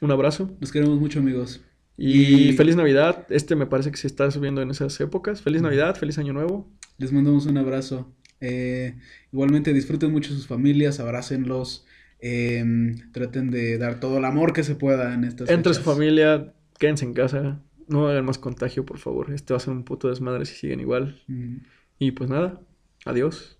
un 0.00 0.10
abrazo. 0.10 0.50
Nos 0.60 0.70
queremos 0.72 0.98
mucho, 0.98 1.18
amigos. 1.20 1.62
Y, 1.96 2.50
Y- 2.50 2.52
feliz 2.54 2.76
Navidad. 2.76 3.26
Este 3.30 3.56
me 3.56 3.66
parece 3.66 3.90
que 3.90 3.96
se 3.96 4.06
está 4.06 4.30
subiendo 4.30 4.62
en 4.62 4.70
esas 4.70 4.98
épocas. 5.00 5.40
Feliz 5.42 5.62
Navidad, 5.62 5.96
feliz 5.96 6.18
Año 6.18 6.32
Nuevo. 6.32 6.70
Les 6.98 7.12
mandamos 7.12 7.46
un 7.46 7.56
abrazo. 7.58 8.12
Eh, 8.40 8.96
igualmente 9.32 9.72
disfruten 9.72 10.10
mucho 10.10 10.34
sus 10.34 10.46
familias, 10.46 10.98
abrácenlos, 11.00 11.86
em, 12.22 13.10
traten 13.12 13.50
de 13.50 13.76
dar 13.78 14.00
todo 14.00 14.18
el 14.18 14.24
amor 14.24 14.52
que 14.52 14.62
se 14.62 14.74
pueda 14.76 15.12
en 15.12 15.24
estas 15.24 15.50
Entre 15.50 15.74
su 15.74 15.80
fechas. 15.80 15.94
familia, 15.94 16.52
quédense 16.78 17.04
en 17.04 17.12
casa. 17.14 17.60
No 17.88 18.06
hagan 18.08 18.24
más 18.24 18.38
contagio, 18.38 18.86
por 18.86 18.98
favor. 18.98 19.32
Este 19.34 19.52
va 19.52 19.58
a 19.58 19.60
ser 19.60 19.72
un 19.74 19.82
puto 19.84 20.08
desmadre 20.08 20.46
si 20.46 20.54
siguen 20.54 20.80
igual. 20.80 21.20
Mm, 21.26 21.56
Y 21.98 22.12
pues 22.12 22.30
nada, 22.30 22.60
adiós. 23.04 23.56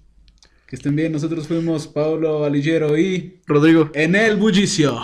Que 0.66 0.76
estén 0.76 0.97
bien. 0.97 1.12
Nosotros 1.12 1.47
fuimos 1.49 1.87
Pablo 1.89 2.45
Alillero 2.45 2.97
y 2.97 3.41
Rodrigo. 3.47 3.91
en 3.95 4.14
el 4.14 4.37
bullicio. 4.37 4.99